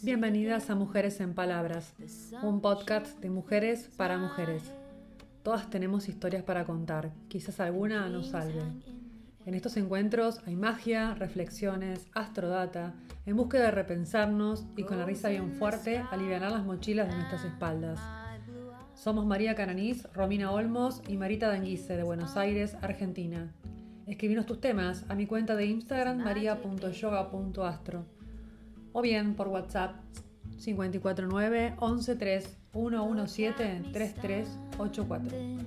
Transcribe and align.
Bienvenidas 0.00 0.70
a 0.70 0.76
Mujeres 0.76 1.18
en 1.18 1.34
Palabras, 1.34 1.92
un 2.40 2.60
podcast 2.60 3.18
de 3.18 3.30
mujeres 3.30 3.90
para 3.96 4.16
mujeres. 4.16 4.62
Todas 5.42 5.68
tenemos 5.70 6.08
historias 6.08 6.44
para 6.44 6.64
contar, 6.64 7.10
quizás 7.26 7.58
alguna 7.58 8.08
nos 8.10 8.28
salve. 8.28 8.62
En 9.44 9.54
estos 9.54 9.76
encuentros 9.76 10.40
hay 10.46 10.54
magia, 10.54 11.14
reflexiones, 11.14 12.06
astrodata, 12.14 12.94
en 13.26 13.34
búsqueda 13.34 13.64
de 13.64 13.70
repensarnos 13.72 14.64
y 14.76 14.84
con 14.84 14.96
la 14.98 15.04
risa 15.04 15.30
bien 15.30 15.50
fuerte 15.54 15.98
aliviar 16.12 16.42
las 16.42 16.64
mochilas 16.64 17.08
de 17.08 17.16
nuestras 17.16 17.44
espaldas. 17.44 17.98
Somos 18.94 19.26
María 19.26 19.56
Cananiz, 19.56 20.04
Romina 20.12 20.52
Olmos 20.52 21.02
y 21.08 21.16
Marita 21.16 21.48
Danguise 21.48 21.96
de 21.96 22.04
Buenos 22.04 22.36
Aires, 22.36 22.76
Argentina. 22.82 23.52
Escribinos 24.06 24.46
tus 24.46 24.60
temas 24.60 25.04
a 25.08 25.14
mi 25.14 25.26
cuenta 25.26 25.56
de 25.56 25.66
Instagram 25.66 26.18
maria.yoga.astro 26.18 28.04
o 28.92 29.02
bien 29.02 29.34
por 29.34 29.48
WhatsApp 29.48 29.96
549 30.58 31.74
113 31.78 32.48
117 32.72 33.82
3384. 33.92 35.64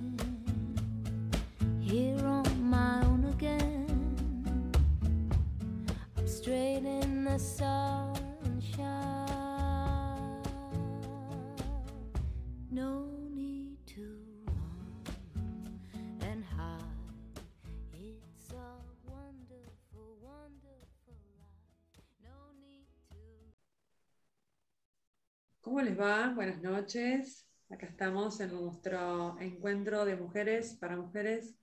¿Cómo 25.68 25.82
les 25.82 26.00
va? 26.00 26.32
Buenas 26.34 26.62
noches. 26.62 27.46
Acá 27.68 27.84
estamos 27.84 28.40
en 28.40 28.54
nuestro 28.54 29.38
encuentro 29.38 30.06
de 30.06 30.16
mujeres 30.16 30.78
para 30.80 30.96
mujeres. 30.96 31.58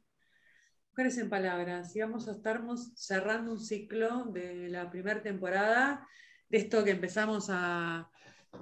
Mujeres 0.92 1.18
en 1.18 1.28
palabras. 1.28 1.96
Y 1.96 2.02
vamos 2.02 2.28
a 2.28 2.34
estar 2.34 2.62
cerrando 2.94 3.54
un 3.54 3.60
ciclo 3.60 4.26
de 4.26 4.70
la 4.70 4.92
primera 4.92 5.24
temporada, 5.24 6.08
de 6.50 6.58
esto 6.60 6.84
que 6.84 6.92
empezamos 6.92 7.48
a 7.50 8.08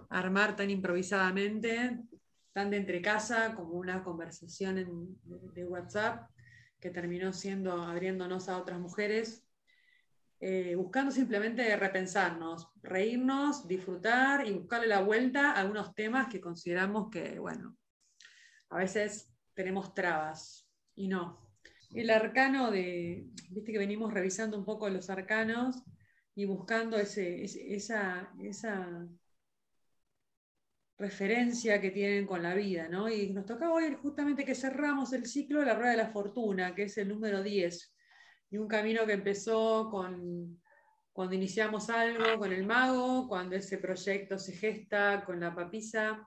armar 0.08 0.56
tan 0.56 0.70
improvisadamente, 0.70 2.00
tan 2.54 2.70
de 2.70 2.78
entre 2.78 3.02
casa 3.02 3.54
como 3.54 3.74
una 3.74 4.02
conversación 4.02 5.20
de 5.26 5.66
WhatsApp 5.66 6.30
que 6.80 6.90
terminó 6.90 7.34
siendo 7.34 7.84
abriéndonos 7.84 8.48
a 8.48 8.58
otras 8.58 8.80
mujeres 8.80 9.46
eh, 10.46 10.76
buscando 10.76 11.10
simplemente 11.10 11.74
repensarnos, 11.78 12.68
reírnos, 12.82 13.66
disfrutar 13.66 14.46
y 14.46 14.52
buscarle 14.52 14.88
la 14.88 15.00
vuelta 15.00 15.52
a 15.54 15.62
algunos 15.62 15.96
temas 15.96 16.28
que 16.28 16.42
consideramos 16.42 17.10
que, 17.10 17.40
bueno, 17.40 17.78
a 18.70 18.80
veces 18.80 19.34
tenemos 19.54 19.94
trabas 19.94 20.68
y 20.96 21.08
no. 21.08 21.50
El 21.94 22.10
arcano 22.10 22.72
de, 22.72 23.30
viste 23.52 23.72
que 23.72 23.78
venimos 23.78 24.14
revisando 24.14 24.58
un 24.58 24.66
poco 24.66 24.90
los 24.90 25.10
arcanos 25.10 25.82
y 26.36 26.44
buscando 26.44 26.98
ese, 26.98 27.46
esa, 27.46 28.30
esa 28.42 29.08
referencia 30.98 31.80
que 31.80 31.92
tienen 31.92 32.28
con 32.28 32.44
la 32.44 32.54
vida, 32.54 32.90
¿no? 32.90 33.10
Y 33.10 33.32
nos 33.32 33.46
toca 33.46 33.72
hoy 33.72 33.96
justamente 34.02 34.44
que 34.44 34.56
cerramos 34.56 35.14
el 35.14 35.26
ciclo 35.26 35.62
de 35.62 35.68
la 35.68 35.76
rueda 35.76 35.92
de 35.92 35.98
la 35.98 36.12
fortuna, 36.12 36.76
que 36.76 36.84
es 36.84 36.98
el 36.98 37.08
número 37.08 37.42
10 37.42 37.93
y 38.54 38.58
un 38.60 38.68
camino 38.68 39.04
que 39.08 39.14
empezó 39.14 39.90
con, 39.90 40.62
cuando 41.12 41.34
iniciamos 41.34 41.90
algo 41.90 42.38
con 42.38 42.54
el 42.54 42.64
mago, 42.68 43.28
cuando 43.28 43.56
ese 43.56 43.80
proyecto 43.80 44.38
se 44.38 44.54
gesta 44.54 45.24
con 45.26 45.40
la 45.40 45.56
papisa, 45.56 46.24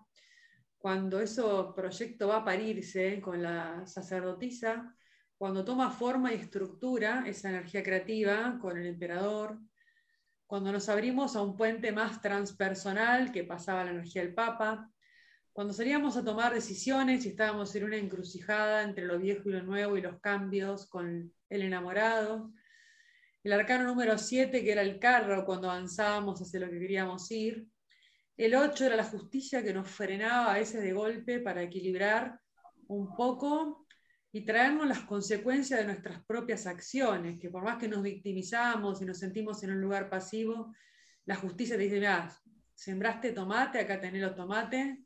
cuando 0.77 1.21
ese 1.21 1.41
proyecto 1.77 2.27
va 2.27 2.39
a 2.39 2.45
parirse 2.45 3.21
con 3.21 3.45
la 3.45 3.87
sacerdotisa, 3.87 4.93
cuando 5.39 5.65
toma 5.65 5.93
forma 5.93 6.33
y 6.33 6.35
estructura 6.35 7.23
esa 7.29 7.51
energía 7.51 7.85
creativa 7.85 8.59
con 8.61 8.77
el 8.77 8.87
emperador, 8.87 9.61
cuando 10.49 10.73
nos 10.73 10.89
abrimos 10.89 11.37
a 11.37 11.43
un 11.43 11.57
puente 11.57 11.93
más 11.93 12.21
transpersonal 12.21 13.31
que 13.31 13.45
pasaba 13.45 13.85
la 13.85 13.93
energía 13.93 14.23
del 14.23 14.35
Papa, 14.35 14.91
cuando 15.57 15.73
salíamos 15.73 16.19
a 16.19 16.23
tomar 16.23 16.53
decisiones 16.53 17.25
y 17.25 17.31
estábamos 17.31 17.75
en 17.75 17.85
una 17.85 17.97
encrucijada 17.97 18.83
entre 18.83 19.07
lo 19.07 19.19
viejo 19.19 19.49
y 19.49 19.53
lo 19.53 19.63
nuevo 19.63 19.97
y 19.97 20.03
los 20.03 20.21
cambios 20.21 20.87
con 20.87 21.33
el 21.49 21.63
enamorado. 21.63 22.53
El 23.43 23.55
arcano 23.55 23.85
número 23.85 24.19
7, 24.19 24.63
que 24.63 24.71
era 24.71 24.83
el 24.83 24.99
carro 24.99 25.47
cuando 25.47 25.71
avanzábamos 25.71 26.43
hacia 26.43 26.61
lo 26.61 26.69
que 26.69 26.79
queríamos 26.79 27.31
ir. 27.31 27.67
El 28.37 28.55
8 28.55 28.85
era 28.85 28.97
la 28.97 29.05
justicia 29.05 29.65
que 29.65 29.73
nos 29.73 29.89
frenaba 29.89 30.53
a 30.53 30.59
veces 30.59 30.83
de 30.83 30.93
golpe 30.93 31.41
para 31.41 31.63
equilibrar 31.63 32.39
un 32.89 33.17
poco 33.17 33.87
y 34.33 34.45
traernos 34.45 34.87
las 34.87 35.01
consecuencias 35.05 35.81
de 35.81 35.87
nuestras 35.87 36.23
propias 36.27 36.67
acciones, 36.67 37.41
que 37.41 37.49
por 37.49 37.65
más 37.65 37.79
que 37.79 37.89
nos 37.89 38.03
victimizamos 38.03 39.01
y 39.01 39.07
nos 39.07 39.17
sentimos 39.17 39.63
en 39.63 39.71
un 39.71 39.81
lugar 39.81 40.11
pasivo, 40.11 40.75
la 41.25 41.37
justicia 41.37 41.79
te 41.79 41.85
dice, 41.85 41.95
mira, 41.95 42.31
sembraste 42.75 43.33
tomate, 43.33 43.81
acá 43.81 43.99
tenés 43.99 44.21
los 44.21 44.37
tomates, 44.37 44.99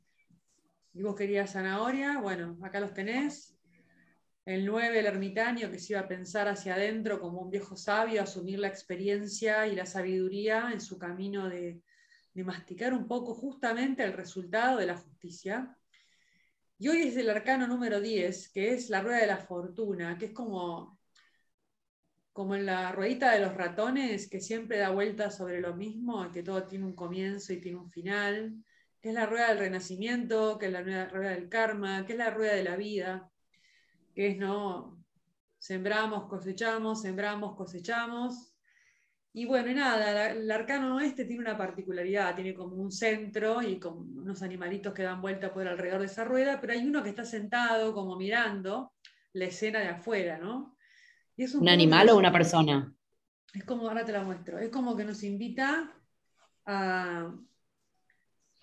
y 0.93 1.03
vos 1.03 1.15
querías 1.15 1.53
zanahoria, 1.53 2.19
bueno, 2.19 2.59
acá 2.63 2.81
los 2.81 2.93
tenés, 2.93 3.57
el 4.45 4.67
9, 4.67 4.99
el 4.99 5.07
ermitaño, 5.07 5.71
que 5.71 5.79
se 5.79 5.93
iba 5.93 6.01
a 6.01 6.09
pensar 6.09 6.49
hacia 6.49 6.75
adentro 6.75 7.21
como 7.21 7.41
un 7.41 7.51
viejo 7.51 7.77
sabio, 7.77 8.23
asumir 8.23 8.59
la 8.59 8.69
experiencia 8.69 9.67
y 9.67 9.77
la 9.77 9.87
sabiduría 9.87 10.71
en 10.73 10.81
su 10.81 10.99
camino 10.99 11.49
de, 11.49 11.83
masticar 12.35 12.95
un 12.95 13.07
poco 13.07 13.35
justamente 13.35 14.03
el 14.03 14.15
resultado 14.15 14.79
de 14.79 14.87
la 14.87 14.97
justicia. 14.97 15.77
Y 16.79 16.89
hoy 16.89 17.03
es 17.03 17.17
el 17.19 17.29
arcano 17.29 17.67
número 17.67 18.01
10, 18.01 18.51
que 18.51 18.73
es 18.73 18.89
la 18.89 19.03
rueda 19.03 19.21
de 19.21 19.27
la 19.27 19.37
fortuna, 19.37 20.17
que 20.17 20.27
es 20.27 20.33
como, 20.33 20.99
como 22.33 22.55
en 22.55 22.65
la 22.65 22.93
ruedita 22.93 23.33
de 23.33 23.41
los 23.41 23.55
ratones, 23.55 24.31
que 24.31 24.41
siempre 24.41 24.79
da 24.79 24.89
vueltas 24.89 25.37
sobre 25.37 25.61
lo 25.61 25.77
mismo, 25.77 26.31
que 26.33 26.43
todo 26.43 26.65
tiene 26.65 26.87
un 26.87 26.95
comienzo 26.95 27.53
y 27.53 27.61
tiene 27.61 27.77
un 27.77 27.91
final, 27.91 28.55
que 29.01 29.11
es 29.11 29.15
la 29.15 29.27
rueda 29.27 29.49
del 29.49 29.59
renacimiento, 29.59 30.59
que 30.59 30.67
es 30.67 30.73
la 30.73 30.83
rueda 30.83 31.31
del 31.31 31.49
karma, 31.49 32.05
que 32.07 32.13
es 32.13 32.19
la 32.19 32.31
rueda 32.31 32.55
de 32.55 32.65
la 32.65 32.77
vida 32.77 33.31
que 34.15 34.29
es, 34.29 34.39
¿no? 34.39 34.99
Sembramos, 35.59 36.29
cosechamos, 36.29 37.03
sembramos, 37.03 37.57
cosechamos. 37.57 38.55
Y 39.33 39.45
bueno, 39.45 39.71
y 39.71 39.75
nada, 39.75 40.31
el 40.31 40.51
arcano 40.51 40.99
este 41.01 41.25
tiene 41.25 41.43
una 41.43 41.57
particularidad, 41.57 42.35
tiene 42.35 42.53
como 42.53 42.75
un 42.77 42.91
centro 42.91 43.63
y 43.63 43.79
con 43.79 44.19
unos 44.19 44.43
animalitos 44.43 44.93
que 44.93 45.05
dan 45.05 45.21
vuelta 45.21 45.53
por 45.53 45.69
alrededor 45.69 46.01
de 46.01 46.07
esa 46.07 46.25
rueda, 46.25 46.61
pero 46.61 46.73
hay 46.73 46.85
uno 46.85 47.03
que 47.03 47.11
está 47.11 47.25
sentado 47.25 47.95
como 47.95 48.17
mirando 48.17 48.93
la 49.35 49.45
escena 49.45 49.79
de 49.79 49.89
afuera, 49.89 50.39
¿no? 50.39 50.77
es 51.37 51.55
un, 51.55 51.69
animal 51.69 52.09
o 52.11 52.17
una 52.17 52.33
persona? 52.33 52.93
Es 53.55 53.65
como, 53.65 53.89
ahora 53.89 54.05
te 54.05 54.13
la 54.13 54.23
muestro, 54.23 54.59
es 54.59 54.71
como 54.71 54.97
que 54.97 55.05
nos 55.05 55.23
invita 55.23 55.95
a, 56.67 57.33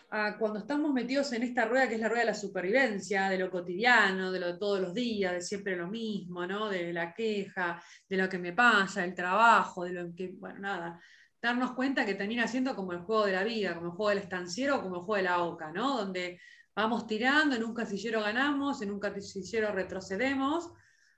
cuando 0.09 0.59
estamos 0.59 0.93
metidos 0.93 1.33
en 1.33 1.43
esta 1.43 1.65
rueda 1.65 1.87
que 1.89 1.95
es 1.95 1.99
la 1.99 2.07
rueda 2.07 2.21
de 2.21 2.27
la 2.27 2.33
supervivencia, 2.33 3.29
de 3.29 3.37
lo 3.37 3.51
cotidiano, 3.51 4.31
de 4.31 4.39
lo 4.39 4.47
de 4.53 4.57
todos 4.57 4.79
los 4.79 4.93
días, 4.93 5.33
de 5.33 5.41
siempre 5.41 5.75
lo 5.75 5.87
mismo, 5.87 6.45
¿no? 6.47 6.69
de 6.69 6.93
la 6.93 7.13
queja, 7.13 7.81
de 8.07 8.17
lo 8.17 8.29
que 8.29 8.37
me 8.37 8.53
pasa, 8.53 9.03
el 9.03 9.13
trabajo, 9.13 9.83
de 9.83 9.91
lo 9.91 10.15
que, 10.15 10.29
bueno, 10.29 10.59
nada, 10.59 10.99
darnos 11.41 11.73
cuenta 11.73 12.05
que 12.05 12.15
termina 12.15 12.47
siendo 12.47 12.73
como 12.75 12.93
el 12.93 12.99
juego 12.99 13.25
de 13.25 13.33
la 13.33 13.43
vida, 13.43 13.75
como 13.75 13.87
el 13.87 13.91
juego 13.93 14.09
del 14.09 14.19
estanciero, 14.19 14.81
como 14.81 14.95
el 14.95 15.01
juego 15.01 15.17
de 15.17 15.23
la 15.23 15.43
oca, 15.43 15.71
¿no? 15.73 15.97
donde 15.97 16.39
vamos 16.73 17.05
tirando, 17.05 17.55
en 17.55 17.65
un 17.65 17.73
casillero 17.73 18.21
ganamos, 18.21 18.81
en 18.81 18.91
un 18.91 18.99
casillero 18.99 19.73
retrocedemos, 19.73 20.71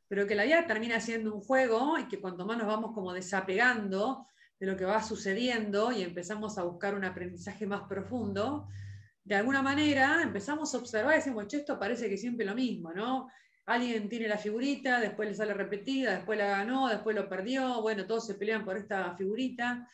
pero 0.08 0.26
que 0.26 0.34
la 0.34 0.46
vida 0.46 0.66
termina 0.66 1.00
siendo 1.00 1.36
un 1.36 1.42
juego 1.42 2.00
y 2.00 2.08
que 2.08 2.20
cuanto 2.20 2.44
más 2.44 2.58
nos 2.58 2.66
vamos 2.66 2.94
como 2.96 3.14
desapegando 3.14 4.26
de 4.60 4.68
lo 4.68 4.76
que 4.76 4.86
va 4.86 5.02
sucediendo 5.02 5.92
y 5.92 6.02
empezamos 6.02 6.58
a 6.58 6.64
buscar 6.64 6.94
un 6.96 7.06
aprendizaje 7.06 7.66
más 7.66 7.84
profundo, 7.88 8.68
de 9.24 9.36
alguna 9.36 9.62
manera 9.62 10.22
empezamos 10.22 10.74
a 10.74 10.80
observar 10.80 11.14
y 11.14 11.18
decimos, 11.18 11.54
esto 11.54 11.80
parece 11.80 12.10
que 12.10 12.18
siempre 12.18 12.46
lo 12.46 12.56
mismo, 12.56 12.92
¿no? 12.92 13.30
Alguien 13.68 14.10
tiene 14.10 14.28
la 14.28 14.38
figurita, 14.38 15.00
después 15.00 15.30
le 15.30 15.36
sale 15.36 15.54
repetida, 15.54 16.16
después 16.16 16.38
la 16.40 16.48
ganó, 16.48 16.88
después 16.88 17.16
lo 17.16 17.30
perdió, 17.30 17.82
bueno, 17.82 18.08
todos 18.08 18.26
se 18.26 18.34
pelean 18.34 18.66
por 18.66 18.76
esta 18.76 19.16
figurita. 19.16 19.88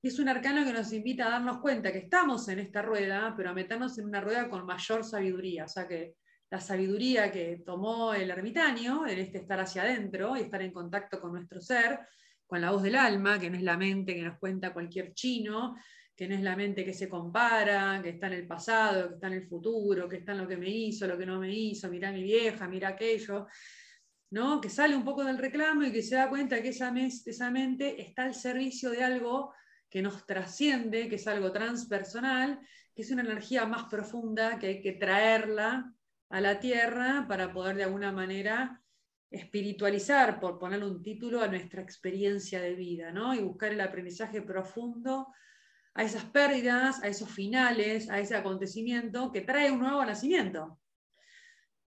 Y 0.00 0.08
es 0.08 0.18
un 0.18 0.28
arcano 0.28 0.64
que 0.64 0.72
nos 0.72 0.92
invita 0.92 1.26
a 1.26 1.30
darnos 1.30 1.58
cuenta 1.58 1.92
que 1.92 1.98
estamos 1.98 2.48
en 2.48 2.60
esta 2.60 2.80
rueda, 2.80 3.34
pero 3.36 3.50
a 3.50 3.52
meternos 3.52 3.98
en 3.98 4.06
una 4.06 4.22
rueda 4.22 4.48
con 4.48 4.64
mayor 4.64 5.04
sabiduría. 5.04 5.64
O 5.64 5.68
sea 5.68 5.86
que 5.86 6.14
la 6.50 6.60
sabiduría 6.60 7.30
que 7.30 7.62
tomó 7.66 8.14
el 8.14 8.30
ermitaño, 8.30 9.06
en 9.06 9.18
este 9.18 9.38
estar 9.38 9.60
hacia 9.60 9.82
adentro 9.82 10.34
y 10.36 10.40
estar 10.40 10.62
en 10.62 10.72
contacto 10.72 11.20
con 11.20 11.32
nuestro 11.32 11.60
ser, 11.60 12.00
con 12.48 12.60
la 12.60 12.72
voz 12.72 12.82
del 12.82 12.96
alma, 12.96 13.38
que 13.38 13.50
no 13.50 13.56
es 13.56 13.62
la 13.62 13.76
mente 13.76 14.14
que 14.14 14.22
nos 14.22 14.38
cuenta 14.38 14.72
cualquier 14.72 15.12
chino, 15.14 15.76
que 16.16 16.26
no 16.26 16.34
es 16.34 16.42
la 16.42 16.56
mente 16.56 16.84
que 16.84 16.94
se 16.94 17.08
compara, 17.08 18.00
que 18.02 18.08
está 18.08 18.26
en 18.26 18.32
el 18.32 18.46
pasado, 18.46 19.08
que 19.08 19.14
está 19.14 19.28
en 19.28 19.34
el 19.34 19.46
futuro, 19.46 20.08
que 20.08 20.16
está 20.16 20.32
en 20.32 20.38
lo 20.38 20.48
que 20.48 20.56
me 20.56 20.68
hizo, 20.68 21.06
lo 21.06 21.16
que 21.16 21.26
no 21.26 21.38
me 21.38 21.54
hizo, 21.54 21.88
mira 21.88 22.10
mi 22.10 22.22
vieja, 22.22 22.66
mira 22.66 22.88
aquello. 22.88 23.46
¿no? 24.30 24.60
que 24.60 24.68
sale 24.68 24.96
un 24.96 25.04
poco 25.04 25.24
del 25.24 25.38
reclamo 25.38 25.84
y 25.84 25.92
que 25.92 26.02
se 26.02 26.16
da 26.16 26.28
cuenta 26.28 26.60
que 26.60 26.68
esa, 26.68 26.92
esa 26.96 27.50
mente 27.50 28.00
está 28.00 28.24
al 28.24 28.34
servicio 28.34 28.90
de 28.90 29.02
algo 29.02 29.54
que 29.88 30.02
nos 30.02 30.26
trasciende, 30.26 31.08
que 31.08 31.16
es 31.16 31.26
algo 31.26 31.52
transpersonal, 31.52 32.60
que 32.94 33.02
es 33.02 33.10
una 33.10 33.22
energía 33.22 33.64
más 33.64 33.84
profunda 33.84 34.58
que 34.58 34.66
hay 34.66 34.82
que 34.82 34.92
traerla 34.92 35.94
a 36.30 36.40
la 36.40 36.60
tierra 36.60 37.26
para 37.28 37.52
poder 37.52 37.76
de 37.76 37.84
alguna 37.84 38.12
manera 38.12 38.82
espiritualizar, 39.30 40.40
por 40.40 40.58
ponerle 40.58 40.86
un 40.86 41.02
título, 41.02 41.42
a 41.42 41.48
nuestra 41.48 41.82
experiencia 41.82 42.60
de 42.60 42.74
vida, 42.74 43.12
¿no? 43.12 43.34
Y 43.34 43.40
buscar 43.40 43.72
el 43.72 43.80
aprendizaje 43.80 44.42
profundo 44.42 45.28
a 45.94 46.02
esas 46.02 46.24
pérdidas, 46.26 47.02
a 47.02 47.08
esos 47.08 47.30
finales, 47.30 48.08
a 48.08 48.20
ese 48.20 48.36
acontecimiento 48.36 49.32
que 49.32 49.42
trae 49.42 49.70
un 49.70 49.80
nuevo 49.80 50.04
nacimiento. 50.04 50.78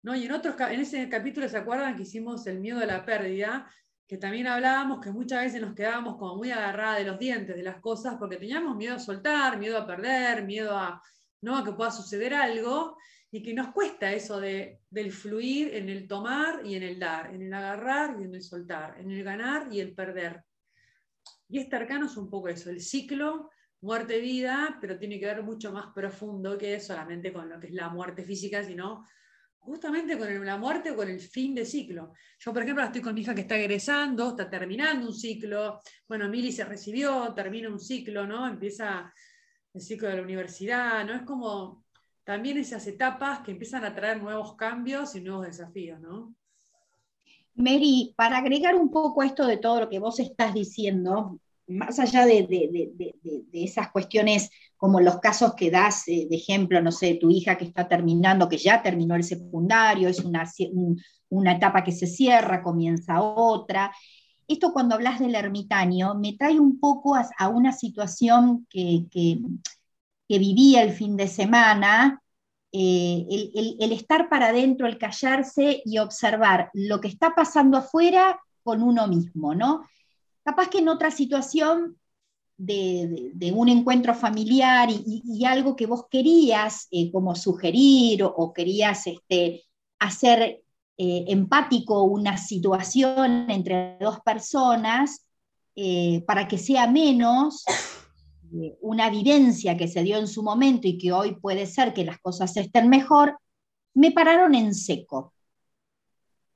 ¿No? 0.01 0.15
Y 0.15 0.25
en, 0.25 0.31
otros, 0.31 0.55
en 0.59 0.79
ese 0.79 1.07
capítulo, 1.09 1.47
¿se 1.47 1.57
acuerdan 1.57 1.95
que 1.95 2.03
hicimos 2.03 2.47
el 2.47 2.59
miedo 2.59 2.79
a 2.79 2.85
la 2.85 3.05
pérdida? 3.05 3.69
Que 4.07 4.17
también 4.17 4.47
hablábamos 4.47 4.99
que 5.01 5.11
muchas 5.11 5.43
veces 5.43 5.61
nos 5.61 5.75
quedábamos 5.75 6.17
como 6.17 6.37
muy 6.37 6.51
agarradas 6.51 6.99
de 6.99 7.05
los 7.05 7.19
dientes 7.19 7.55
de 7.55 7.63
las 7.63 7.79
cosas 7.81 8.15
porque 8.17 8.37
teníamos 8.37 8.75
miedo 8.77 8.95
a 8.95 8.99
soltar, 8.99 9.59
miedo 9.59 9.77
a 9.77 9.85
perder, 9.85 10.43
miedo 10.45 10.75
a, 10.75 11.01
¿no? 11.41 11.57
a 11.57 11.63
que 11.63 11.73
pueda 11.73 11.91
suceder 11.91 12.33
algo 12.33 12.97
y 13.31 13.43
que 13.43 13.53
nos 13.53 13.69
cuesta 13.69 14.11
eso 14.11 14.39
de, 14.39 14.81
del 14.89 15.11
fluir 15.11 15.75
en 15.75 15.89
el 15.89 16.07
tomar 16.07 16.65
y 16.65 16.75
en 16.75 16.83
el 16.83 16.99
dar, 16.99 17.33
en 17.33 17.43
el 17.43 17.53
agarrar 17.53 18.17
y 18.19 18.23
en 18.23 18.35
el 18.35 18.41
soltar, 18.41 18.99
en 18.99 19.11
el 19.11 19.23
ganar 19.23 19.67
y 19.71 19.79
el 19.79 19.93
perder. 19.93 20.43
Y 21.47 21.59
este 21.59 21.75
arcano 21.75 22.07
es 22.07 22.17
un 22.17 22.29
poco 22.29 22.49
eso, 22.49 22.69
el 22.69 22.81
ciclo 22.81 23.49
muerte-vida, 23.81 24.77
pero 24.81 24.97
tiene 24.97 25.19
que 25.19 25.25
ver 25.25 25.43
mucho 25.43 25.71
más 25.71 25.87
profundo 25.93 26.57
que 26.57 26.79
solamente 26.79 27.31
con 27.31 27.47
lo 27.47 27.59
que 27.59 27.67
es 27.67 27.73
la 27.73 27.89
muerte 27.89 28.23
física, 28.23 28.63
sino 28.63 29.05
justamente 29.57 30.17
con 30.17 30.45
la 30.45 30.57
muerte 30.57 30.91
o 30.91 30.95
con 30.95 31.09
el 31.09 31.19
fin 31.19 31.53
de 31.53 31.65
ciclo. 31.65 32.13
Yo, 32.39 32.51
por 32.51 32.63
ejemplo, 32.63 32.83
estoy 32.83 33.01
con 33.01 33.13
mi 33.13 33.21
hija 33.21 33.35
que 33.35 33.41
está 33.41 33.57
egresando, 33.57 34.29
está 34.29 34.49
terminando 34.49 35.07
un 35.07 35.13
ciclo, 35.13 35.79
bueno, 36.07 36.27
Mili 36.27 36.51
se 36.51 36.65
recibió, 36.65 37.33
termina 37.33 37.69
un 37.69 37.79
ciclo, 37.79 38.25
¿no? 38.25 38.47
Empieza 38.47 39.13
el 39.73 39.81
ciclo 39.81 40.09
de 40.09 40.15
la 40.15 40.23
universidad, 40.23 41.05
¿no? 41.05 41.13
Es 41.13 41.21
como 41.21 41.85
también 42.29 42.59
esas 42.59 42.85
etapas 42.85 43.39
que 43.39 43.49
empiezan 43.49 43.83
a 43.83 43.95
traer 43.95 44.21
nuevos 44.21 44.53
cambios 44.53 45.15
y 45.15 45.21
nuevos 45.21 45.47
desafíos, 45.47 45.99
¿no? 45.99 46.35
Mary, 47.55 48.13
para 48.15 48.37
agregar 48.37 48.75
un 48.75 48.91
poco 48.91 49.23
esto 49.23 49.47
de 49.47 49.57
todo 49.57 49.79
lo 49.79 49.89
que 49.89 49.97
vos 49.97 50.19
estás 50.19 50.53
diciendo, 50.53 51.39
más 51.65 51.97
allá 51.97 52.27
de, 52.27 52.93
esas 53.51 53.89
cuestiones 53.89 54.51
como 54.77 55.01
los 55.01 55.17
casos 55.17 55.55
que 55.55 55.71
das 55.71 56.07
eh, 56.07 56.27
de 56.29 56.35
ejemplo, 56.35 56.79
no 56.83 56.91
sé, 56.91 57.15
tu 57.15 57.31
hija 57.31 57.57
que 57.57 57.65
está 57.65 57.87
terminando, 57.87 58.47
que 58.47 58.57
ya 58.57 58.83
terminó 58.83 59.15
el 59.15 59.23
secundario, 59.23 60.07
es 60.07 60.19
una, 60.19 60.47
una 61.29 61.53
etapa 61.53 61.83
que 61.83 61.91
se 61.91 62.05
cierra, 62.05 62.61
comienza 62.61 63.23
otra. 63.23 63.91
Esto 64.47 64.71
cuando 64.71 64.93
hablas 64.93 65.19
del 65.19 65.33
ermitaño 65.33 66.13
me 66.13 66.33
trae 66.33 66.59
un 66.59 66.79
poco 66.79 67.15
a, 67.15 67.49
una 67.49 67.71
situación 67.71 68.67
que, 68.69 69.07
que 69.09 69.39
vivía 70.37 70.83
el 70.83 70.91
fin 70.91 71.17
de 71.17 71.27
semana, 71.27 72.21
eh, 72.71 73.25
el, 73.79 73.91
estar 73.91 74.29
para 74.29 74.49
adentro, 74.49 74.85
el 74.85 74.99
callarse 74.99 75.81
y 75.85 75.97
observar 75.97 76.69
lo 76.73 77.01
que 77.01 77.07
está 77.07 77.33
pasando 77.33 77.77
afuera 77.77 78.39
con 78.61 78.83
uno 78.83 79.07
mismo, 79.07 79.55
¿no? 79.55 79.85
Capaz 80.43 80.69
que 80.69 80.77
en 80.77 80.89
otra 80.89 81.09
situación 81.09 81.97
de, 82.57 83.53
un 83.55 83.69
encuentro 83.69 84.13
familiar 84.13 84.89
y, 84.91 85.45
algo 85.45 85.75
que 85.75 85.87
vos 85.87 86.05
querías 86.11 86.87
eh, 86.91 87.11
como 87.11 87.33
sugerir 87.33 88.23
o, 88.23 88.53
querías 88.53 89.07
este, 89.07 89.63
hacer 89.97 90.61
eh, 90.97 91.25
empático 91.27 92.03
una 92.03 92.37
situación 92.37 93.49
entre 93.49 93.97
dos 93.99 94.19
personas 94.19 95.25
para 96.25 96.45
que 96.45 96.57
sea 96.57 96.87
menos, 96.87 97.63
una 98.81 99.09
vivencia 99.09 99.77
que 99.77 99.87
se 99.87 100.03
dio 100.03 100.17
en 100.17 100.27
su 100.27 100.43
momento 100.43 100.87
y 100.87 100.97
que 100.97 101.11
hoy 101.11 101.35
puede 101.35 101.65
ser 101.65 101.93
que 101.93 102.05
las 102.05 102.19
cosas 102.19 102.55
estén 102.57 102.89
mejor, 102.89 103.39
me 103.93 104.11
pararon 104.11 104.55
en 104.55 104.73
seco. 104.73 105.33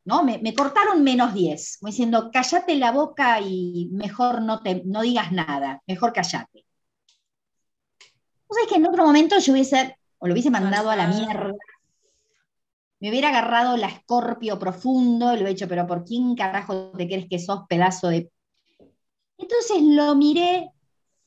¿no? 0.06 0.24
Me, 0.24 0.54
cortaron 0.54 1.04
menos 1.04 1.34
10, 1.34 1.80
diciendo, 1.81 2.30
cállate 2.31 2.75
la 2.75 2.92
boca 2.92 3.40
y 3.42 3.90
mejor 3.92 4.42
no, 4.42 4.62
te, 4.62 4.84
no 4.86 5.01
digas 5.01 5.31
nada, 5.31 5.81
mejor 5.88 6.12
cállate. 6.13 6.66
O 8.48 8.54
sea, 8.54 8.68
que 8.68 8.75
en 8.75 8.86
otro 8.86 9.06
momento 9.06 9.40
yo 9.40 9.54
hubiese, 9.54 9.98
o 10.19 10.28
lo 10.28 10.34
hubiese 10.34 10.50
mandado 10.50 10.90
a 10.90 10.95
la 10.95 11.07
mierda, 11.07 11.54
me 13.00 13.10
hubiera 13.10 13.30
agarrado 13.30 13.78
la 13.78 13.88
escorpio 13.88 14.60
profundo, 14.60 15.28
y 15.28 15.36
lo 15.36 15.44
hubiera 15.44 15.50
dicho, 15.50 15.68
pero 15.68 15.88
¿por 15.88 16.04
quién 16.04 16.36
carajo 16.36 16.92
te 16.92 17.07
crees 17.07 17.28
que 17.30 17.40
sos 17.40 17.62
pedazo 17.68 18.10
de... 18.10 18.30
Entonces 19.38 19.81
lo 19.81 20.16
miré 20.16 20.72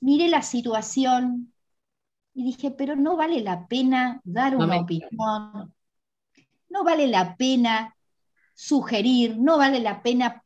miré 0.00 0.28
la 0.28 0.42
situación. 0.42 1.52
Y 2.34 2.44
dije, 2.44 2.70
pero 2.70 2.96
no 2.96 3.16
vale 3.16 3.40
la 3.40 3.66
pena 3.66 4.20
dar 4.24 4.56
una 4.56 4.80
opinión, 4.80 5.74
no 6.68 6.84
vale 6.84 7.06
la 7.06 7.34
pena 7.36 7.96
sugerir, 8.54 9.38
no 9.38 9.56
vale 9.58 9.80
la 9.80 10.02
pena 10.02 10.42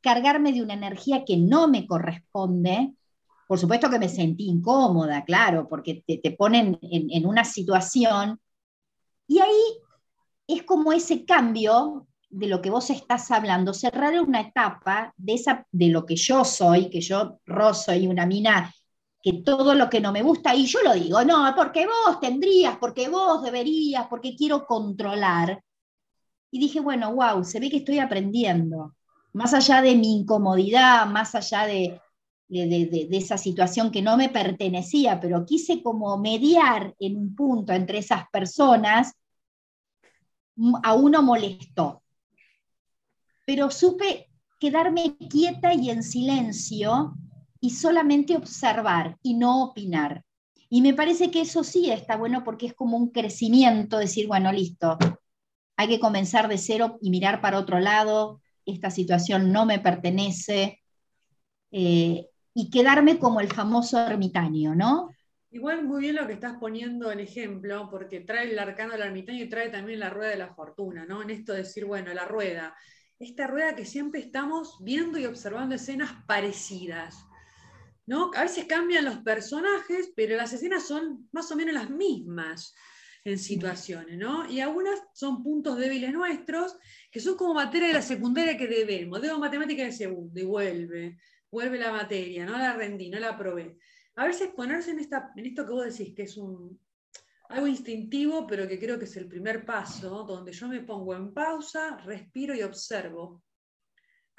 cargarme 0.00 0.52
de 0.52 0.62
una 0.62 0.74
energía 0.74 1.24
que 1.24 1.36
no 1.36 1.68
me 1.68 1.86
corresponde. 1.86 2.94
Por 3.46 3.58
supuesto 3.58 3.90
que 3.90 3.98
me 3.98 4.08
sentí 4.08 4.48
incómoda, 4.48 5.24
claro, 5.24 5.68
porque 5.68 6.04
te, 6.06 6.30
ponen 6.32 6.78
en, 6.82 7.26
una 7.26 7.44
situación. 7.44 8.40
Y 9.26 9.40
ahí 9.40 9.78
es 10.46 10.62
como 10.62 10.92
ese 10.92 11.24
cambio 11.24 12.06
de 12.28 12.46
lo 12.46 12.62
que 12.62 12.70
vos 12.70 12.90
estás 12.90 13.30
hablando, 13.30 13.74
cerrar 13.74 14.20
una 14.20 14.40
etapa 14.40 15.12
de, 15.16 15.34
esa, 15.34 15.66
de 15.72 15.88
lo 15.88 16.06
que 16.06 16.16
yo 16.16 16.44
soy, 16.44 16.88
que 16.88 17.00
yo, 17.00 17.40
Rosso, 17.44 17.92
y 17.92 18.06
una 18.06 18.24
mina 18.24 18.72
que 19.22 19.42
todo 19.44 19.74
lo 19.74 19.90
que 19.90 20.00
no 20.00 20.12
me 20.12 20.22
gusta, 20.22 20.54
y 20.54 20.66
yo 20.66 20.82
lo 20.82 20.94
digo, 20.94 21.22
no, 21.24 21.52
porque 21.54 21.86
vos 21.86 22.20
tendrías, 22.20 22.78
porque 22.78 23.08
vos 23.08 23.42
deberías, 23.42 24.06
porque 24.08 24.34
quiero 24.34 24.66
controlar. 24.66 25.62
Y 26.50 26.58
dije, 26.58 26.80
bueno, 26.80 27.14
wow, 27.14 27.44
se 27.44 27.60
ve 27.60 27.70
que 27.70 27.78
estoy 27.78 27.98
aprendiendo, 27.98 28.96
más 29.32 29.52
allá 29.54 29.82
de 29.82 29.94
mi 29.94 30.20
incomodidad, 30.20 31.06
más 31.06 31.34
allá 31.34 31.66
de, 31.66 32.00
de, 32.48 33.08
esa 33.12 33.38
situación 33.38 33.90
que 33.90 34.02
no 34.02 34.16
me 34.16 34.28
pertenecía, 34.28 35.20
pero 35.20 35.44
quise 35.44 35.82
como 35.82 36.16
mediar 36.18 36.94
en 36.98 37.16
un 37.16 37.34
punto 37.34 37.72
entre 37.72 37.98
esas 37.98 38.28
personas, 38.30 39.12
a 40.82 40.94
uno 40.94 41.22
molestó. 41.22 42.02
Pero 43.46 43.70
supe 43.70 44.30
quedarme 44.58 45.16
quieta 45.16 45.74
y 45.74 45.90
en 45.90 46.02
silencio 46.02 47.14
y 47.60 47.70
solamente 47.70 48.36
observar 48.36 49.18
y 49.22 49.34
no 49.34 49.64
opinar. 49.64 50.24
Y 50.68 50.82
me 50.82 50.94
parece 50.94 51.30
que 51.30 51.42
eso 51.42 51.64
sí 51.64 51.90
está 51.90 52.16
bueno 52.16 52.44
porque 52.44 52.66
es 52.66 52.74
como 52.74 52.96
un 52.96 53.10
crecimiento, 53.10 53.98
decir, 53.98 54.26
bueno, 54.26 54.52
listo, 54.52 54.98
hay 55.76 55.88
que 55.88 56.00
comenzar 56.00 56.48
de 56.48 56.58
cero 56.58 56.98
y 57.00 57.10
mirar 57.10 57.40
para 57.40 57.58
otro 57.58 57.80
lado, 57.80 58.40
esta 58.64 58.90
situación 58.90 59.52
no 59.52 59.66
me 59.66 59.78
pertenece, 59.78 60.80
eh, 61.72 62.26
y 62.54 62.70
quedarme 62.70 63.18
como 63.18 63.40
el 63.40 63.48
famoso 63.48 63.98
ermitaño, 63.98 64.74
¿no? 64.74 65.08
Igual 65.52 65.84
muy 65.84 66.02
bien 66.02 66.16
lo 66.16 66.26
que 66.26 66.34
estás 66.34 66.56
poniendo 66.60 67.10
en 67.10 67.20
ejemplo, 67.20 67.88
porque 67.90 68.20
trae 68.20 68.50
el 68.50 68.58
arcano 68.58 68.92
del 68.92 69.02
ermitaño 69.02 69.42
y 69.42 69.48
trae 69.48 69.68
también 69.68 69.98
la 69.98 70.10
rueda 70.10 70.30
de 70.30 70.36
la 70.36 70.54
fortuna, 70.54 71.04
¿no? 71.06 71.22
En 71.22 71.30
esto 71.30 71.52
de 71.52 71.58
decir, 71.58 71.84
bueno, 71.84 72.12
la 72.14 72.24
rueda, 72.24 72.74
esta 73.18 73.46
rueda 73.46 73.74
que 73.74 73.84
siempre 73.84 74.20
estamos 74.20 74.78
viendo 74.80 75.18
y 75.18 75.26
observando 75.26 75.74
escenas 75.74 76.12
parecidas. 76.26 77.26
A 78.34 78.42
veces 78.42 78.64
cambian 78.64 79.04
los 79.04 79.18
personajes, 79.18 80.12
pero 80.16 80.36
las 80.36 80.52
escenas 80.52 80.86
son 80.86 81.28
más 81.32 81.50
o 81.52 81.56
menos 81.56 81.74
las 81.74 81.90
mismas 81.90 82.74
en 83.24 83.38
situaciones, 83.38 84.18
¿no? 84.18 84.50
Y 84.50 84.60
algunas 84.60 84.98
son 85.12 85.42
puntos 85.42 85.78
débiles 85.78 86.12
nuestros, 86.12 86.76
que 87.10 87.20
son 87.20 87.36
como 87.36 87.54
materia 87.54 87.88
de 87.88 87.94
la 87.94 88.02
secundaria 88.02 88.56
que 88.56 88.66
debemos. 88.66 89.20
Debo 89.20 89.38
matemática 89.38 89.84
de 89.84 89.92
segundo 89.92 90.40
y 90.40 90.44
vuelve, 90.44 91.18
vuelve 91.50 91.78
la 91.78 91.92
materia, 91.92 92.46
no 92.46 92.58
la 92.58 92.74
rendí, 92.74 93.10
no 93.10 93.20
la 93.20 93.36
probé. 93.36 93.78
A 94.16 94.26
veces 94.26 94.50
ponerse 94.56 94.90
en, 94.90 95.00
esta, 95.00 95.30
en 95.36 95.46
esto 95.46 95.64
que 95.64 95.72
vos 95.72 95.84
decís, 95.84 96.14
que 96.14 96.22
es 96.22 96.36
un, 96.36 96.80
algo 97.48 97.66
instintivo, 97.66 98.46
pero 98.46 98.66
que 98.66 98.78
creo 98.78 98.98
que 98.98 99.04
es 99.04 99.16
el 99.16 99.28
primer 99.28 99.64
paso, 99.64 100.24
donde 100.24 100.52
yo 100.52 100.68
me 100.68 100.80
pongo 100.80 101.14
en 101.14 101.32
pausa, 101.32 101.98
respiro 101.98 102.54
y 102.54 102.62
observo 102.62 103.42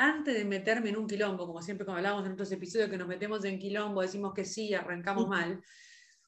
antes 0.02 0.34
de 0.34 0.46
meterme 0.46 0.90
en 0.90 0.98
un 0.98 1.08
quilombo, 1.08 1.46
como 1.46 1.62
siempre 1.62 1.86
como 1.86 1.98
hablamos 1.98 2.26
en 2.26 2.32
otros 2.32 2.52
episodios, 2.52 2.90
que 2.90 2.98
nos 2.98 3.08
metemos 3.08 3.46
en 3.46 3.60
quilombo, 3.60 4.02
decimos 4.02 4.34
que 4.34 4.46
sí, 4.46 4.74
arrancamos 4.74 5.28
mal, 5.28 5.64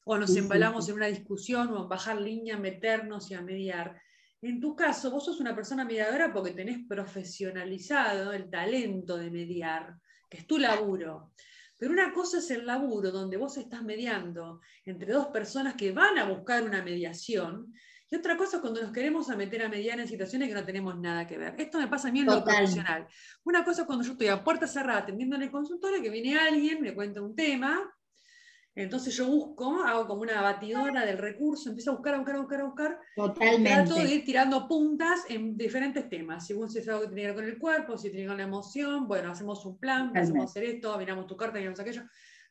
o 0.04 0.16
nos 0.16 0.36
embalamos 0.36 0.88
en 0.88 0.94
una 0.94 1.06
discusión, 1.06 1.68
o 1.72 1.82
en 1.82 1.88
bajar 1.88 2.20
línea, 2.20 2.56
meternos 2.56 3.30
y 3.30 3.34
a 3.34 3.42
mediar. 3.42 4.00
En 4.42 4.60
tu 4.60 4.76
caso, 4.76 5.10
vos 5.10 5.24
sos 5.24 5.40
una 5.40 5.56
persona 5.56 5.84
mediadora 5.84 6.32
porque 6.32 6.52
tenés 6.52 6.86
profesionalizado 6.86 8.32
el 8.32 8.48
talento 8.48 9.16
de 9.16 9.30
mediar, 9.30 9.96
que 10.30 10.38
es 10.38 10.46
tu 10.46 10.58
laburo. 10.58 11.32
Pero 11.76 11.92
una 11.92 12.12
cosa 12.12 12.38
es 12.38 12.50
el 12.52 12.66
laburo 12.66 13.10
donde 13.10 13.36
vos 13.36 13.56
estás 13.56 13.82
mediando 13.82 14.60
entre 14.84 15.12
dos 15.12 15.26
personas 15.28 15.74
que 15.74 15.90
van 15.90 16.16
a 16.18 16.28
buscar 16.28 16.62
una 16.62 16.82
mediación, 16.82 17.74
Y 18.10 18.16
otra 18.16 18.36
cosa 18.36 18.56
es 18.56 18.60
cuando 18.60 18.82
nos 18.82 18.92
queremos 18.92 19.30
a 19.30 19.36
meter 19.36 19.62
a 19.62 19.68
mediar 19.68 19.98
en 19.98 20.06
situaciones 20.06 20.48
que 20.48 20.54
no 20.54 20.64
tenemos 20.64 20.96
nada 20.98 21.26
que 21.26 21.38
ver. 21.38 21.54
Esto 21.58 21.78
me 21.78 21.88
pasa 21.88 22.08
a 22.08 22.12
mí 22.12 22.20
en 22.20 22.26
lo 22.26 22.44
profesional. 22.44 23.06
Una 23.44 23.64
cosa 23.64 23.82
es 23.82 23.86
cuando 23.86 24.04
yo 24.04 24.12
estoy 24.12 24.28
a 24.28 24.44
puerta 24.44 24.66
cerrada 24.66 25.00
atendiendo 25.00 25.36
en 25.36 25.42
el 25.42 25.50
consultorio, 25.50 26.02
que 26.02 26.10
viene 26.10 26.38
alguien, 26.38 26.80
me 26.80 26.94
cuenta 26.94 27.22
un 27.22 27.34
tema, 27.34 27.94
entonces 28.76 29.14
yo 29.16 29.28
busco, 29.28 29.84
hago 29.84 30.08
como 30.08 30.22
una 30.22 30.40
batidora 30.42 31.06
del 31.06 31.16
recurso, 31.16 31.68
empiezo 31.68 31.92
a 31.92 31.94
buscar, 31.94 32.14
a 32.14 32.18
buscar, 32.18 32.34
a 32.34 32.40
buscar, 32.40 32.60
a 32.60 32.64
buscar. 32.64 33.00
Totalmente. 33.14 33.70
Trato 33.70 33.94
de 33.94 34.14
ir 34.14 34.24
tirando 34.24 34.66
puntas 34.66 35.20
en 35.28 35.56
diferentes 35.56 36.08
temas. 36.08 36.44
Según 36.44 36.68
si 36.68 36.78
es 36.78 36.88
algo 36.88 37.02
que 37.02 37.06
tiene 37.08 37.22
que 37.22 37.26
ver 37.28 37.34
con 37.36 37.44
el 37.44 37.58
cuerpo, 37.58 37.96
si 37.96 38.10
tiene 38.10 38.22
que 38.24 38.28
ver 38.28 38.28
con 38.30 38.38
la 38.38 38.42
emoción, 38.42 39.06
bueno, 39.06 39.30
hacemos 39.30 39.64
un 39.64 39.78
plan, 39.78 40.16
hacemos 40.16 40.50
hacer 40.50 40.64
esto, 40.64 40.98
miramos 40.98 41.26
tu 41.28 41.36
carta, 41.36 41.58
miramos 41.58 41.78
aquello. 41.78 42.02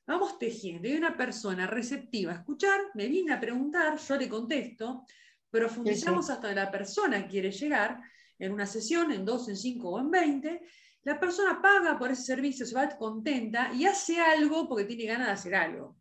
Vamos 0.07 0.39
tejiendo. 0.39 0.87
Y 0.87 0.93
una 0.95 1.17
persona 1.17 1.67
receptiva 1.67 2.31
a 2.31 2.35
escuchar, 2.35 2.79
me 2.93 3.07
viene 3.07 3.33
a 3.33 3.39
preguntar, 3.39 3.97
yo 3.97 4.15
le 4.15 4.29
contesto, 4.29 5.05
profundizamos 5.53 6.31
hasta 6.31 6.47
donde 6.47 6.61
la 6.63 6.71
persona 6.71 7.27
quiere 7.27 7.51
llegar 7.51 8.01
en 8.39 8.51
una 8.51 8.65
sesión, 8.65 9.11
en 9.11 9.23
dos, 9.23 9.47
en 9.49 9.55
cinco 9.55 9.91
o 9.91 9.99
en 9.99 10.09
veinte. 10.09 10.61
La 11.03 11.19
persona 11.19 11.61
paga 11.61 11.99
por 11.99 12.09
ese 12.09 12.23
servicio, 12.23 12.65
se 12.65 12.73
va 12.73 12.89
contenta 12.97 13.71
y 13.71 13.85
hace 13.85 14.19
algo 14.19 14.67
porque 14.67 14.85
tiene 14.85 15.05
ganas 15.05 15.27
de 15.27 15.33
hacer 15.33 15.53
algo. 15.53 15.95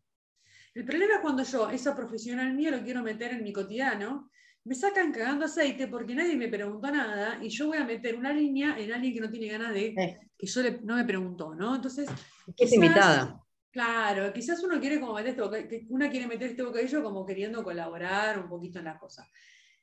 El 0.75 0.87
problema 0.87 1.17
es 1.17 1.21
cuando 1.21 1.43
yo, 1.43 1.69
esa 1.69 1.95
profesional 1.95 2.55
mía, 2.55 2.71
lo 2.71 2.83
quiero 2.83 3.03
meter 3.03 3.33
en 3.33 3.43
mi 3.43 3.53
cotidiano, 3.53 4.31
me 4.65 4.75
sacan 4.75 5.13
cagando 5.13 5.45
aceite 5.45 5.87
porque 5.87 6.15
nadie 6.15 6.35
me 6.35 6.49
preguntó 6.49 6.91
nada 6.91 7.39
y 7.43 7.51
yo 7.51 7.67
voy 7.67 7.77
a 7.77 7.85
meter 7.85 8.17
una 8.17 8.33
línea 8.33 8.79
en 8.79 8.91
alguien 8.91 9.13
que 9.13 9.21
no 9.21 9.31
tiene 9.31 9.49
ganas 9.49 9.75
de, 9.75 10.19
que 10.39 10.47
yo 10.47 10.63
no 10.85 10.97
me 10.97 11.05
preguntó, 11.05 11.55
¿no? 11.55 11.75
Entonces... 11.77 12.09
es 12.57 12.73
invitada. 12.73 13.42
Claro, 13.73 14.31
quizás 14.35 14.63
uno 14.63 14.79
quiere 14.79 15.01
como 15.01 15.15
meter 15.15 15.31
este 15.31 15.87
una 15.89 16.11
quiere 16.11 16.27
meter 16.27 16.51
este 16.51 16.63
bocadillo 16.63 17.03
como 17.03 17.25
queriendo 17.25 17.65
colaborar 17.65 18.39
un 18.39 18.49
poquito 18.49 18.79
en 18.79 18.85
la 18.85 18.99
cosa. 18.99 19.27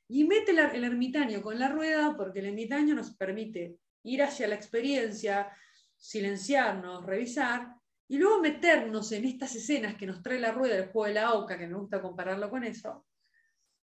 Y 0.06 0.24
mete 0.24 0.52
el 0.52 0.84
ermitaño 0.84 1.42
con 1.42 1.58
la 1.58 1.68
rueda 1.68 2.14
porque 2.16 2.38
el 2.38 2.46
ermitaño 2.46 2.94
nos 2.94 3.16
permite 3.16 3.78
ir 4.04 4.22
hacia 4.22 4.46
la 4.46 4.54
experiencia, 4.54 5.50
silenciarnos, 5.96 7.04
revisar, 7.04 7.74
y 8.08 8.18
luego 8.18 8.40
meternos 8.40 9.10
en 9.12 9.24
estas 9.24 9.54
escenas 9.56 9.96
que 9.96 10.06
nos 10.06 10.22
trae 10.22 10.40
la 10.40 10.52
rueda 10.52 10.74
del 10.76 10.88
juego 10.88 11.06
de 11.06 11.14
la 11.14 11.34
oca, 11.34 11.58
que 11.58 11.66
me 11.66 11.74
gusta 11.74 12.00
compararlo 12.00 12.48
con 12.48 12.64
eso, 12.64 13.06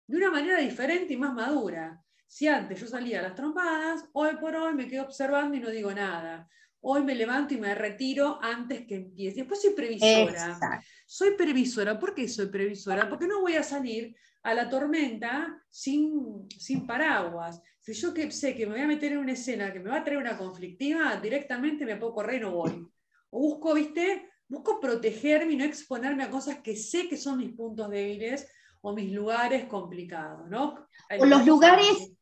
de 0.06 0.16
una 0.16 0.30
manera 0.30 0.58
diferente 0.58 1.14
y 1.14 1.16
más 1.16 1.34
madura. 1.34 2.02
Si 2.26 2.48
antes 2.48 2.80
yo 2.80 2.86
salía 2.86 3.20
a 3.20 3.22
las 3.22 3.34
trompadas, 3.34 4.06
hoy 4.12 4.36
por 4.36 4.54
hoy 4.56 4.74
me 4.74 4.88
quedo 4.88 5.04
observando 5.04 5.56
y 5.56 5.60
no 5.60 5.70
digo 5.70 5.92
nada. 5.92 6.48
Hoy 6.86 7.02
me 7.02 7.14
levanto 7.14 7.54
y 7.54 7.56
me 7.56 7.74
retiro 7.74 8.38
antes 8.42 8.86
que 8.86 8.96
empiece. 8.96 9.38
Después 9.38 9.62
soy 9.62 9.72
previsora. 9.72 10.82
Soy 11.06 11.30
previsora. 11.34 11.98
¿Por 11.98 12.14
qué 12.14 12.28
soy 12.28 12.46
previsora? 12.46 13.08
Porque 13.08 13.26
no 13.26 13.40
voy 13.40 13.54
a 13.54 13.62
salir 13.62 14.14
a 14.42 14.52
la 14.52 14.68
tormenta 14.68 15.62
sin, 15.70 16.46
sin 16.50 16.86
paraguas. 16.86 17.62
Si 17.80 17.94
yo 17.94 18.12
que 18.12 18.30
sé 18.30 18.54
que 18.54 18.66
me 18.66 18.72
voy 18.72 18.82
a 18.82 18.86
meter 18.86 19.12
en 19.12 19.18
una 19.18 19.32
escena 19.32 19.72
que 19.72 19.80
me 19.80 19.88
va 19.88 19.96
a 19.96 20.04
traer 20.04 20.20
una 20.20 20.36
conflictiva, 20.36 21.16
directamente 21.16 21.86
me 21.86 21.96
puedo 21.96 22.12
correr 22.12 22.36
y 22.36 22.40
no 22.40 22.52
voy. 22.52 22.86
O 23.30 23.38
busco, 23.38 23.72
viste, 23.72 24.28
busco 24.46 24.78
protegerme 24.78 25.54
y 25.54 25.56
no 25.56 25.64
exponerme 25.64 26.24
a 26.24 26.30
cosas 26.30 26.58
que 26.58 26.76
sé 26.76 27.08
que 27.08 27.16
son 27.16 27.38
mis 27.38 27.54
puntos 27.54 27.88
débiles 27.88 28.46
o 28.82 28.92
mis 28.92 29.10
lugares 29.10 29.64
complicados, 29.64 30.50
¿no? 30.50 30.86
O 31.18 31.24
los 31.24 31.46
lugares, 31.46 32.12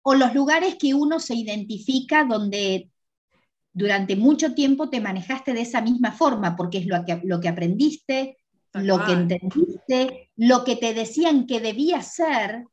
o 0.00 0.14
los 0.14 0.34
lugares 0.34 0.76
que 0.76 0.94
uno 0.94 1.20
se 1.20 1.34
identifica 1.34 2.24
donde 2.24 2.90
durante 3.76 4.16
mucho 4.16 4.54
tiempo 4.54 4.88
te 4.88 5.02
manejaste 5.02 5.52
de 5.52 5.60
esa 5.60 5.82
misma 5.82 6.10
forma, 6.10 6.56
porque 6.56 6.78
es 6.78 6.86
lo 6.86 7.04
que, 7.04 7.20
lo 7.24 7.40
que 7.42 7.48
aprendiste, 7.48 8.38
lo 8.72 9.04
que 9.04 9.12
entendiste, 9.12 10.30
lo 10.36 10.64
que 10.64 10.76
te 10.76 10.94
decían 10.94 11.46
que 11.46 11.60
debía 11.60 12.00
ser, 12.00 12.64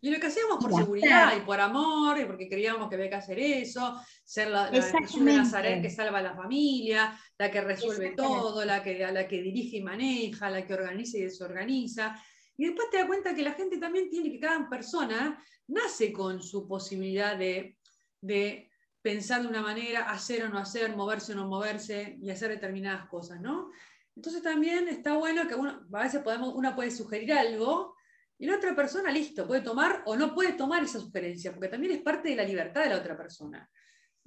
y 0.00 0.10
lo 0.10 0.20
que 0.20 0.28
hacíamos 0.28 0.58
por 0.58 0.72
seguridad 0.72 1.36
y 1.36 1.40
por 1.40 1.58
amor, 1.58 2.20
y 2.20 2.24
porque 2.24 2.48
creíamos 2.48 2.88
que 2.88 2.94
había 2.94 3.08
que 3.08 3.16
hacer 3.16 3.40
eso, 3.40 4.00
ser 4.24 4.48
la, 4.48 4.70
la 4.70 4.78
de 4.78 5.32
Nazaret 5.32 5.82
que 5.82 5.90
salva 5.90 6.18
a 6.18 6.22
la 6.22 6.36
familia, 6.36 7.18
la 7.36 7.50
que 7.50 7.60
resuelve 7.60 8.10
todo, 8.10 8.64
la 8.64 8.80
que, 8.80 8.96
la 8.96 9.26
que 9.26 9.42
dirige 9.42 9.78
y 9.78 9.82
maneja, 9.82 10.50
la 10.50 10.64
que 10.64 10.74
organiza 10.74 11.18
y 11.18 11.22
desorganiza. 11.22 12.16
Y 12.56 12.66
después 12.66 12.90
te 12.90 12.98
das 12.98 13.06
cuenta 13.08 13.34
que 13.34 13.42
la 13.42 13.54
gente 13.54 13.78
también 13.78 14.08
tiene 14.08 14.30
que 14.30 14.38
cada 14.38 14.68
persona 14.68 15.42
nace 15.66 16.12
con 16.12 16.44
su 16.44 16.68
posibilidad 16.68 17.36
de, 17.36 17.76
de 18.20 18.67
pensar 19.02 19.42
de 19.42 19.48
una 19.48 19.62
manera, 19.62 20.10
hacer 20.10 20.44
o 20.44 20.48
no 20.48 20.58
hacer, 20.58 20.94
moverse 20.94 21.32
o 21.32 21.36
no 21.36 21.46
moverse 21.46 22.16
y 22.20 22.30
hacer 22.30 22.50
determinadas 22.50 23.08
cosas, 23.08 23.40
¿no? 23.40 23.70
Entonces 24.16 24.42
también 24.42 24.88
está 24.88 25.16
bueno 25.16 25.46
que 25.46 25.54
uno, 25.54 25.86
a 25.92 26.02
veces 26.02 26.22
podemos, 26.22 26.52
uno 26.54 26.74
puede 26.74 26.90
sugerir 26.90 27.32
algo, 27.32 27.94
y 28.38 28.46
la 28.46 28.56
otra 28.56 28.74
persona, 28.74 29.10
listo, 29.10 29.46
puede 29.46 29.62
tomar 29.62 30.02
o 30.06 30.16
no 30.16 30.34
puede 30.34 30.52
tomar 30.52 30.82
esa 30.82 31.00
sugerencia, 31.00 31.52
porque 31.52 31.68
también 31.68 31.94
es 31.94 32.02
parte 32.02 32.28
de 32.30 32.36
la 32.36 32.44
libertad 32.44 32.84
de 32.84 32.90
la 32.90 32.98
otra 32.98 33.16
persona. 33.16 33.68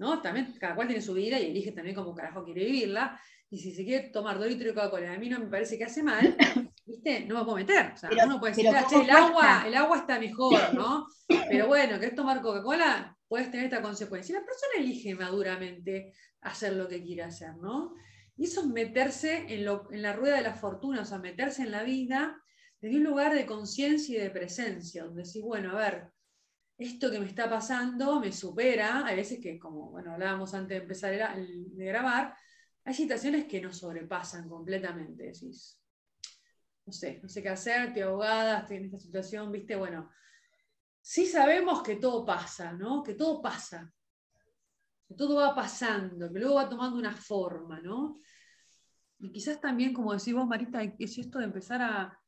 ¿no? 0.02 0.20
También 0.20 0.52
cada 0.60 0.74
cual 0.76 0.88
tiene 0.88 1.02
su 1.02 1.14
vida 1.14 1.40
y 1.40 1.52
elige 1.52 1.72
también 1.72 1.96
cómo 1.96 2.16
carajo 2.16 2.44
quiere 2.44 2.66
vivirla. 2.66 3.20
Y 3.52 3.60
si 3.60 3.72
se 3.72 3.86
quiere 3.86 4.10
tomar 4.10 4.40
dos 4.40 4.48
litros 4.48 4.68
de 4.68 4.74
Coca-Cola, 4.74 5.14
a 5.14 5.18
mí 5.18 5.30
no 5.30 5.40
me 5.40 5.46
parece 5.46 5.78
que 5.78 5.84
hace 5.84 6.02
mal, 6.02 6.36
¿viste? 6.86 7.26
No 7.26 7.38
me 7.38 7.44
puedo 7.44 7.58
meter. 7.58 7.92
O 7.94 7.98
sea, 7.98 8.10
uno 8.26 8.40
puede 8.40 8.54
decir, 8.54 8.66
el, 8.66 9.10
agua, 9.12 9.64
el 9.68 9.76
agua 9.76 9.98
está 9.98 10.20
mejor, 10.20 10.74
¿no? 10.74 11.06
Pero 11.28 11.68
bueno, 11.68 12.00
¿querés 12.00 12.16
tomar 12.16 12.42
Coca-Cola? 12.42 13.16
Puedes 13.32 13.50
tener 13.50 13.68
esta 13.68 13.82
consecuencia. 13.82 14.34
Y 14.34 14.40
la 14.40 14.46
persona 14.46 14.74
elige 14.78 15.16
maduramente 15.16 16.14
hacer 16.42 16.74
lo 16.74 16.90
que 16.90 17.02
quiere 17.02 17.24
hacer, 17.24 17.56
¿no? 17.56 17.96
Y 18.36 18.44
eso 18.44 18.60
es 18.60 18.68
meterse 18.68 19.46
en, 19.48 19.70
en 19.70 20.02
la 20.02 20.12
rueda 20.12 20.36
de 20.36 20.42
la 20.42 20.54
fortuna, 20.54 21.04
o 21.04 21.06
sea, 21.06 21.18
meterse 21.18 21.62
en 21.62 21.72
la 21.72 21.84
vida 21.84 22.44
desde 22.82 22.98
un 22.98 23.06
lugar 23.06 23.34
de 23.34 23.46
conciencia 23.46 24.18
y 24.18 24.22
de 24.22 24.32
presencia, 24.32 25.06
donde 25.06 25.24
decís, 25.24 25.42
bueno, 25.42 25.72
a 25.72 25.76
ver, 25.76 26.12
esto 26.78 27.10
que 27.10 27.22
me 27.22 27.26
está 27.26 27.50
pasando 27.50 28.20
me 28.20 28.34
supera, 28.34 29.06
hay 29.06 29.16
veces 29.16 29.40
que, 29.40 29.58
como 29.58 29.92
bueno, 29.92 30.12
hablábamos 30.12 30.54
antes 30.54 30.78
de 30.78 30.84
empezar 30.84 31.12
de 31.14 31.86
grabar, 31.86 32.36
hay 32.84 32.94
situaciones 32.94 33.46
que 33.46 33.62
nos 33.62 33.78
sobrepasan 33.78 34.50
completamente, 34.50 35.24
decís, 35.24 35.82
no 36.86 36.92
sé, 36.92 37.22
no 37.24 37.30
sé 37.30 37.42
qué 37.42 37.48
hacer, 37.48 37.88
estoy 37.88 38.02
ahogada, 38.02 38.60
estoy 38.60 38.76
en 38.76 38.86
esta 38.88 39.00
situación, 39.00 39.54
viste, 39.54 39.78
bueno, 39.78 40.10
sí 41.02 41.26
sabemos 41.26 41.82
que 41.82 41.96
todo 41.96 42.26
pasa, 42.26 42.74
¿no? 42.74 43.04
Que 43.04 43.16
todo 43.16 43.42
pasa, 43.42 43.92
que 45.08 45.16
todo 45.16 45.36
va 45.36 45.56
pasando, 45.56 46.32
que 46.32 46.40
luego 46.40 46.56
va 46.56 46.70
tomando 46.70 46.98
una 46.98 47.14
forma, 47.14 47.80
¿no? 47.82 48.20
Y 49.20 49.32
quizás 49.32 49.60
también, 49.60 49.94
como 49.94 50.14
decís 50.14 50.34
vos, 50.34 50.48
Marita, 50.48 50.82
es 50.84 51.18
esto 51.18 51.40
de 51.40 51.46
empezar 51.46 51.82
a, 51.82 52.20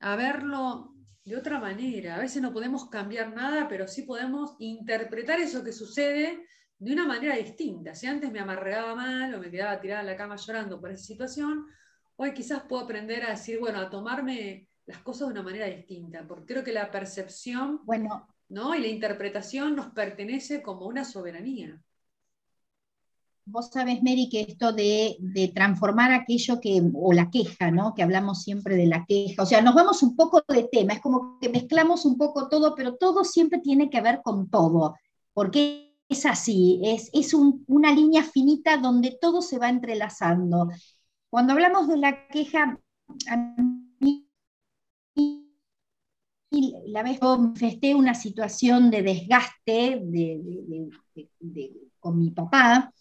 a 0.00 0.16
verlo 0.16 0.94
de 1.24 1.36
otra 1.36 1.58
manera. 1.58 2.16
A 2.16 2.18
veces 2.18 2.42
no 2.42 2.52
podemos 2.52 2.90
cambiar 2.90 3.34
nada, 3.34 3.66
pero 3.68 3.88
sí 3.88 4.02
podemos 4.02 4.56
interpretar 4.58 5.40
eso 5.40 5.64
que 5.64 5.72
sucede 5.72 6.44
de 6.78 6.92
una 6.92 7.06
manera 7.06 7.36
distinta. 7.36 7.94
Si 7.94 8.06
antes 8.06 8.30
me 8.30 8.40
amarregaba 8.40 8.94
mal 8.94 9.34
o 9.34 9.40
me 9.40 9.50
quedaba 9.50 9.80
tirada 9.80 10.02
en 10.02 10.08
la 10.08 10.16
cama 10.16 10.36
llorando 10.36 10.80
por 10.80 10.90
esa 10.90 11.04
situación, 11.04 11.66
hoy 12.16 12.34
quizás 12.34 12.64
puedo 12.68 12.84
aprender 12.84 13.24
a 13.24 13.30
decir, 13.30 13.58
bueno, 13.58 13.80
a 13.80 13.88
tomarme 13.88 14.68
las 14.86 14.98
cosas 14.98 15.28
de 15.28 15.34
una 15.34 15.42
manera 15.42 15.66
distinta, 15.66 16.26
porque 16.26 16.46
creo 16.46 16.64
que 16.64 16.72
la 16.72 16.90
percepción 16.90 17.80
bueno, 17.84 18.28
¿no? 18.48 18.74
y 18.74 18.80
la 18.80 18.88
interpretación 18.88 19.76
nos 19.76 19.86
pertenece 19.88 20.62
como 20.62 20.86
una 20.86 21.04
soberanía. 21.04 21.80
Vos 23.46 23.68
sabés, 23.70 24.02
Mary, 24.02 24.28
que 24.30 24.40
esto 24.40 24.72
de, 24.72 25.18
transformar 25.54 26.12
aquello 26.12 26.60
que, 26.60 26.82
o 26.94 27.12
la 27.12 27.30
queja, 27.30 27.70
¿no? 27.70 27.94
Que 27.94 28.02
hablamos 28.02 28.42
siempre 28.42 28.74
de 28.74 28.86
la 28.86 29.04
queja, 29.04 29.42
o 29.42 29.46
sea, 29.46 29.60
nos 29.60 29.74
vamos 29.74 30.02
un 30.02 30.16
poco 30.16 30.42
de 30.48 30.66
tema, 30.72 30.94
es 30.94 31.00
como 31.00 31.38
que 31.38 31.50
mezclamos 31.50 32.06
un 32.06 32.16
poco 32.16 32.48
todo, 32.48 32.74
pero 32.74 32.96
todo 32.96 33.22
siempre 33.22 33.58
tiene 33.58 33.90
que 33.90 34.00
ver 34.00 34.22
con 34.22 34.48
todo, 34.48 34.94
porque 35.34 35.94
es 36.08 36.24
así, 36.24 36.80
es, 36.82 37.10
es 37.12 37.34
una 37.34 37.92
línea 37.92 38.22
finita 38.22 38.78
donde 38.78 39.18
todo 39.20 39.42
se 39.42 39.58
va 39.58 39.68
entrelazando. 39.68 40.70
Cuando 41.28 41.52
hablamos 41.52 41.88
de 41.88 41.98
la 41.98 42.28
queja, 42.28 42.78
a 43.28 43.54
la 46.86 47.02
vez 47.02 47.20
manifesté 47.20 47.94
una 47.94 48.14
situación 48.14 48.90
de 48.90 49.02
desgaste 49.02 50.02
con 52.00 52.18
mi 52.18 52.30
papá, 52.30 52.92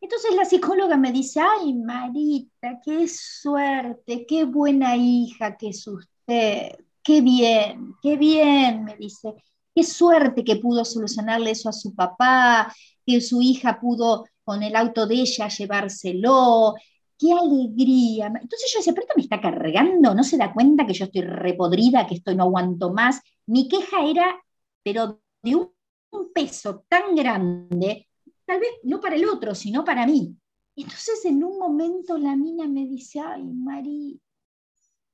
entonces 0.00 0.34
la 0.34 0.44
psicóloga 0.44 0.96
me 0.96 1.12
dice, 1.12 1.40
ay 1.40 1.74
Marita, 1.74 2.80
qué 2.82 3.06
suerte, 3.06 4.24
qué 4.26 4.44
buena 4.44 4.96
hija 4.96 5.56
que 5.56 5.68
es 5.68 5.86
usted, 5.86 6.72
qué 7.02 7.20
bien, 7.20 7.94
qué 8.02 8.16
bien, 8.16 8.84
me 8.84 8.96
dice, 8.96 9.34
qué 9.74 9.84
suerte 9.84 10.42
que 10.42 10.56
pudo 10.56 10.84
solucionarle 10.84 11.50
eso 11.50 11.68
a 11.68 11.74
su 11.74 11.94
papá, 11.94 12.72
que 13.06 13.20
su 13.20 13.42
hija 13.42 13.78
pudo 13.78 14.24
con 14.42 14.62
el 14.62 14.74
auto 14.74 15.06
de 15.06 15.16
ella 15.16 15.48
llevárselo, 15.48 16.74
qué 17.20 17.32
alegría. 17.32 18.26
Entonces 18.28 18.70
yo 18.72 18.78
decía, 18.78 18.94
pero 18.94 19.02
esto 19.02 19.14
me 19.16 19.22
está 19.22 19.40
cargando, 19.40 20.14
no 20.14 20.24
se 20.24 20.38
da 20.38 20.52
cuenta 20.52 20.86
que 20.86 20.94
yo 20.94 21.04
estoy 21.04 21.22
repodrida, 21.22 22.06
que 22.06 22.14
esto 22.14 22.34
no 22.34 22.44
aguanto 22.44 22.92
más. 22.92 23.20
Mi 23.46 23.68
queja 23.68 24.04
era, 24.06 24.42
pero 24.82 25.20
de 25.42 25.54
un 25.56 26.32
peso 26.32 26.84
tan 26.88 27.14
grande 27.14 28.08
tal 28.50 28.58
vez 28.58 28.70
no 28.82 29.00
para 29.00 29.14
el 29.14 29.28
otro, 29.28 29.54
sino 29.54 29.84
para 29.84 30.06
mí. 30.06 30.36
Entonces 30.74 31.24
en 31.24 31.44
un 31.44 31.56
momento 31.56 32.18
la 32.18 32.34
mina 32.34 32.66
me 32.66 32.84
dice, 32.84 33.20
ay, 33.20 33.44
Mari, 33.44 34.20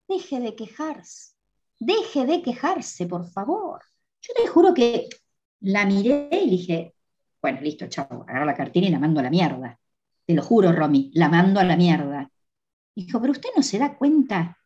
deje 0.08 0.40
de 0.40 0.56
quejarse, 0.56 1.34
deje 1.78 2.25
de 2.25 2.40
quejarse, 2.40 3.06
por 3.06 3.28
favor. 3.28 3.82
Yo 4.22 4.32
te 4.32 4.46
juro 4.46 4.72
que 4.72 5.08
la 5.60 5.84
miré 5.84 6.30
y 6.32 6.48
dije, 6.48 6.94
bueno, 7.42 7.60
listo, 7.60 7.88
chao, 7.88 8.25
agarro 8.26 8.46
la 8.46 8.54
cartera 8.54 8.86
y 8.86 8.90
la 8.90 8.98
mando 8.98 9.20
a 9.20 9.25
la 9.25 9.30
mierda. 9.30 9.78
Te 10.26 10.35
lo 10.35 10.42
juro, 10.42 10.73
Romy, 10.73 11.11
la 11.14 11.28
mando 11.28 11.61
a 11.61 11.64
la 11.64 11.76
mierda. 11.76 12.28
Dijo, 12.97 13.21
pero 13.21 13.33
usted 13.33 13.50
no 13.56 13.62
se 13.62 13.78
da 13.78 13.97
cuenta. 13.97 14.59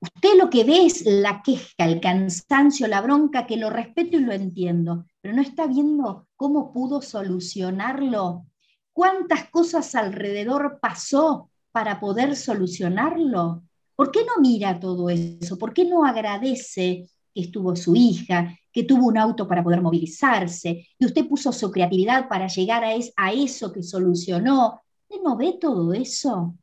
Usted 0.00 0.36
lo 0.36 0.50
que 0.50 0.64
ve 0.64 0.84
es 0.86 1.04
la 1.06 1.42
queja, 1.42 1.84
el 1.84 2.00
cansancio, 2.00 2.88
la 2.88 3.00
bronca, 3.00 3.46
que 3.46 3.56
lo 3.56 3.70
respeto 3.70 4.16
y 4.16 4.20
lo 4.20 4.32
entiendo, 4.32 5.06
pero 5.20 5.34
no 5.34 5.42
está 5.42 5.66
viendo 5.66 6.28
cómo 6.36 6.72
pudo 6.72 7.00
solucionarlo. 7.00 8.46
¿Cuántas 8.92 9.48
cosas 9.50 9.94
alrededor 9.94 10.78
pasó 10.80 11.50
para 11.72 12.00
poder 12.00 12.36
solucionarlo? 12.36 13.62
¿Por 13.94 14.10
qué 14.10 14.24
no 14.24 14.42
mira 14.42 14.80
todo 14.80 15.08
eso? 15.08 15.56
¿Por 15.56 15.72
qué 15.72 15.84
no 15.84 16.04
agradece 16.04 17.08
estuvo 17.34 17.74
su 17.76 17.96
hija, 17.96 18.56
que 18.72 18.84
tuvo 18.84 19.06
un 19.06 19.18
auto 19.18 19.46
para 19.46 19.62
poder 19.62 19.80
movilizarse, 19.80 20.86
que 20.98 21.06
usted 21.06 21.26
puso 21.26 21.52
su 21.52 21.70
creatividad 21.70 22.28
para 22.28 22.46
llegar 22.48 22.84
a, 22.84 22.90
a 23.16 23.32
eso 23.32 23.72
que 23.72 23.82
solucionó? 23.82 24.80
¿Usted 25.08 25.22
no 25.22 25.36
ve 25.36 25.58
todo 25.60 25.92
eso? 25.92 26.54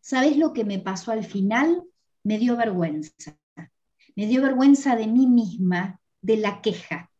¿Sabes 0.00 0.36
lo 0.36 0.52
que 0.52 0.64
me 0.64 0.78
pasó 0.78 1.12
al 1.12 1.24
final? 1.24 1.82
Me 2.22 2.38
dio 2.38 2.56
vergüenza. 2.56 3.38
Me 4.16 4.26
dio 4.26 4.42
vergüenza 4.42 4.96
de 4.96 5.06
mí 5.06 5.26
misma, 5.26 6.00
de 6.20 6.36
la 6.36 6.62
queja, 6.62 7.10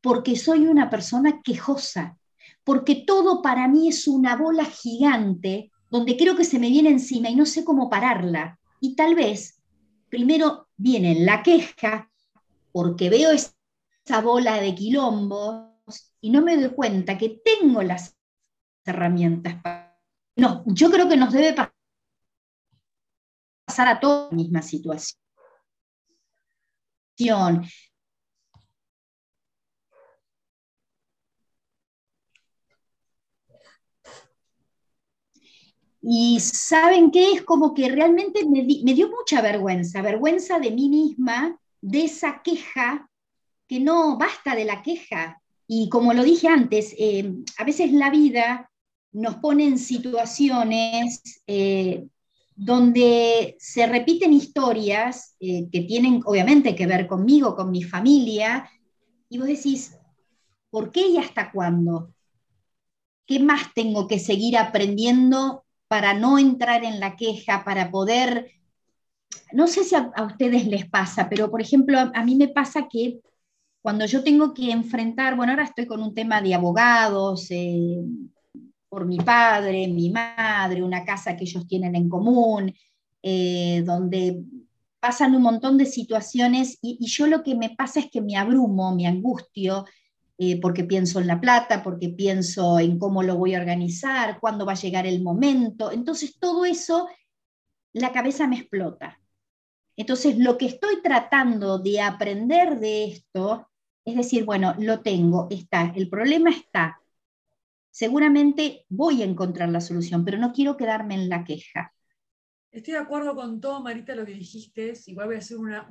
porque 0.00 0.36
soy 0.36 0.66
una 0.66 0.90
persona 0.90 1.40
quejosa, 1.42 2.18
porque 2.64 2.94
todo 3.06 3.40
para 3.40 3.68
mí 3.68 3.88
es 3.88 4.06
una 4.06 4.36
bola 4.36 4.64
gigante 4.64 5.70
donde 5.90 6.16
creo 6.16 6.36
que 6.36 6.44
se 6.44 6.58
me 6.58 6.68
viene 6.68 6.90
encima 6.90 7.30
y 7.30 7.36
no 7.36 7.46
sé 7.46 7.64
cómo 7.64 7.88
pararla. 7.88 8.58
Y 8.80 8.96
tal 8.96 9.14
vez 9.14 9.55
primero 10.16 10.70
viene 10.78 11.14
la 11.26 11.42
queja, 11.42 12.10
porque 12.72 13.10
veo 13.10 13.32
esa 13.32 14.20
bola 14.22 14.58
de 14.62 14.74
quilombos 14.74 15.68
y 16.22 16.30
no 16.30 16.40
me 16.40 16.56
doy 16.56 16.70
cuenta 16.70 17.18
que 17.18 17.42
tengo 17.44 17.82
las 17.82 18.16
herramientas 18.86 19.60
para 19.62 20.00
no, 20.36 20.64
yo 20.66 20.90
creo 20.90 21.06
que 21.06 21.18
nos 21.18 21.34
debe 21.34 21.54
pasar 23.66 23.88
a 23.88 24.00
toda 24.00 24.28
la 24.30 24.36
misma 24.36 24.62
situación. 24.62 25.18
Y 36.08 36.38
saben 36.38 37.10
qué 37.10 37.32
es 37.32 37.42
como 37.42 37.74
que 37.74 37.88
realmente 37.88 38.46
me, 38.46 38.62
dio 38.62 39.10
mucha 39.10 39.42
vergüenza, 39.42 40.02
vergüenza 40.02 40.60
de 40.60 40.70
mí 40.70 40.88
misma, 40.88 41.58
de 41.80 42.04
esa 42.04 42.42
queja, 42.44 43.10
que 43.66 43.80
no 43.80 44.16
basta 44.16 44.54
de 44.54 44.66
la 44.66 44.82
queja. 44.82 45.42
Y 45.66 45.88
como 45.88 46.14
lo 46.14 46.22
dije 46.22 46.46
antes, 46.46 46.94
eh, 46.96 47.34
a 47.58 47.64
veces 47.64 47.90
la 47.90 48.10
vida 48.10 48.70
nos 49.10 49.38
pone 49.38 49.66
en 49.66 49.80
situaciones 49.80 51.42
eh, 51.48 52.06
donde 52.54 53.56
se 53.58 53.88
repiten 53.88 54.32
historias 54.32 55.34
eh, 55.40 55.68
que 55.72 55.80
tienen 55.80 56.20
obviamente 56.24 56.76
que 56.76 56.86
ver 56.86 57.08
conmigo, 57.08 57.56
con 57.56 57.72
mi 57.72 57.82
familia, 57.82 58.70
y 59.28 59.38
vos 59.38 59.48
decís, 59.48 59.96
¿por 60.70 60.92
qué 60.92 61.08
y 61.08 61.16
hasta 61.16 61.50
cuándo? 61.50 62.14
¿Qué 63.26 63.40
más 63.40 63.74
tengo 63.74 64.06
que 64.06 64.20
seguir 64.20 64.56
aprendiendo 64.56 65.65
para 65.88 66.14
no 66.14 66.38
entrar 66.38 66.84
en 66.84 67.00
la 67.00 67.16
queja, 67.16 67.64
para 67.64 67.90
poder, 67.90 68.52
no 69.52 69.66
sé 69.66 69.84
si 69.84 69.94
a, 69.94 70.12
ustedes 70.26 70.66
les 70.66 70.88
pasa, 70.88 71.28
pero 71.28 71.50
por 71.50 71.60
ejemplo, 71.60 71.98
a, 71.98 72.24
mí 72.24 72.34
me 72.36 72.48
pasa 72.48 72.88
que 72.90 73.20
cuando 73.82 74.04
yo 74.06 74.24
tengo 74.24 74.52
que 74.52 74.72
enfrentar, 74.72 75.36
bueno, 75.36 75.52
ahora 75.52 75.64
estoy 75.64 75.86
con 75.86 76.02
un 76.02 76.14
tema 76.14 76.42
de 76.42 76.54
abogados, 76.54 77.46
eh, 77.50 78.00
por 78.88 79.06
mi 79.06 79.18
padre, 79.18 79.88
mi 79.88 80.10
madre, 80.10 80.82
una 80.82 81.04
casa 81.04 81.36
que 81.36 81.44
ellos 81.44 81.66
tienen 81.68 81.94
en 81.94 82.08
común, 82.08 82.72
eh, 83.22 83.82
donde 83.84 84.42
pasan 85.00 85.34
un 85.36 85.42
montón 85.42 85.76
de 85.78 85.86
situaciones 85.86 86.78
y, 86.82 86.98
yo 87.06 87.26
lo 87.26 87.42
que 87.42 87.54
me 87.54 87.70
pasa 87.70 88.00
es 88.00 88.10
que 88.10 88.20
me 88.20 88.36
abrumo, 88.36 88.94
me 88.94 89.06
angustio, 89.06 89.84
eh, 90.38 90.60
porque 90.60 90.84
pienso 90.84 91.20
en 91.20 91.26
la 91.26 91.40
plata, 91.40 91.82
porque 91.82 92.10
pienso 92.10 92.78
en 92.78 92.98
cómo 92.98 93.22
lo 93.22 93.36
voy 93.36 93.54
a 93.54 93.60
organizar, 93.60 94.38
cuándo 94.40 94.66
va 94.66 94.72
a 94.72 94.76
llegar 94.76 95.06
el 95.06 95.22
momento. 95.22 95.90
Entonces 95.90 96.38
todo 96.38 96.64
eso, 96.64 97.08
la 97.92 98.12
cabeza 98.12 98.46
me 98.46 98.58
explota. 98.58 99.18
Entonces 99.96 100.38
lo 100.38 100.58
que 100.58 100.66
estoy 100.66 101.00
tratando 101.02 101.78
de 101.78 102.00
aprender 102.00 102.78
de 102.78 103.04
esto 103.06 103.68
es 104.04 104.14
decir, 104.14 104.44
bueno, 104.44 104.74
lo 104.78 105.00
tengo, 105.00 105.48
está, 105.50 105.92
el 105.96 106.08
problema 106.08 106.50
está, 106.50 107.00
seguramente 107.90 108.84
voy 108.88 109.22
a 109.22 109.24
encontrar 109.24 109.70
la 109.70 109.80
solución, 109.80 110.24
pero 110.24 110.38
no 110.38 110.52
quiero 110.52 110.76
quedarme 110.76 111.14
en 111.14 111.28
la 111.28 111.44
queja. 111.44 111.92
Estoy 112.70 112.92
de 112.92 113.00
acuerdo 113.00 113.34
con 113.34 113.58
todo, 113.58 113.82
Marita, 113.82 114.14
lo 114.14 114.26
que 114.26 114.34
dijiste. 114.34 114.92
Igual 115.06 115.28
voy 115.28 115.36
a 115.36 115.38
hacer 115.38 115.56
una, 115.56 115.88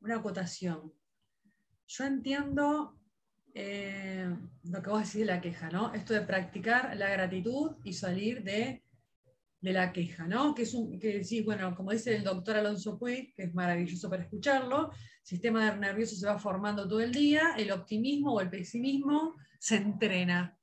una 0.00 0.16
acotación. 0.16 0.92
Yo 1.88 2.04
entiendo 2.04 2.98
eh, 3.54 4.28
lo 4.64 4.82
que 4.82 4.90
vos 4.90 5.00
decís 5.00 5.20
de 5.20 5.24
la 5.24 5.40
queja, 5.40 5.70
¿no? 5.70 5.94
Esto 5.94 6.12
de 6.12 6.20
practicar 6.20 6.94
la 6.94 7.08
gratitud 7.08 7.76
y 7.82 7.94
salir 7.94 8.42
de, 8.44 8.84
la 9.62 9.90
queja, 9.90 10.26
¿no? 10.26 10.54
Que 10.54 10.62
es 10.62 10.74
un, 10.74 11.00
que 11.00 11.24
sí, 11.24 11.40
bueno, 11.40 11.74
como 11.74 11.90
dice 11.90 12.14
el 12.14 12.22
doctor 12.22 12.56
Alonso 12.56 12.98
Puig, 12.98 13.34
que 13.34 13.44
es 13.44 13.54
maravilloso 13.54 14.10
para 14.10 14.22
escucharlo, 14.22 14.92
sistema 15.22 15.74
nervioso 15.74 16.14
se 16.14 16.26
va 16.26 16.38
formando 16.38 16.86
todo 16.86 17.00
el 17.00 17.10
día, 17.10 17.54
el 17.56 17.72
optimismo 17.72 18.34
o 18.34 18.40
el 18.42 18.50
pesimismo 18.50 19.34
se 19.58 19.76
entrena. 19.76 20.56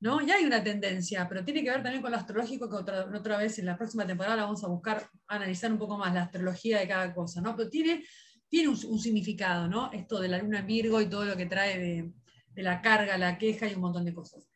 ¿no? 0.00 0.20
Ya 0.20 0.36
hay 0.36 0.44
una 0.44 0.62
tendencia, 0.62 1.28
pero 1.28 1.44
tiene 1.44 1.62
que 1.62 1.70
ver 1.70 1.82
también 1.82 2.00
con 2.00 2.12
lo 2.12 2.16
astrológico, 2.16 2.70
que 2.70 2.76
otra, 2.76 3.10
otra 3.14 3.38
vez 3.38 3.58
en 3.58 3.66
la 3.66 3.76
próxima 3.76 4.06
temporada 4.06 4.44
vamos 4.44 4.62
a 4.64 4.68
buscar 4.68 5.08
analizar 5.26 5.70
un 5.72 5.78
poco 5.78 5.98
más 5.98 6.14
la 6.14 6.22
astrología 6.22 6.78
de 6.78 6.88
cada 6.88 7.12
cosa, 7.12 7.40
¿no? 7.40 7.54
Pero 7.56 7.68
tiene, 7.68 8.04
tiene 8.52 8.68
un, 8.68 8.76
significado, 8.76 9.66
¿no? 9.66 9.90
Esto 9.92 10.20
de 10.20 10.28
la 10.28 10.36
luna 10.36 10.58
en 10.58 10.66
Virgo 10.66 11.00
y 11.00 11.08
todo 11.08 11.24
lo 11.24 11.38
que 11.38 11.46
trae 11.46 11.78
de, 11.78 12.12
de 12.54 12.62
la 12.62 12.82
carga, 12.82 13.16
la 13.16 13.38
queja 13.38 13.66
y 13.66 13.74
un 13.74 13.80
montón 13.80 14.04
de 14.04 14.12
cosas. 14.12 14.46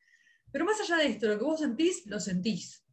Pero 0.52 0.66
más 0.66 0.78
allá 0.82 0.98
de 0.98 1.06
esto, 1.06 1.26
lo 1.26 1.38
que 1.38 1.44
vos 1.44 1.60
sentís, 1.60 2.04
lo 2.04 2.20
sentís. 2.20 2.84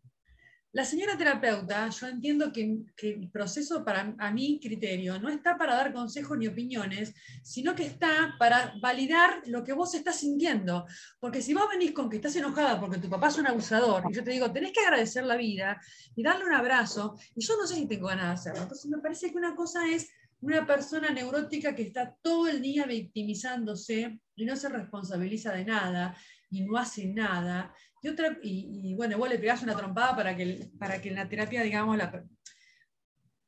La 0.71 0.85
señora 0.85 1.17
terapeuta, 1.17 1.89
yo 1.89 2.07
entiendo 2.07 2.53
que, 2.53 2.85
el 3.01 3.29
proceso 3.29 3.83
para 3.83 4.15
a 4.17 4.31
mi 4.31 4.61
criterio 4.61 5.19
no 5.19 5.27
está 5.27 5.57
para 5.57 5.75
dar 5.75 5.91
consejos 5.91 6.37
ni 6.37 6.47
opiniones, 6.47 7.13
sino 7.43 7.75
que 7.75 7.85
está 7.85 8.35
para 8.39 8.73
validar 8.81 9.41
lo 9.47 9.61
que 9.65 9.73
vos 9.73 9.93
estás 9.95 10.21
sintiendo. 10.21 10.85
Porque 11.19 11.41
si 11.41 11.53
vos 11.53 11.67
venís 11.69 11.91
con 11.91 12.09
que 12.09 12.15
estás 12.15 12.37
enojada 12.37 12.79
porque 12.79 12.97
tu 12.97 13.09
papá 13.09 13.27
es 13.27 13.37
un 13.37 13.47
abusador, 13.47 14.05
y 14.09 14.15
yo 14.15 14.23
te 14.23 14.31
digo, 14.31 14.53
tenés 14.53 14.71
que 14.71 14.79
agradecer 14.79 15.25
la 15.25 15.35
vida 15.35 15.81
y 16.15 16.23
darle 16.23 16.45
un 16.45 16.53
abrazo, 16.53 17.19
y 17.35 17.45
yo 17.45 17.57
no 17.57 17.67
sé 17.67 17.75
si 17.75 17.87
tengo 17.87 18.07
ganas 18.07 18.27
de 18.27 18.33
hacerlo. 18.33 18.63
Entonces 18.63 18.89
me 18.89 18.99
parece 18.99 19.31
que 19.31 19.37
una 19.37 19.53
cosa 19.53 19.85
es 19.85 20.09
una 20.43 20.67
persona 20.67 21.09
neurótica 21.09 21.73
que 21.73 21.83
está 21.83 22.15
todo 22.21 22.49
el 22.49 22.61
día 22.61 22.85
victimizándose 22.85 24.19
y 24.35 24.45
no 24.45 24.55
se 24.57 24.67
responsabiliza 24.67 25.53
de 25.53 25.63
nada 25.63 26.17
y 26.49 26.65
no 26.65 26.77
hace 26.77 27.07
nada. 27.07 27.73
Y, 28.01 28.09
otra, 28.09 28.37
y, 28.41 28.93
bueno, 28.95 29.17
vos 29.17 29.29
le 29.29 29.39
pegás 29.39 29.63
una 29.63 29.75
trompada 29.75 30.15
para 30.15 30.35
que, 30.35 30.69
para 30.77 31.01
que 31.01 31.09
en 31.09 31.15
la 31.15 31.29
terapia, 31.29 31.63
digamos, 31.63 31.97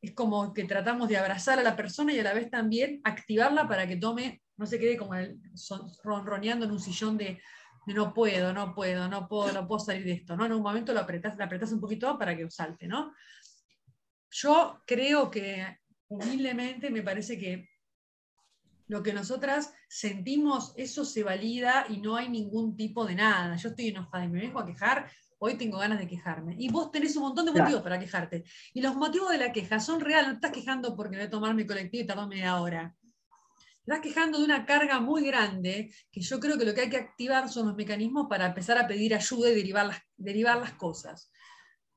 es 0.02 0.14
como 0.14 0.54
que 0.54 0.64
tratamos 0.64 1.10
de 1.10 1.18
abrazar 1.18 1.60
a 1.60 1.64
la 1.64 1.76
persona 1.76 2.14
y 2.14 2.20
a 2.20 2.24
la 2.24 2.34
vez 2.34 2.50
también 2.50 3.02
activarla 3.04 3.68
para 3.68 3.86
que 3.88 3.98
tome, 3.98 4.42
no 4.56 4.66
se 4.66 4.80
quede 4.80 4.96
como 4.96 5.16
el, 5.16 5.42
ronroneando 6.02 6.66
en 6.66 6.72
un 6.72 6.80
sillón 6.80 7.18
de, 7.18 7.42
no 7.88 8.14
puedo, 8.14 8.54
no 8.54 8.74
puedo, 8.74 9.10
no 9.10 9.28
puedo, 9.28 9.52
no 9.52 9.68
puedo 9.68 9.80
salir 9.80 10.06
de 10.06 10.14
esto, 10.14 10.38
¿no? 10.38 10.46
En 10.46 10.54
un 10.54 10.62
momento 10.62 10.94
lo 10.94 11.02
apretás, 11.02 11.38
la 11.38 11.46
apretás 11.46 11.74
un 11.74 11.82
poquito 11.82 12.18
para 12.18 12.38
que 12.38 12.50
salte, 12.50 12.88
¿no? 12.88 13.14
Yo 14.32 14.82
creo 14.88 15.30
que 15.30 15.80
humildemente 16.08 16.90
me 16.90 17.02
parece 17.02 17.38
que 17.38 17.70
lo 18.88 19.02
que 19.02 19.14
nosotras 19.14 19.74
sentimos, 19.90 20.74
eso 20.78 21.06
se 21.06 21.24
valida 21.24 21.86
y 21.90 21.98
no 21.98 22.16
hay 22.16 22.30
ningún 22.30 22.78
tipo 22.78 23.06
de 23.06 23.16
nada. 23.16 23.56
Yo 23.56 23.70
estoy 23.70 23.88
enojada 23.88 24.26
y 24.26 24.30
me 24.30 24.42
vengo 24.42 24.60
a 24.60 24.66
quejar, 24.66 25.10
hoy 25.40 25.56
tengo 25.56 25.80
ganas 25.80 26.00
de 26.00 26.08
quejarme. 26.08 26.56
Y 26.60 26.70
vos 26.70 26.92
tenés 26.92 27.16
un 27.16 27.24
montón 27.24 27.46
de 27.46 27.52
motivos 27.52 27.82
para 27.82 28.00
quejarte. 28.00 28.44
Y 28.74 28.82
los 28.82 28.96
motivos 28.96 29.32
de 29.32 29.40
la 29.40 29.52
queja 29.52 29.80
son 29.80 30.00
reales, 30.00 30.28
no 30.28 30.34
estás 30.36 30.52
quejando 30.52 30.96
porque 30.96 31.18
voy 31.18 31.26
a 31.26 31.30
tomar 31.30 31.56
mi 31.56 31.66
colectivo 31.66 32.04
y 32.04 32.08
tardó 32.08 32.28
media 32.28 32.62
hora. 32.62 32.96
Estás 33.80 34.02
quejando 34.02 34.40
de 34.40 34.46
una 34.46 34.66
carga 34.66 35.00
muy 35.00 35.24
grande 35.26 35.94
que 36.12 36.22
yo 36.22 36.40
creo 36.40 36.58
que 36.58 36.66
lo 36.66 36.74
que 36.74 36.82
hay 36.82 36.90
que 36.90 36.98
activar 36.98 37.50
son 37.50 37.68
los 37.68 37.76
mecanismos 37.76 38.28
para 38.28 38.48
empezar 38.48 38.78
a 38.78 38.88
pedir 38.88 39.14
ayuda 39.14 39.50
y 39.50 39.56
derivar 39.56 39.86
las, 39.88 40.00
derivar 40.16 40.58
las 40.58 40.74
cosas. 40.74 41.32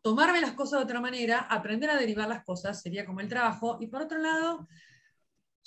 Tomarme 0.03 0.41
las 0.41 0.53
cosas 0.53 0.81
de 0.81 0.85
otra 0.85 1.01
manera, 1.01 1.41
aprender 1.41 1.91
a 1.91 1.97
derivar 1.97 2.29
las 2.29 2.45
cosas, 2.45 2.81
sería 2.81 3.05
como 3.05 3.21
el 3.21 3.29
trabajo. 3.29 3.79
Y 3.81 3.89
por 3.89 4.03
otro 4.03 4.19
lado, 4.19 4.67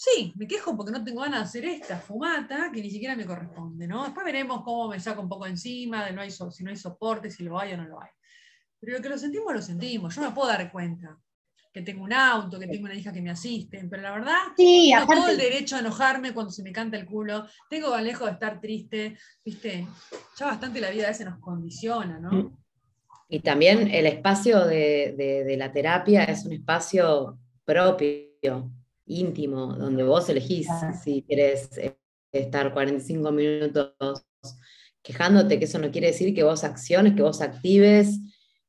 Sí, 0.03 0.33
me 0.35 0.47
quejo 0.47 0.75
porque 0.75 0.91
no 0.91 1.03
tengo 1.03 1.21
ganas 1.21 1.41
de 1.41 1.45
hacer 1.45 1.65
esta 1.65 1.99
fumata 1.99 2.71
que 2.73 2.81
ni 2.81 2.89
siquiera 2.89 3.15
me 3.15 3.23
corresponde, 3.23 3.87
¿no? 3.87 4.03
Después 4.03 4.25
veremos 4.25 4.63
cómo 4.63 4.87
me 4.87 4.99
saco 4.99 5.21
un 5.21 5.29
poco 5.29 5.45
encima, 5.45 6.03
de 6.03 6.11
no 6.11 6.21
hay 6.21 6.31
si 6.31 6.63
no 6.63 6.71
hay 6.71 6.75
soporte, 6.75 7.29
si 7.29 7.43
lo 7.43 7.59
hay 7.59 7.73
o 7.73 7.77
no 7.77 7.87
lo 7.87 8.01
hay. 8.01 8.09
Pero 8.79 8.97
lo 8.97 9.03
que 9.03 9.09
lo 9.09 9.17
sentimos, 9.19 9.53
lo 9.53 9.61
sentimos. 9.61 10.15
Yo 10.15 10.23
me 10.23 10.31
puedo 10.31 10.47
dar 10.47 10.71
cuenta. 10.71 11.19
que 11.71 11.83
tengo 11.83 12.03
un 12.03 12.13
auto, 12.13 12.59
que 12.59 12.65
tengo 12.65 12.85
una 12.85 12.95
hija 12.95 13.13
que 13.13 13.21
me 13.21 13.29
asisten, 13.29 13.91
pero 13.91 14.01
la 14.01 14.11
verdad, 14.11 14.39
sí, 14.57 14.91
tengo 14.91 15.13
todo 15.13 15.29
el 15.29 15.37
derecho 15.37 15.75
a 15.75 15.79
enojarme 15.81 16.33
cuando 16.33 16.51
se 16.51 16.63
me 16.63 16.71
canta 16.71 16.97
el 16.97 17.05
culo, 17.05 17.45
tengo 17.69 17.95
lejos 17.97 18.25
de 18.25 18.33
estar 18.33 18.59
triste, 18.59 19.17
viste, 19.45 19.87
ya 20.35 20.47
bastante 20.47 20.81
la 20.81 20.89
vida 20.89 21.05
a 21.05 21.09
veces 21.09 21.27
nos 21.27 21.39
condiciona, 21.39 22.19
¿no? 22.19 22.57
Y 23.33 23.39
también 23.39 23.89
el 23.89 24.07
espacio 24.07 24.65
de, 24.65 25.55
la 25.57 25.71
terapia 25.71 26.25
es 26.25 26.45
un 26.45 26.51
espacio 26.51 27.39
propio, 27.63 28.69
íntimo, 29.05 29.67
donde 29.73 30.03
vos 30.03 30.27
elegís 30.27 30.67
si 31.01 31.23
quieres 31.23 31.77
eh, 31.77 31.97
estar 32.33 32.73
45 32.73 33.31
minutos 33.31 33.93
quejándote, 35.01 35.59
que 35.59 35.65
eso 35.65 35.79
no 35.79 35.91
quiere 35.91 36.07
decir 36.07 36.35
que 36.35 36.43
vos 36.43 36.65
acciones, 36.65 37.15
que 37.15 37.21
vos 37.21 37.39
actives 37.39 38.19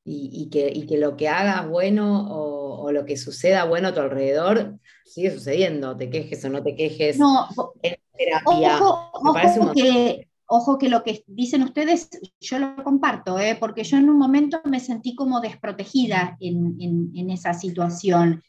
y, 0.05 0.49
que, 0.49 0.85
que, 0.87 0.97
lo 0.97 1.17
que 1.17 1.27
hagas 1.27 1.67
bueno 1.67 2.25
o, 2.29 2.89
lo 2.93 3.03
que 3.03 3.17
suceda 3.17 3.65
bueno 3.65 3.89
a 3.89 3.93
tu 3.93 3.99
alrededor 3.99 4.79
sigue 5.03 5.31
sucediendo, 5.31 5.97
te 5.97 6.09
quejes 6.09 6.43
o 6.45 6.49
no 6.49 6.63
te 6.63 6.73
quejes. 6.75 7.19
No, 7.19 7.49
en 7.81 7.97
terapia. 8.17 8.79
Ojo, 8.81 9.73
que, 9.73 10.29
ojo 10.47 10.77
que 10.77 10.89
lo 10.89 11.03
que 11.03 11.23
dicen 11.27 11.63
ustedes, 11.63 12.09
yo 12.39 12.59
lo 12.59 12.83
comparto, 12.83 13.39
¿eh? 13.39 13.57
porque 13.59 13.83
yo 13.83 13.97
en 13.97 14.09
un 14.09 14.17
momento 14.17 14.61
me 14.65 14.79
sentí 14.79 15.15
como 15.15 15.39
desprotegida 15.41 16.37
en, 16.39 17.29
esa 17.29 17.53
situación. 17.53 18.43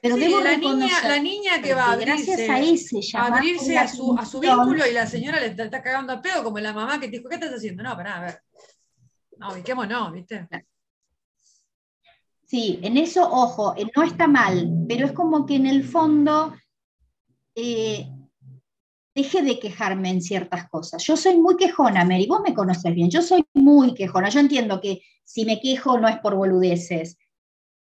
Pero 0.00 0.16
la, 0.16 0.56
niña, 0.56 1.08
la 1.08 1.18
niña 1.18 1.62
que 1.62 1.74
va 1.74 1.86
a 1.86 1.92
abrirse, 1.92 2.48
a, 2.50 3.26
abrirse 3.26 3.76
a, 3.76 3.86
su, 3.86 4.16
a, 4.18 4.24
su, 4.24 4.40
vínculo 4.40 4.86
y 4.86 4.92
la 4.92 5.06
señora 5.06 5.40
le 5.40 5.46
está, 5.46 5.82
cagando 5.82 6.12
a 6.12 6.22
pedo, 6.22 6.42
como 6.42 6.58
la 6.58 6.72
mamá 6.72 6.98
que 6.98 7.08
te 7.08 7.18
dijo, 7.18 7.28
¿qué 7.28 7.34
estás 7.34 7.52
haciendo? 7.52 7.82
No, 7.82 7.96
pará, 7.96 8.16
a 8.16 8.20
ver. 8.20 8.42
No, 9.38 9.86
no, 9.86 10.12
¿viste? 10.12 10.48
Sí, 12.46 12.80
en 12.82 12.96
eso, 12.96 13.30
ojo, 13.30 13.74
eh, 13.76 13.86
no 13.94 14.02
está 14.02 14.26
mal, 14.26 14.68
pero 14.88 15.06
es 15.06 15.12
como 15.12 15.46
que 15.46 15.54
en 15.54 15.66
el 15.66 15.84
fondo 15.84 16.54
eh, 17.54 18.08
deje 19.14 19.42
de 19.42 19.58
quejarme 19.58 20.10
en 20.10 20.22
ciertas 20.22 20.68
cosas. 20.68 21.02
Yo 21.04 21.16
soy 21.16 21.36
muy 21.36 21.56
quejona, 21.56 22.04
Mary, 22.04 22.26
vos 22.26 22.40
me 22.42 22.54
conoces 22.54 22.94
bien, 22.94 23.10
yo 23.10 23.22
soy 23.22 23.44
muy 23.54 23.94
quejona, 23.94 24.28
yo 24.28 24.40
entiendo 24.40 24.80
que 24.80 25.02
si 25.24 25.44
me 25.44 25.60
quejo 25.60 25.98
no 25.98 26.08
es 26.08 26.18
por 26.18 26.36
boludeces, 26.36 27.18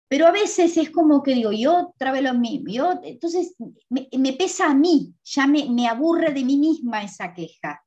pero 0.09 0.27
a 0.27 0.31
veces 0.31 0.77
es 0.79 0.91
como 0.91 1.23
que 1.23 1.35
digo, 1.35 1.53
yo 1.53 1.91
otra 1.95 2.13
vez 2.13 2.33
mismo, 2.35 2.69
yo, 2.69 3.01
entonces 3.03 3.55
me, 3.91 4.33
pesa 4.33 4.71
a 4.71 4.75
mí, 4.75 5.15
ya 5.23 5.47
me, 5.47 5.69
me 5.69 5.87
aburre 5.87 6.33
de 6.33 6.45
mí 6.45 6.57
misma 6.57 7.03
esa 7.03 7.35
queja. 7.35 7.85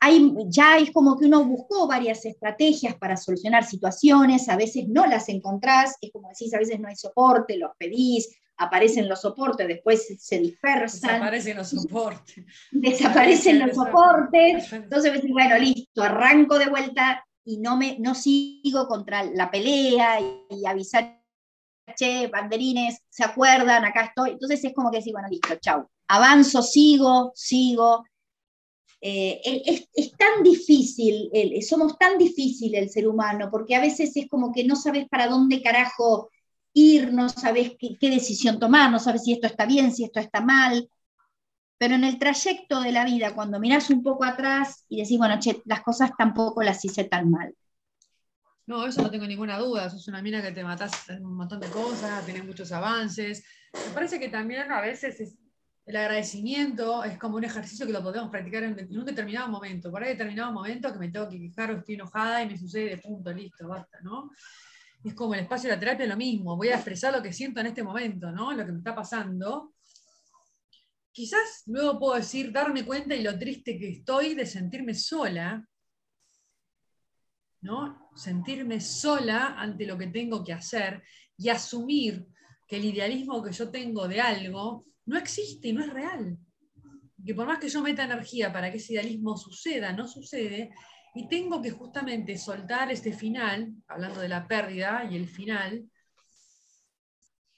Hay, 0.00 0.34
ya 0.48 0.78
es 0.78 0.90
como 0.90 1.16
que 1.16 1.26
uno 1.26 1.44
buscó 1.44 1.86
varias 1.86 2.24
estrategias 2.24 2.96
para 2.96 3.16
solucionar 3.16 3.64
situaciones, 3.64 4.48
a 4.48 4.56
veces 4.56 4.88
no 4.88 5.06
las 5.06 5.28
encontrás, 5.28 5.96
es 6.00 6.10
como 6.10 6.30
decís, 6.30 6.52
a 6.52 6.58
veces 6.58 6.80
no 6.80 6.88
hay 6.88 6.96
soporte, 6.96 7.58
los 7.58 7.70
pedís, 7.78 8.39
aparecen 8.60 9.08
los 9.08 9.22
soportes, 9.22 9.66
después 9.66 10.06
se 10.18 10.38
dispersan. 10.38 11.12
Desaparecen 11.12 11.56
los 11.56 11.70
soportes. 11.70 12.44
Desaparecen 12.70 13.58
los 13.58 13.74
soportes. 13.74 14.72
Entonces, 14.72 15.22
bueno, 15.30 15.58
listo, 15.58 16.02
arranco 16.02 16.58
de 16.58 16.68
vuelta 16.68 17.24
y 17.42 17.56
no, 17.56 17.78
me, 17.78 17.96
no 17.98 18.14
sigo 18.14 18.86
contra 18.86 19.24
la 19.24 19.50
pelea 19.50 20.20
y, 20.20 20.66
avisar, 20.66 21.22
che, 21.96 22.26
banderines, 22.26 23.00
se 23.08 23.24
acuerdan, 23.24 23.86
acá 23.86 24.04
estoy. 24.04 24.32
Entonces 24.32 24.62
es 24.62 24.74
como 24.74 24.90
que 24.90 24.98
decir, 24.98 25.14
bueno, 25.14 25.28
listo, 25.28 25.54
chau. 25.58 25.88
Avanzo, 26.08 26.60
sigo, 26.60 27.32
sigo. 27.34 28.04
Eh, 29.00 29.40
es, 29.64 29.88
es, 29.94 30.12
tan 30.18 30.42
difícil, 30.42 31.30
somos 31.66 31.96
tan 31.96 32.18
difícil 32.18 32.74
el 32.74 32.90
ser 32.90 33.08
humano, 33.08 33.48
porque 33.50 33.74
a 33.74 33.80
veces 33.80 34.14
es 34.14 34.28
como 34.28 34.52
que 34.52 34.64
no 34.64 34.76
sabes 34.76 35.08
para 35.08 35.28
dónde 35.28 35.62
carajo 35.62 36.28
ir, 36.72 37.12
no 37.12 37.28
sabes 37.28 37.72
qué, 37.78 38.10
decisión 38.10 38.58
tomar, 38.58 38.90
no 38.90 38.98
sabes 38.98 39.24
si 39.24 39.32
esto 39.32 39.46
está 39.46 39.66
bien, 39.66 39.92
si 39.92 40.04
esto 40.04 40.20
está 40.20 40.40
mal. 40.40 40.88
Pero 41.78 41.94
en 41.94 42.04
el 42.04 42.18
trayecto 42.18 42.80
de 42.80 42.92
la 42.92 43.04
vida, 43.04 43.34
cuando 43.34 43.58
miras 43.58 43.90
un 43.90 44.02
poco 44.02 44.24
atrás 44.24 44.84
y 44.88 45.00
decís, 45.00 45.18
bueno, 45.18 45.38
che, 45.38 45.62
las 45.64 45.80
cosas 45.80 46.10
tampoco 46.16 46.62
las 46.62 46.84
hice 46.84 47.04
tan 47.04 47.30
mal. 47.30 47.54
No, 48.66 48.86
eso 48.86 49.02
no 49.02 49.10
tengo 49.10 49.26
ninguna 49.26 49.58
duda. 49.58 49.88
Sos 49.88 50.06
una 50.06 50.22
mina 50.22 50.42
que 50.42 50.52
te 50.52 50.62
matás 50.62 51.08
un 51.08 51.34
montón 51.34 51.58
de 51.58 51.68
cosas, 51.68 52.24
tenés 52.26 52.44
muchos 52.44 52.70
avances. 52.70 53.42
Me 53.72 53.94
parece 53.94 54.20
que 54.20 54.28
también 54.28 54.70
a 54.70 54.80
veces 54.80 55.36
el 55.86 55.96
agradecimiento 55.96 57.02
es 57.02 57.18
como 57.18 57.36
un 57.36 57.44
ejercicio 57.44 57.86
que 57.86 57.92
lo 57.92 58.02
podemos 58.02 58.30
practicar 58.30 58.62
en, 58.62 58.78
en, 58.78 58.98
un 58.98 59.04
determinado 59.04 59.48
momento. 59.48 59.90
Por 59.90 60.04
ahí 60.04 60.10
determinado 60.10 60.52
momento 60.52 60.92
que 60.92 60.98
me 60.98 61.08
tengo 61.08 61.28
que 61.28 61.40
quejar 61.40 61.72
o 61.72 61.78
estoy 61.78 61.94
enojada 61.96 62.42
y 62.42 62.48
me 62.48 62.58
sucede, 62.58 62.98
punto, 62.98 63.32
listo, 63.32 63.66
basta, 63.66 63.98
¿no? 64.02 64.30
Es 65.02 65.14
como 65.14 65.34
el 65.34 65.40
espacio 65.40 65.70
de 65.70 65.76
la 65.76 65.80
terapia, 65.80 66.06
lo 66.06 66.16
mismo, 66.16 66.56
voy 66.56 66.68
a 66.68 66.74
expresar 66.74 67.12
lo 67.12 67.22
que 67.22 67.32
siento 67.32 67.60
en 67.60 67.66
este 67.66 67.82
momento, 67.82 68.30
¿no? 68.30 68.52
Lo 68.52 68.66
que 68.66 68.72
me 68.72 68.78
está 68.78 68.94
pasando. 68.94 69.74
Quizás 71.12 71.62
luego 71.66 71.98
puedo 71.98 72.14
decir, 72.16 72.52
darme 72.52 72.84
cuenta 72.84 73.14
y 73.14 73.22
lo 73.22 73.38
triste 73.38 73.78
que 73.78 73.88
estoy 73.90 74.34
de 74.34 74.46
sentirme 74.46 74.94
sola, 74.94 75.66
¿no? 77.62 78.10
Sentirme 78.14 78.80
sola 78.80 79.54
ante 79.58 79.86
lo 79.86 79.96
que 79.96 80.08
tengo 80.08 80.44
que 80.44 80.52
hacer 80.52 81.02
y 81.36 81.48
asumir 81.48 82.26
que 82.68 82.76
el 82.76 82.84
idealismo 82.84 83.42
que 83.42 83.52
yo 83.52 83.70
tengo 83.70 84.06
de 84.06 84.20
algo 84.20 84.86
no 85.06 85.18
existe 85.18 85.68
y 85.68 85.72
no 85.72 85.82
es 85.82 85.92
real. 85.92 86.38
Que 87.24 87.34
por 87.34 87.46
más 87.46 87.58
que 87.58 87.68
yo 87.68 87.82
meta 87.82 88.04
energía 88.04 88.52
para 88.52 88.70
que 88.70 88.76
ese 88.76 88.92
idealismo 88.92 89.36
suceda, 89.36 89.92
no 89.92 90.06
sucede, 90.06 90.70
y 91.14 91.28
tengo 91.28 91.60
que 91.60 91.70
justamente 91.70 92.38
soltar 92.38 92.90
este 92.90 93.12
final, 93.12 93.74
hablando 93.88 94.20
de 94.20 94.28
la 94.28 94.46
pérdida 94.46 95.08
y 95.10 95.16
el 95.16 95.28
final. 95.28 95.90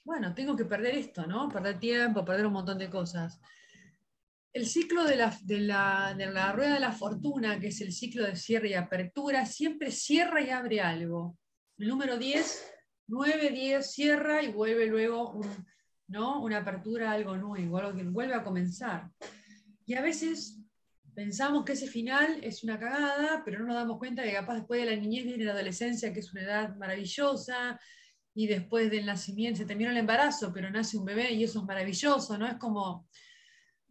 Bueno, 0.03 0.33
tengo 0.33 0.55
que 0.55 0.65
perder 0.65 0.95
esto, 0.95 1.27
¿no? 1.27 1.49
Perder 1.49 1.79
tiempo, 1.79 2.25
perder 2.25 2.47
un 2.47 2.53
montón 2.53 2.77
de 2.77 2.89
cosas. 2.89 3.39
El 4.51 4.65
ciclo 4.65 5.03
de 5.05 5.15
la, 5.15 5.37
de 5.43 5.59
la, 5.59 6.13
de 6.17 6.27
la 6.27 6.51
rueda 6.51 6.73
de 6.75 6.79
la 6.79 6.91
fortuna, 6.91 7.59
que 7.59 7.67
es 7.67 7.81
el 7.81 7.91
ciclo 7.91 8.25
de 8.25 8.35
cierre 8.35 8.69
y 8.69 8.73
apertura, 8.73 9.45
siempre 9.45 9.91
cierra 9.91 10.41
y 10.41 10.49
abre 10.49 10.81
algo. 10.81 11.37
El 11.77 11.87
número 11.87 12.17
10, 12.17 12.71
9, 13.07 13.49
10, 13.49 13.91
cierra 13.91 14.43
y 14.43 14.51
vuelve 14.51 14.87
luego 14.87 15.39
¿no? 16.07 16.41
una 16.41 16.59
apertura 16.59 17.11
a 17.11 17.13
algo 17.13 17.35
nuevo, 17.37 17.77
algo 17.77 17.95
que 17.95 18.03
vuelve 18.03 18.35
a 18.35 18.43
comenzar. 18.43 19.09
Y 19.85 19.95
a 19.95 20.01
veces 20.01 20.62
pensamos 21.15 21.63
que 21.65 21.73
ese 21.73 21.87
final 21.87 22.39
es 22.43 22.63
una 22.63 22.79
cagada, 22.79 23.41
pero 23.45 23.59
no 23.59 23.67
nos 23.67 23.75
damos 23.75 23.97
cuenta 23.97 24.23
que 24.23 24.33
capaz 24.33 24.55
después 24.55 24.81
de 24.81 24.89
la 24.89 24.99
niñez 24.99 25.25
viene 25.25 25.45
la 25.45 25.53
adolescencia, 25.53 26.13
que 26.13 26.19
es 26.19 26.31
una 26.33 26.43
edad 26.43 26.75
maravillosa, 26.75 27.79
y 28.35 28.47
después 28.47 28.89
del 28.89 29.05
nacimiento 29.05 29.59
se 29.59 29.65
termina 29.65 29.91
el 29.91 29.97
embarazo, 29.97 30.51
pero 30.53 30.69
nace 30.71 30.97
un 30.97 31.05
bebé 31.05 31.31
y 31.33 31.43
eso 31.43 31.59
es 31.59 31.65
maravilloso, 31.65 32.37
¿no? 32.37 32.47
Es 32.47 32.55
como 32.55 33.07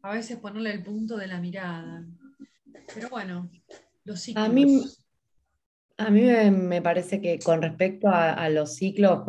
a 0.03 0.13
veces 0.13 0.39
ponerle 0.39 0.73
el 0.73 0.83
punto 0.83 1.17
de 1.17 1.29
la 1.29 1.41
mirada. 1.41 2.05
Pero 2.93 3.09
bueno, 3.09 3.51
los 4.05 4.21
ciclos. 4.21 4.45
A 4.45 4.49
mí, 4.49 4.85
a 5.97 6.11
mí 6.11 6.23
me, 6.51 6.83
parece 6.83 7.21
que 7.21 7.39
con 7.39 7.63
respecto 7.63 8.09
a, 8.09 8.49
los 8.49 8.75
ciclos, 8.75 9.23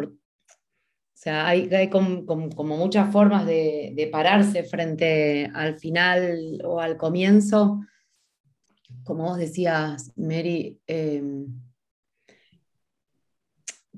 sea, 1.23 1.47
hay, 1.47 1.89
como, 1.89 2.77
muchas 2.77 3.11
formas 3.11 3.45
de, 3.45 4.09
pararse 4.11 4.63
frente 4.63 5.49
al 5.53 5.79
final 5.79 6.61
o 6.63 6.79
al 6.79 6.97
comienzo 6.97 7.79
como 9.03 9.23
vos 9.23 9.37
decías, 9.37 10.13
Mary, 10.15 10.79
em, 10.87 11.47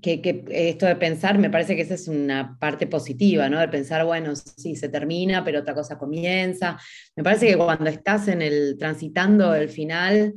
que, 0.01 0.45
esto 0.49 0.85
de 0.85 0.95
pensar, 0.95 1.37
me 1.37 1.49
parece 1.49 1.75
que 1.75 1.81
esa 1.81 1.95
es 1.95 2.07
una 2.07 2.57
parte 2.59 2.85
positiva, 2.87 3.49
¿no? 3.49 3.59
De 3.59 3.67
pensar, 3.67 4.05
bueno, 4.05 4.35
sí, 4.35 4.75
se 4.75 4.89
termina, 4.89 5.43
pero 5.43 5.61
otra 5.61 5.73
cosa 5.73 5.97
comienza. 5.97 6.77
Me 7.15 7.23
parece 7.23 7.47
que 7.47 7.57
cuando 7.57 7.89
estás 7.89 8.27
en 8.27 8.41
el 8.41 8.77
transitando 8.77 9.55
el 9.55 9.69
final, 9.69 10.33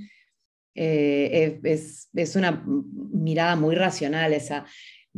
eh, 0.74 1.60
es, 1.62 2.36
una 2.36 2.62
mirada 2.64 3.56
muy 3.56 3.74
racional 3.74 4.32
esa 4.32 4.64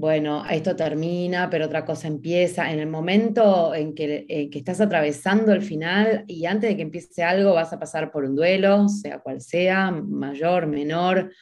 bueno, 0.00 0.46
esto 0.48 0.74
termina, 0.74 1.50
pero 1.50 1.66
otra 1.66 1.84
cosa 1.84 2.08
empieza. 2.08 2.72
En 2.72 2.78
el 2.78 2.86
momento 2.86 3.74
en 3.74 3.94
que, 3.94 4.48
estás 4.50 4.80
atravesando 4.80 5.52
el 5.52 5.60
final 5.60 6.24
y 6.26 6.46
antes 6.46 6.70
de 6.70 6.76
que 6.76 6.82
empiece 6.82 7.22
algo 7.22 7.52
vas 7.52 7.74
a 7.74 7.78
pasar 7.78 8.10
por 8.10 8.24
un 8.24 8.34
duelo, 8.34 8.88
sea 8.88 9.18
cual 9.18 9.42
sea, 9.42 9.90
mayor, 9.90 10.66
menor, 10.66 11.34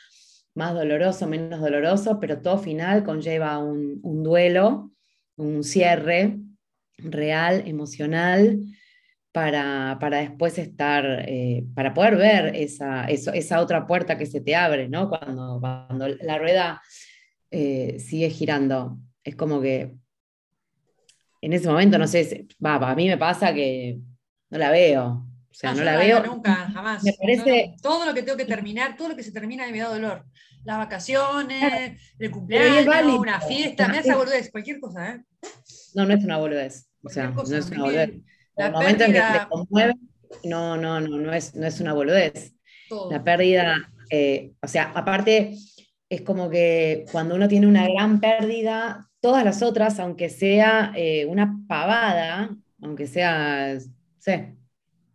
más 0.57 0.75
doloroso, 0.75 1.29
menos 1.29 1.61
doloroso, 1.61 2.19
pero 2.19 2.43
todo 2.43 2.59
final 2.59 3.05
conlleva 3.05 3.59
un, 3.59 4.25
duelo, 4.25 4.91
un 5.37 5.63
cierre 5.63 6.41
real, 6.97 7.63
emocional, 7.65 8.59
para, 9.31 9.97
después 10.11 10.59
estar, 10.59 11.05
eh, 11.29 11.65
para 11.77 11.95
poder 11.95 12.17
ver 12.17 12.57
esa, 12.57 13.05
esa 13.05 13.61
otra 13.61 13.87
puerta 13.87 14.19
que 14.19 14.27
se 14.27 14.41
te 14.41 14.57
abre, 14.57 14.89
¿no? 14.89 15.09
Cuando, 15.09 15.61
cuando 15.61 16.09
la 16.09 16.39
rueda 16.39 16.83
eh, 17.51 17.99
sigue 18.01 18.31
girando. 18.31 18.99
Es 19.25 19.37
como 19.37 19.61
que 19.61 19.97
en 21.41 21.53
ese 21.53 21.69
momento, 21.69 21.99
no 21.99 22.07
sé, 22.07 22.47
va, 22.65 22.75
a 22.77 22.95
mí 22.95 23.07
me 23.09 23.17
pasa 23.17 23.55
que 23.55 23.99
no 24.51 24.59
la 24.59 24.71
veo. 24.71 25.25
O 25.51 25.55
sea, 25.55 25.75
no, 25.75 25.83
la 25.83 25.97
veo. 25.97 26.25
Nunca, 26.25 26.55
jamás. 26.73 27.03
Me 27.03 27.13
parece. 27.13 27.75
todo 27.83 28.05
lo 28.05 28.15
que 28.15 28.23
tengo 28.23 28.37
que 28.37 28.45
terminar, 28.45 28.97
todo 28.97 29.09
lo 29.09 29.17
que 29.17 29.23
se 29.23 29.33
termina 29.33 29.67
me 29.71 29.79
da 29.79 29.89
dolor. 29.89 30.25
Las 30.65 30.79
vacaciones, 30.79 32.01
el 32.19 32.31
cumpleaños, 32.31 32.87
una 33.19 33.41
fiesta, 33.41 33.89
me 33.89 33.99
hace 33.99 34.15
boludez, 34.15 34.51
cualquier 34.51 34.81
cosa, 34.81 35.11
¿eh? 35.11 35.25
No, 35.95 36.05
no 36.05 36.15
es 36.15 36.25
una 36.25 36.37
boludez. 36.37 36.89
O 37.03 37.09
sea, 37.09 37.31
no 37.31 37.43
es 37.43 37.71
una 37.71 37.83
boludez. 37.83 38.11
El 38.57 38.73
momento 38.73 39.05
en 39.05 39.13
que 39.13 39.21
te 39.21 39.49
conmueve, 39.49 39.95
no, 40.45 40.77
no, 40.77 41.01
no, 41.01 41.17
no 41.19 41.33
es, 41.33 41.55
no 41.55 41.67
es 41.67 41.81
una 41.81 41.93
boludez. 41.93 42.55
La 43.11 43.23
pérdida, 43.23 43.91
eh, 44.11 44.53
o 44.61 44.69
sea, 44.69 44.93
aparte, 44.95 45.57
es 46.09 46.23
como 46.23 46.49
que 46.49 47.05
cuando 47.13 47.35
uno 47.35 47.49
tiene 47.49 47.67
una 47.67 47.87
gran 47.89 48.21
pérdida, 48.21 49.09
todas 49.21 49.45
las 49.45 49.63
otras, 49.63 49.99
aunque 50.01 50.29
sea 50.31 50.93
eh, 50.97 51.27
una 51.27 51.65
pavada, 51.69 52.57
aunque 52.83 53.07
sea, 53.07 53.79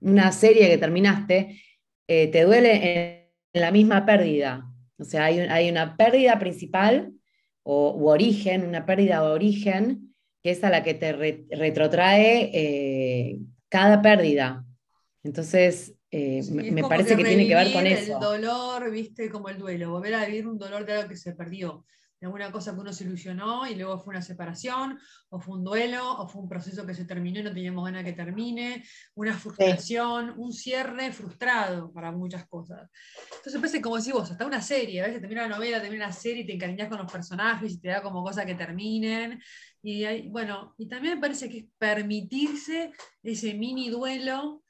una 0.02 0.32
serie 0.32 0.70
que 0.70 0.78
terminaste, 0.78 1.62
eh, 2.08 2.28
te 2.28 2.44
duele 2.44 3.24
en, 3.54 3.62
la 3.62 3.72
misma 3.72 4.06
pérdida. 4.06 4.66
O 4.98 5.04
sea, 5.04 5.26
hay, 5.26 5.70
una 5.70 5.96
pérdida 5.96 6.40
principal 6.40 7.14
o 7.62 8.10
origen, 8.10 8.66
una 8.66 8.86
pérdida 8.86 9.22
de 9.22 9.28
origen, 9.28 10.16
que 10.42 10.52
es 10.52 10.64
a 10.64 10.70
la 10.70 10.84
que 10.84 10.96
te 10.96 11.14
retrotrae 11.52 12.50
eh, 12.54 13.38
cada 13.70 14.02
pérdida. 14.02 14.66
Entonces, 15.24 15.94
me, 16.52 16.84
parece 16.84 17.16
que, 17.16 17.24
que 17.24 17.30
tiene 17.30 17.48
que 17.48 17.56
ver 17.56 17.74
con 17.74 17.88
eso. 17.88 18.14
El 18.14 18.20
dolor, 18.20 18.92
viste, 18.92 19.30
como 19.30 19.50
el 19.50 19.58
duelo, 19.58 19.92
volver 19.92 20.16
a 20.16 20.26
vivir 20.26 20.48
un 20.48 20.58
dolor 20.58 20.86
de 20.86 20.94
algo 20.94 21.10
que 21.10 21.18
se 21.18 21.34
perdió 21.34 21.86
de 22.24 22.28
alguna 22.28 22.54
cosa 22.54 22.74
que 22.74 22.80
uno 22.80 22.94
se 22.94 23.04
ilusionó 23.04 23.68
y 23.68 23.76
luego 23.76 24.00
fue 24.00 24.14
una 24.14 24.22
separación, 24.22 24.98
o 25.28 25.42
fue 25.42 25.58
un 25.58 25.64
duelo, 25.66 26.10
o 26.20 26.26
fue 26.26 26.42
un 26.42 26.48
proceso 26.48 26.86
que 26.86 26.94
se 26.94 27.04
terminó 27.04 27.42
y 27.42 27.44
no 27.44 27.54
teníamos 27.54 27.84
ganas 27.84 28.06
que 28.06 28.14
termine, 28.14 28.82
una 29.16 29.34
frustración, 29.34 30.34
un 30.38 30.54
cierre 30.54 31.12
frustrado 31.12 31.92
para 31.92 32.14
muchas 32.14 32.48
cosas. 32.48 32.90
Entonces 33.36 33.60
parece 33.60 33.82
como 33.82 33.98
decís 33.98 34.14
vos, 34.14 34.32
hasta 34.32 34.46
una 34.46 34.62
serie, 34.62 35.02
a 35.02 35.08
veces 35.08 35.20
termina 35.20 35.50
la 35.50 35.58
novela, 35.58 35.82
termina 35.82 36.08
la 36.08 36.14
serie 36.14 36.44
y 36.44 36.46
te 36.46 36.54
encariñas 36.54 36.88
con 36.88 37.00
los 37.00 37.12
personajes 37.12 37.74
y 37.74 37.82
te 37.82 37.90
da 37.90 38.02
como 38.02 38.24
cosa 38.24 38.46
que 38.46 38.56
terminen. 38.56 39.42
Y 39.82 40.30
bueno, 40.30 40.76
y 40.78 40.88
también 40.88 41.16
me 41.16 41.22
parece 41.22 41.50
que 41.50 41.58
es 41.58 41.66
permitirse 41.78 42.94
ese 43.22 43.54
mini 43.54 43.90
duelo 43.90 44.63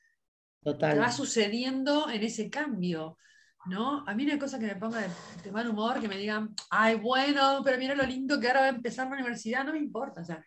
Total. 0.63 0.93
que 0.93 0.99
va 0.99 1.12
sucediendo 1.12 2.10
en 2.10 2.23
ese 2.23 2.49
cambio. 2.49 3.17
¿no? 3.65 4.04
A 4.08 4.13
mí 4.13 4.30
hay 4.30 4.38
cosa 4.38 4.60
que 4.60 4.65
me 4.65 4.76
ponga 4.76 4.99
de, 4.99 5.52
mal 5.52 5.69
humor, 5.69 6.02
que 6.02 6.08
me 6.08 6.17
digan, 6.17 6.54
ay, 6.69 6.95
bueno, 6.95 7.62
pero 7.63 7.78
mira 7.78 7.95
lo 7.95 8.04
lindo 8.04 8.39
que 8.39 8.47
ahora 8.47 8.60
va 8.62 8.65
a 8.67 8.69
empezar 8.69 9.08
la 9.08 9.13
universidad, 9.13 9.63
no 9.63 9.73
me 9.73 9.80
importa, 9.80 10.21
o 10.21 10.26
sea, 10.26 10.43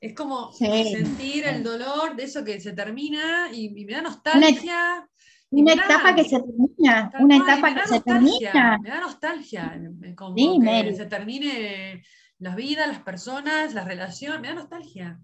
es 0.00 0.14
como 0.14 0.52
sentir 0.52 1.44
el 1.46 1.62
dolor 1.62 2.16
de 2.16 2.24
eso 2.24 2.42
que 2.44 2.60
se 2.60 2.72
termina 2.72 3.48
y, 3.52 3.70
me 3.84 3.92
da 3.92 4.02
nostalgia. 4.02 5.06
Una, 5.50 5.72
etapa 5.72 6.14
que 6.14 6.24
se 6.24 6.40
termina, 6.40 7.12
una 7.18 7.36
etapa 7.36 7.74
que 7.74 7.88
se 7.88 8.00
termina. 8.00 8.78
Me 8.80 8.88
da 8.88 9.00
nostalgia, 9.00 9.80
como 10.16 10.34
que 10.34 10.94
se 10.94 11.06
termine 11.06 12.02
la 12.38 12.54
vida, 12.54 12.86
las 12.86 13.00
personas, 13.00 13.74
las 13.74 13.84
relaciones, 13.84 14.40
me 14.40 14.48
da 14.48 14.54
nostalgia. 14.54 15.18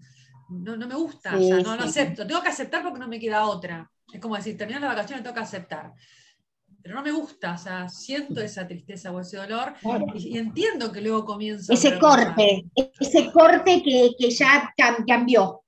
No, 0.49 0.77
no 0.77 0.87
me 0.87 0.95
gusta, 0.95 1.35
o 1.35 1.41
sea, 1.41 1.57
no, 1.61 1.75
no 1.75 1.83
acepto. 1.83 2.27
Tengo 2.27 2.41
que 2.41 2.49
aceptar 2.49 2.83
porque 2.83 2.99
no 2.99 3.07
me 3.07 3.19
queda 3.19 3.45
otra. 3.45 3.89
Es 4.13 4.21
como 4.21 4.35
decir, 4.35 4.57
terminar 4.57 4.81
la 4.81 4.87
vacaciones 4.89 5.23
tengo 5.23 5.35
que 5.35 5.41
aceptar 5.41 5.93
pero 6.87 6.95
no 6.95 7.03
me 7.03 7.11
gusta, 7.11 7.53
o 7.53 7.57
sea, 7.57 7.89
siento 7.89 8.39
esa 8.39 8.65
tristeza 8.65 9.11
o 9.11 9.19
ese 9.19 9.35
dolor 9.35 9.73
y, 10.13 10.37
entiendo 10.37 10.89
que 10.89 11.01
luego 11.01 11.25
comienza. 11.25 11.73
Ese 11.73 11.99
corte, 11.99 12.65
ese 12.97 13.29
corte 13.29 13.83
que, 13.83 14.29
ya 14.29 14.73
cambió. 15.05 15.65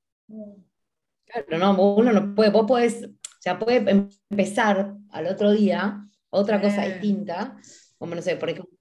Claro, 1.25 1.58
no, 1.58 1.95
uno 1.95 2.13
no 2.13 2.34
puede, 2.34 2.52
vos 2.52 2.65
podés, 2.65 3.04
o 3.04 3.41
sea, 3.41 3.60
puede 3.60 4.10
empezar 4.30 4.95
al 5.10 5.28
otro 5.28 5.52
día 5.52 6.08
otra 6.30 6.62
cosa 6.62 6.86
distinta, 6.86 7.58
como 7.97 8.15
no 8.15 8.21
sé, 8.21 8.38
por 8.38 8.52
ejemplo, 8.52 8.71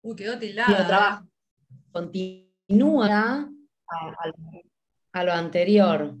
Uy, 0.00 0.16
quedó 0.16 0.38
tildada. 0.38 0.86
Trabajo, 0.86 1.26
continúa 1.92 3.50
a 3.88 4.32
lo 5.24 5.32
anterior. 5.32 6.14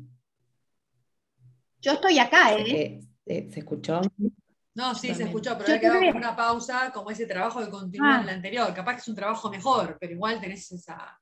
Yo 1.80 1.92
estoy 1.92 2.18
acá, 2.18 2.54
¿eh? 2.56 3.00
¿Se 3.24 3.58
escuchó? 3.60 4.00
No, 4.74 4.94
sí, 4.94 5.14
se 5.14 5.24
escuchó, 5.24 5.56
pero 5.56 5.64
había 5.64 5.80
quedado 5.80 6.00
con 6.00 6.16
una 6.16 6.36
pausa, 6.36 6.92
como 6.92 7.10
ese 7.10 7.26
trabajo 7.26 7.60
que 7.60 7.70
continúa 7.70 8.16
en 8.16 8.22
el 8.24 8.28
ah. 8.28 8.32
anterior. 8.32 8.74
Capaz 8.74 8.94
que 8.94 9.00
es 9.00 9.08
un 9.08 9.14
trabajo 9.14 9.50
mejor, 9.50 9.96
pero 9.98 10.12
igual 10.12 10.40
tenés 10.40 10.70
esa 10.70 11.18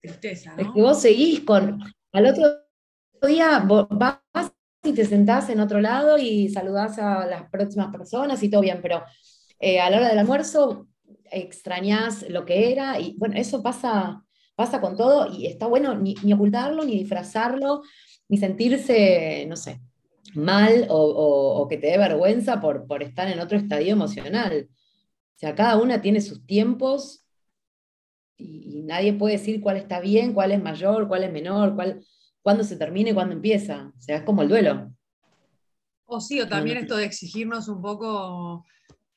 tristeza, 0.00 0.54
¿no? 0.56 0.62
Es 0.62 0.68
que 0.72 0.82
vos 0.82 1.00
seguís 1.00 1.40
con. 1.40 1.82
Al 2.12 2.26
otro 2.26 2.44
día 3.22 3.60
vos 3.60 3.86
vas 3.90 4.20
y 4.82 4.92
te 4.92 5.04
sentás 5.04 5.48
en 5.50 5.60
otro 5.60 5.80
lado 5.80 6.18
y 6.18 6.48
saludás 6.48 6.98
a 6.98 7.26
las 7.26 7.48
próximas 7.50 7.92
personas 7.92 8.42
y 8.42 8.50
todo 8.50 8.60
bien, 8.60 8.80
pero 8.82 9.02
eh, 9.58 9.80
a 9.80 9.90
la 9.90 9.98
hora 9.98 10.08
del 10.08 10.18
almuerzo 10.18 10.88
extrañás 11.30 12.28
lo 12.28 12.44
que 12.44 12.72
era 12.72 12.98
y 13.00 13.16
bueno, 13.18 13.36
eso 13.36 13.62
pasa, 13.62 14.24
pasa 14.56 14.80
con 14.80 14.96
todo 14.96 15.30
y 15.32 15.46
está 15.46 15.66
bueno 15.66 15.94
ni, 15.94 16.14
ni 16.22 16.32
ocultarlo 16.32 16.84
ni 16.84 16.98
disfrazarlo 16.98 17.82
ni 18.28 18.38
sentirse, 18.38 19.46
no 19.48 19.56
sé, 19.56 19.80
mal 20.34 20.86
o, 20.88 21.66
que 21.68 21.76
te 21.76 21.88
dé 21.88 21.98
vergüenza 21.98 22.60
por, 22.60 22.86
por, 22.86 23.02
estar 23.02 23.28
en 23.28 23.38
otro 23.38 23.56
estadio 23.56 23.92
emocional. 23.92 24.68
O 24.68 25.38
sea, 25.38 25.54
cada 25.54 25.76
una 25.76 26.00
tiene 26.00 26.20
sus 26.20 26.44
tiempos 26.44 27.24
y, 28.36 28.82
nadie 28.82 29.12
puede 29.12 29.34
decir 29.34 29.60
cuál 29.60 29.76
está 29.76 30.00
bien, 30.00 30.32
cuál 30.32 30.52
es 30.52 30.62
mayor, 30.62 31.08
cuál 31.08 31.24
es 31.24 31.32
menor, 31.32 31.74
cuál, 31.74 32.04
cuándo 32.42 32.64
se 32.64 32.76
termina 32.76 33.10
y 33.10 33.14
cuándo 33.14 33.34
empieza. 33.34 33.92
O 33.96 34.00
sea, 34.00 34.16
es 34.16 34.22
como 34.22 34.42
el 34.42 34.48
duelo. 34.48 34.92
O 36.04 36.20
sí, 36.20 36.40
o 36.40 36.48
también 36.48 36.78
esto 36.78 36.96
de 36.96 37.04
exigirnos 37.04 37.68
un 37.68 37.80
poco 37.80 38.64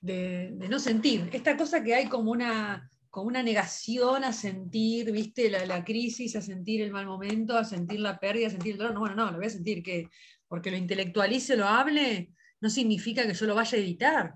de, 0.01 0.51
de 0.53 0.69
no 0.69 0.79
sentir. 0.79 1.29
Esta 1.33 1.55
cosa 1.55 1.83
que 1.83 1.93
hay 1.93 2.07
como 2.07 2.31
una 2.31 2.89
con 3.09 3.25
una 3.25 3.41
negación 3.41 4.23
a 4.23 4.33
sentir, 4.33 5.11
viste, 5.11 5.49
la, 5.49 5.83
crisis, 5.83 6.35
a 6.35 6.41
sentir 6.41 6.81
el 6.81 6.91
mal 6.91 7.07
momento, 7.07 7.57
a 7.57 7.63
sentir 7.63 7.99
la 7.99 8.19
pérdida, 8.19 8.47
a 8.47 8.51
sentir 8.51 8.73
el 8.73 8.77
dolor. 8.77 8.93
No, 8.93 8.99
bueno, 8.99 9.15
no, 9.15 9.31
lo 9.31 9.37
voy 9.37 9.47
a 9.47 9.49
sentir 9.49 9.81
que 9.81 10.09
porque 10.47 10.71
lo 10.71 10.77
intelectualice, 10.77 11.55
lo 11.55 11.67
hable, 11.67 12.31
no 12.59 12.69
significa 12.69 13.25
que 13.25 13.33
yo 13.33 13.45
lo 13.45 13.55
vaya 13.55 13.77
a 13.77 13.81
evitar. 13.81 14.35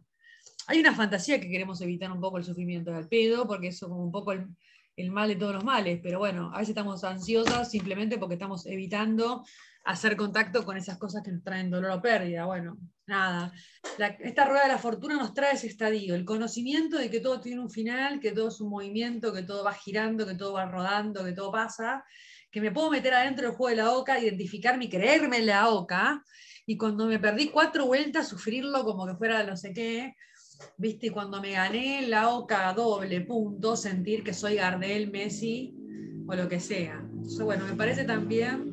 Hay 0.67 0.79
una 0.79 0.93
fantasía 0.93 1.39
que 1.41 1.49
queremos 1.49 1.81
evitar 1.81 2.11
un 2.11 2.21
poco 2.21 2.37
el 2.37 2.43
sufrimiento 2.43 2.91
del 2.91 3.07
pedo, 3.07 3.47
porque 3.47 3.67
eso 3.67 3.89
como 3.89 4.03
un 4.03 4.11
poco 4.11 4.31
el, 4.31 4.47
el 4.95 5.11
mal 5.11 5.27
de 5.27 5.35
todos 5.35 5.55
los 5.55 5.63
males, 5.63 5.99
pero 6.01 6.19
bueno, 6.19 6.51
a 6.53 6.59
veces 6.59 6.69
estamos 6.69 7.03
ansiosas 7.03 7.69
simplemente 7.69 8.17
porque 8.17 8.35
estamos 8.35 8.65
evitando 8.65 9.43
hacer 9.85 10.15
contacto 10.15 10.63
con 10.63 10.77
esas 10.77 10.97
cosas 10.97 11.23
que 11.23 11.31
nos 11.31 11.43
traen 11.43 11.69
dolor 11.69 11.91
o 11.91 12.01
pérdida. 12.01 12.45
Bueno, 12.45 12.77
nada. 13.07 13.51
esta 14.19 14.45
rueda 14.45 14.63
de 14.63 14.69
la 14.69 14.77
fortuna 14.77 15.15
nos 15.15 15.33
trae 15.33 15.53
ese 15.53 15.67
estadio, 15.67 16.15
el 16.15 16.25
conocimiento 16.25 16.97
de 16.97 17.09
que 17.09 17.19
todo 17.19 17.39
tiene 17.39 17.61
un 17.61 17.69
final, 17.69 18.19
que 18.19 18.31
todo 18.31 18.47
es 18.47 18.61
un 18.61 18.69
movimiento, 18.69 19.33
que 19.33 19.43
todo 19.43 19.63
va 19.63 19.73
girando, 19.73 20.25
que 20.25 20.35
todo 20.35 20.53
va 20.53 20.65
rodando, 20.65 21.23
que 21.23 21.33
todo 21.33 21.51
pasa, 21.51 22.03
que 22.51 22.61
me 22.61 22.71
puedo 22.71 22.89
meter 22.91 23.13
adentro 23.13 23.47
del 23.47 23.55
juego 23.55 23.69
de 23.69 23.83
la 23.83 23.91
oca, 23.91 24.19
identificarme 24.19 24.85
y 24.85 24.89
creerme 24.89 25.37
en 25.37 25.47
la 25.47 25.69
oca, 25.69 26.23
y 26.65 26.77
cuando 26.77 27.05
me 27.07 27.19
perdí 27.19 27.49
cuatro 27.49 27.85
vueltas, 27.87 28.29
sufrirlo 28.29 28.85
como 28.85 29.05
que 29.05 29.15
fuera 29.15 29.43
no 29.43 29.57
sé 29.57 29.73
qué, 29.73 30.15
¿viste? 30.77 31.11
Cuando 31.11 31.41
me 31.41 31.51
gané 31.51 32.07
la 32.07 32.29
oca 32.29 32.71
doble 32.73 33.21
punto, 33.21 33.75
sentir 33.75 34.23
que 34.23 34.33
soy 34.33 34.55
Gardel, 34.55 35.11
Messi 35.11 35.75
o 36.25 36.35
lo 36.35 36.47
que 36.47 36.61
sea. 36.61 37.01
Entonces, 37.01 37.43
bueno, 37.43 37.65
me 37.65 37.75
parece 37.75 38.05
también 38.05 38.72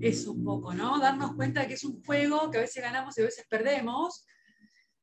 es 0.00 0.26
un 0.26 0.44
poco, 0.44 0.72
¿no? 0.72 0.98
Darnos 0.98 1.34
cuenta 1.34 1.60
de 1.60 1.68
que 1.68 1.74
es 1.74 1.84
un 1.84 2.02
juego 2.02 2.50
que 2.50 2.58
a 2.58 2.62
veces 2.62 2.82
ganamos 2.82 3.16
y 3.16 3.22
a 3.22 3.24
veces 3.24 3.44
perdemos, 3.48 4.24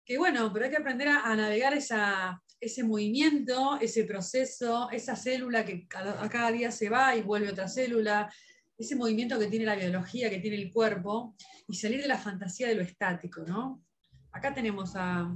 que 0.05 0.17
bueno, 0.17 0.51
pero 0.51 0.65
hay 0.65 0.71
que 0.71 0.77
aprender 0.77 1.09
a, 1.09 1.35
navegar 1.35 1.73
esa, 1.73 2.41
ese 2.59 2.83
movimiento, 2.83 3.77
ese 3.79 4.05
proceso, 4.05 4.89
esa 4.91 5.15
célula 5.15 5.65
que 5.65 5.87
cada, 5.87 6.27
cada 6.29 6.51
día 6.51 6.71
se 6.71 6.89
va 6.89 7.15
y 7.15 7.21
vuelve 7.21 7.51
otra 7.51 7.67
célula, 7.67 8.31
ese 8.77 8.95
movimiento 8.95 9.37
que 9.39 9.47
tiene 9.47 9.65
la 9.65 9.75
biología, 9.75 10.29
que 10.29 10.39
tiene 10.39 10.57
el 10.57 10.71
cuerpo, 10.71 11.35
y 11.67 11.75
salir 11.75 12.01
de 12.01 12.07
la 12.07 12.17
fantasía 12.17 12.67
de 12.67 12.75
lo 12.75 12.81
estático, 12.81 13.41
¿no? 13.41 13.83
Acá 14.31 14.53
tenemos 14.53 14.95
a... 14.95 15.35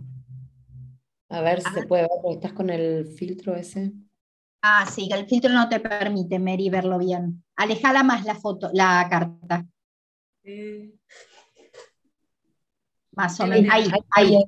A 1.30 1.42
ver 1.42 1.62
si 1.62 1.74
se 1.74 1.88
puede 1.88 2.04
ver, 2.04 2.12
porque 2.22 2.36
estás 2.36 2.54
con 2.54 2.70
el 2.70 3.06
filtro 3.06 3.56
ese. 3.56 3.94
Ah, 4.64 4.86
sí, 4.86 5.10
el 5.12 5.26
filtro 5.26 5.52
no 5.52 5.68
te 5.68 5.80
permite, 5.80 6.38
Mary, 6.38 6.70
verlo 6.70 7.00
bien. 7.00 7.44
Alejala 7.56 8.04
más 8.04 8.26
la 8.26 8.36
foto, 8.36 8.70
la 8.74 9.08
carta. 9.10 9.66
Más 13.14 13.40
o 13.40 13.48
menos. 13.48 13.74
Ahí, 13.74 13.90
ahí. 14.12 14.44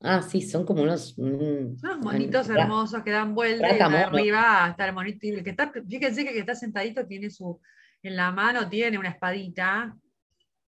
Ah, 0.00 0.22
sí, 0.22 0.40
son 0.40 0.64
como 0.64 0.82
unos. 0.82 1.18
Mm, 1.18 1.76
unos 1.82 1.98
monitos 2.00 2.48
hermosos 2.48 3.02
que 3.02 3.10
dan 3.10 3.34
vuelta 3.34 3.76
y 3.76 3.80
arriba 3.80 4.68
está 4.70 4.86
el 4.86 4.94
monito. 4.94 5.26
el 5.26 5.44
que 5.44 5.50
está, 5.50 5.70
fíjense 5.70 6.22
que 6.22 6.30
el 6.30 6.34
que 6.34 6.40
está 6.40 6.54
sentadito 6.54 7.06
tiene 7.06 7.28
su. 7.28 7.60
En 8.02 8.16
la 8.16 8.32
mano 8.32 8.68
tiene 8.68 8.98
una 8.98 9.10
espadita. 9.10 9.94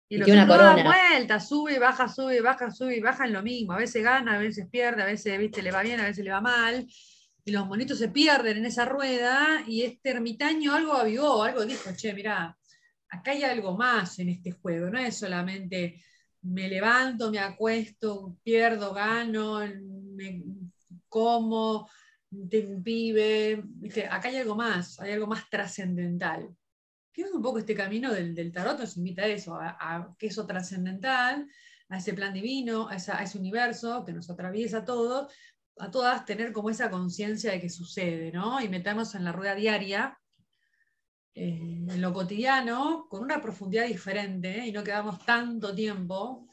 Y, 0.08 0.18
lo 0.18 0.24
tiene 0.26 0.44
una 0.44 0.54
corona. 0.54 0.84
vuelta, 0.84 1.40
sube 1.40 1.74
y 1.74 1.78
baja, 1.78 2.08
sube 2.08 2.36
y 2.36 2.40
baja, 2.40 2.70
sube 2.70 2.96
y 2.96 3.00
baja 3.00 3.24
en 3.24 3.32
lo 3.32 3.42
mismo. 3.42 3.72
A 3.72 3.78
veces 3.78 4.04
gana, 4.04 4.34
a 4.34 4.38
veces 4.38 4.68
pierde, 4.70 5.02
a 5.02 5.06
veces 5.06 5.38
¿viste? 5.38 5.62
le 5.62 5.72
va 5.72 5.82
bien, 5.82 5.98
a 5.98 6.04
veces 6.04 6.24
le 6.24 6.30
va 6.30 6.40
mal 6.42 6.86
y 7.46 7.52
los 7.52 7.66
monitos 7.66 7.98
se 7.98 8.08
pierden 8.08 8.58
en 8.58 8.66
esa 8.66 8.84
rueda 8.84 9.62
y 9.68 9.82
este 9.82 10.10
ermitaño 10.10 10.74
algo 10.74 10.94
avivó, 10.94 11.44
algo 11.44 11.64
dijo, 11.64 11.90
che, 11.96 12.12
mirá, 12.12 12.58
acá 13.08 13.30
hay 13.30 13.44
algo 13.44 13.76
más 13.76 14.18
en 14.18 14.30
este 14.30 14.50
juego, 14.50 14.90
no 14.90 14.98
es 14.98 15.16
solamente 15.16 16.02
me 16.42 16.68
levanto, 16.68 17.30
me 17.30 17.38
acuesto, 17.38 18.36
pierdo, 18.42 18.92
gano, 18.92 19.60
me 19.60 20.42
como, 21.08 21.88
un 22.30 22.82
pibe, 22.82 23.62
acá 24.10 24.28
hay 24.28 24.36
algo 24.38 24.56
más, 24.56 24.98
hay 24.98 25.12
algo 25.12 25.28
más 25.28 25.48
trascendental. 25.48 26.54
¿Qué 27.12 27.22
es 27.22 27.30
un 27.30 27.42
poco 27.42 27.60
este 27.60 27.74
camino 27.74 28.12
del, 28.12 28.52
tarot? 28.52 28.78
Nos 28.78 28.96
invita 28.96 29.22
a 29.22 29.28
eso, 29.28 29.56
a, 29.56 30.14
que 30.18 30.26
eso 30.26 30.46
trascendental, 30.46 31.48
a 31.88 31.98
ese 31.98 32.12
plan 32.12 32.34
divino, 32.34 32.88
a, 32.88 32.96
ese 32.96 33.38
universo 33.38 34.04
que 34.04 34.12
nos 34.12 34.28
atraviesa 34.28 34.78
a 34.78 34.84
todos, 34.84 35.32
a 35.78 35.90
todas 35.90 36.24
tener 36.24 36.52
como 36.52 36.70
esa 36.70 36.90
conciencia 36.90 37.52
de 37.52 37.60
que 37.60 37.68
sucede, 37.68 38.32
¿no? 38.32 38.60
Y 38.60 38.68
metamos 38.68 39.14
en 39.14 39.24
la 39.24 39.32
rueda 39.32 39.54
diaria, 39.54 40.18
eh, 41.34 41.84
en 41.88 42.00
lo 42.00 42.12
cotidiano, 42.12 43.06
con 43.08 43.22
una 43.22 43.40
profundidad 43.40 43.86
diferente, 43.86 44.66
y 44.66 44.72
no 44.72 44.82
quedamos 44.84 45.24
tanto 45.24 45.74
tiempo 45.74 46.48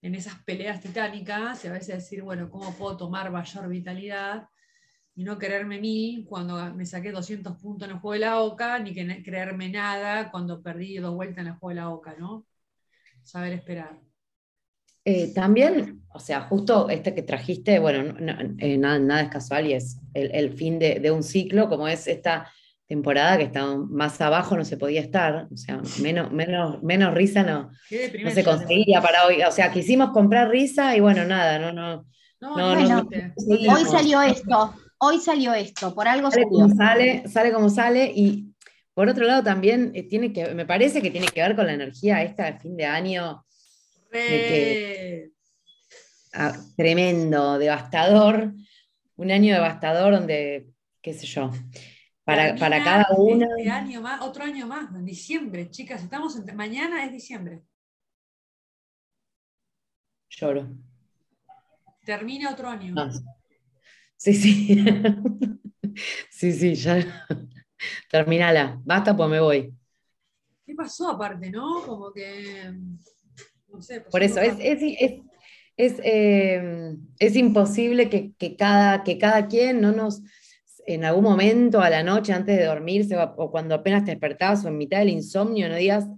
en 0.00 0.14
esas 0.14 0.42
peleas 0.44 0.80
titánicas, 0.80 1.64
y 1.64 1.68
a 1.68 1.72
veces 1.72 1.96
decir, 1.96 2.22
bueno, 2.22 2.50
¿cómo 2.50 2.74
puedo 2.76 2.96
tomar 2.96 3.30
mayor 3.30 3.68
vitalidad? 3.68 4.48
y 5.14 5.24
no 5.24 5.38
creerme 5.38 5.80
mil 5.80 6.26
cuando 6.26 6.74
me 6.74 6.86
saqué 6.86 7.12
200 7.12 7.58
puntos 7.58 7.88
en 7.88 7.94
el 7.94 8.00
juego 8.00 8.14
de 8.14 8.20
la 8.20 8.40
OCA, 8.40 8.78
ni 8.78 8.94
que 8.94 9.22
creerme 9.22 9.68
nada 9.68 10.30
cuando 10.30 10.62
perdí 10.62 10.96
dos 10.98 11.14
vueltas 11.14 11.42
en 11.42 11.48
el 11.48 11.58
juego 11.58 11.68
de 11.70 11.74
la 11.76 11.90
OCA, 11.90 12.14
¿no? 12.18 12.46
Saber 13.22 13.52
esperar. 13.52 14.00
Eh, 15.04 15.32
también, 15.34 16.02
o 16.14 16.20
sea, 16.20 16.42
justo 16.42 16.88
este 16.88 17.14
que 17.14 17.22
trajiste, 17.22 17.78
bueno, 17.78 18.14
eh, 18.58 18.78
nada, 18.78 19.20
es 19.22 19.28
casual 19.28 19.66
y 19.66 19.72
es 19.72 19.98
el, 20.14 20.52
fin 20.52 20.78
de, 20.78 21.10
un 21.10 21.22
ciclo, 21.24 21.68
como 21.68 21.88
es 21.88 22.06
esta 22.06 22.48
temporada 22.86 23.38
que 23.38 23.44
está 23.44 23.64
más 23.76 24.20
abajo, 24.20 24.56
no 24.56 24.64
se 24.64 24.76
podía 24.76 25.00
estar, 25.00 25.48
o 25.52 25.56
sea, 25.56 25.80
menos, 26.00 26.30
menos, 26.30 26.82
menos 26.82 27.14
risa 27.14 27.42
no, 27.42 27.70
no 28.22 28.30
se 28.30 28.44
conseguía 28.44 29.00
para 29.00 29.26
hoy, 29.26 29.42
o 29.42 29.50
sea, 29.50 29.72
quisimos 29.72 30.10
comprar 30.10 30.50
risa 30.50 30.94
y 30.96 31.00
bueno, 31.00 31.24
nada, 31.24 31.58
no, 31.58 31.72
no. 31.72 32.04
no, 32.40 32.72
hoy 32.72 33.84
salió 33.90 34.22
esto, 34.22 34.74
hoy 34.98 35.18
salió 35.18 35.54
esto, 35.54 35.94
por 35.94 36.06
algo 36.06 36.30
sale 36.30 36.44
como 36.44 36.68
sale, 36.68 37.28
sale 37.28 37.52
como 37.52 37.68
sale 37.70 38.12
y 38.14 38.52
por 38.94 39.08
otro 39.08 39.24
lado 39.24 39.42
también 39.42 39.90
eh, 39.94 40.02
tiene 40.02 40.32
que, 40.32 40.54
me 40.54 40.66
parece 40.66 41.00
que 41.00 41.10
tiene 41.10 41.26
que 41.26 41.40
ver 41.40 41.56
con 41.56 41.66
la 41.66 41.72
energía 41.72 42.22
esta 42.22 42.44
de 42.44 42.58
fin 42.58 42.76
de 42.76 42.84
año. 42.84 43.44
Ah, 46.34 46.52
tremendo, 46.76 47.58
devastador, 47.58 48.54
un 49.16 49.30
año 49.30 49.54
devastador 49.54 50.14
donde, 50.14 50.70
qué 51.00 51.12
sé 51.14 51.26
yo, 51.26 51.50
para, 52.24 52.54
cada 52.56 53.06
uno. 53.16 53.46
Este 53.56 53.70
año 53.70 54.00
más, 54.00 54.20
otro 54.22 54.44
año 54.44 54.66
más, 54.66 54.94
en 54.94 55.04
diciembre, 55.04 55.70
chicas, 55.70 56.02
estamos 56.02 56.36
en, 56.36 56.56
mañana 56.56 57.04
es 57.04 57.12
diciembre. 57.12 57.62
Lloro. 60.30 60.68
Termina 62.04 62.50
otro 62.50 62.68
año. 62.68 62.94
Sí, 64.16 64.34
sí. 64.34 64.84
sí, 66.30 66.52
sí, 66.52 66.74
ya. 66.74 67.26
Terminala. 68.10 68.80
Basta, 68.84 69.16
pues 69.16 69.28
me 69.28 69.40
voy. 69.40 69.74
¿Qué 70.64 70.74
pasó 70.74 71.10
aparte, 71.10 71.50
no? 71.50 71.82
Como 71.84 72.12
que. 72.12 72.72
Sé. 73.82 74.00
Por 74.00 74.22
eso, 74.22 74.40
es, 74.40 74.54
es, 75.76 75.94
em, 76.02 76.98
es, 77.18 77.36
imposible 77.36 78.08
que, 78.08 78.56
cada, 78.56 79.02
que 79.02 79.18
cada 79.18 79.46
quien 79.48 79.80
no 79.80 79.92
nos. 79.92 80.22
En 80.84 81.04
algún 81.04 81.22
momento 81.22 81.80
a 81.80 81.90
la 81.90 82.02
noche 82.02 82.32
antes 82.32 82.58
de 82.58 82.64
dormirse 82.64 83.16
o 83.16 83.50
cuando 83.52 83.76
apenas 83.76 84.04
te 84.04 84.10
despertabas 84.10 84.64
o 84.64 84.68
en 84.68 84.78
mitad 84.78 84.98
del 84.98 85.10
insomnio 85.10 85.68
no 85.68 85.76
digas, 85.76 86.08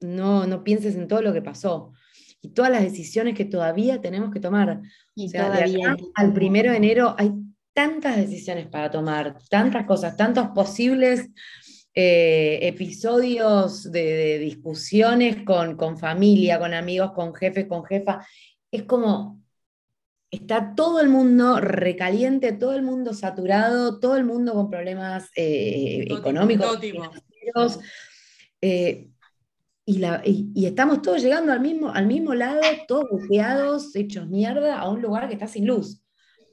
no, 0.00 0.44
no 0.44 0.64
pienses 0.64 0.96
en 0.96 1.06
todo 1.06 1.22
lo 1.22 1.32
que 1.32 1.40
pasó 1.40 1.92
y 2.40 2.50
todas 2.50 2.70
las 2.70 2.82
decisiones 2.82 3.34
que 3.34 3.44
todavía 3.44 4.00
tenemos 4.00 4.32
que 4.32 4.40
tomar. 4.40 4.80
Y 5.14 5.30
todavía 5.30 5.96
al 6.14 6.32
primero 6.32 6.70
de 6.70 6.76
enero 6.76 7.14
hay 7.18 7.32
tantas 7.72 8.16
decisiones 8.16 8.66
para 8.66 8.90
tomar, 8.90 9.38
tantas 9.48 9.86
cosas, 9.86 10.16
tantos 10.16 10.48
posibles 10.48 11.30
eh, 11.94 12.60
episodios 12.62 13.90
de, 13.90 14.38
discusiones 14.38 15.44
con, 15.44 15.76
con, 15.76 15.98
familia, 15.98 16.58
con 16.58 16.74
amigos, 16.74 17.12
con 17.12 17.34
jefes, 17.34 17.66
con 17.66 17.84
jefa. 17.84 18.26
Es 18.70 18.84
como, 18.84 19.42
está 20.30 20.74
todo 20.74 21.00
el 21.00 21.08
mundo 21.08 21.60
recaliente, 21.60 22.52
todo 22.52 22.74
el 22.74 22.82
mundo 22.82 23.14
saturado, 23.14 23.98
todo 23.98 24.16
el 24.16 24.24
mundo 24.24 24.52
con 24.54 24.70
problemas 24.70 25.30
eh, 25.34 26.06
económicos. 26.08 26.78
Eh, 28.60 29.08
y, 29.84 29.98
la, 29.98 30.20
y, 30.24 30.66
estamos 30.66 31.00
todos 31.00 31.22
llegando 31.22 31.50
al 31.52 31.60
mismo, 31.60 31.90
al 31.90 32.06
mismo 32.06 32.34
lado, 32.34 32.60
todos 32.86 33.04
buqueados, 33.10 33.96
hechos 33.96 34.28
mierda, 34.28 34.78
a 34.78 34.88
un 34.90 35.00
lugar 35.00 35.28
que 35.28 35.34
está 35.34 35.46
sin 35.46 35.66
luz. 35.66 36.02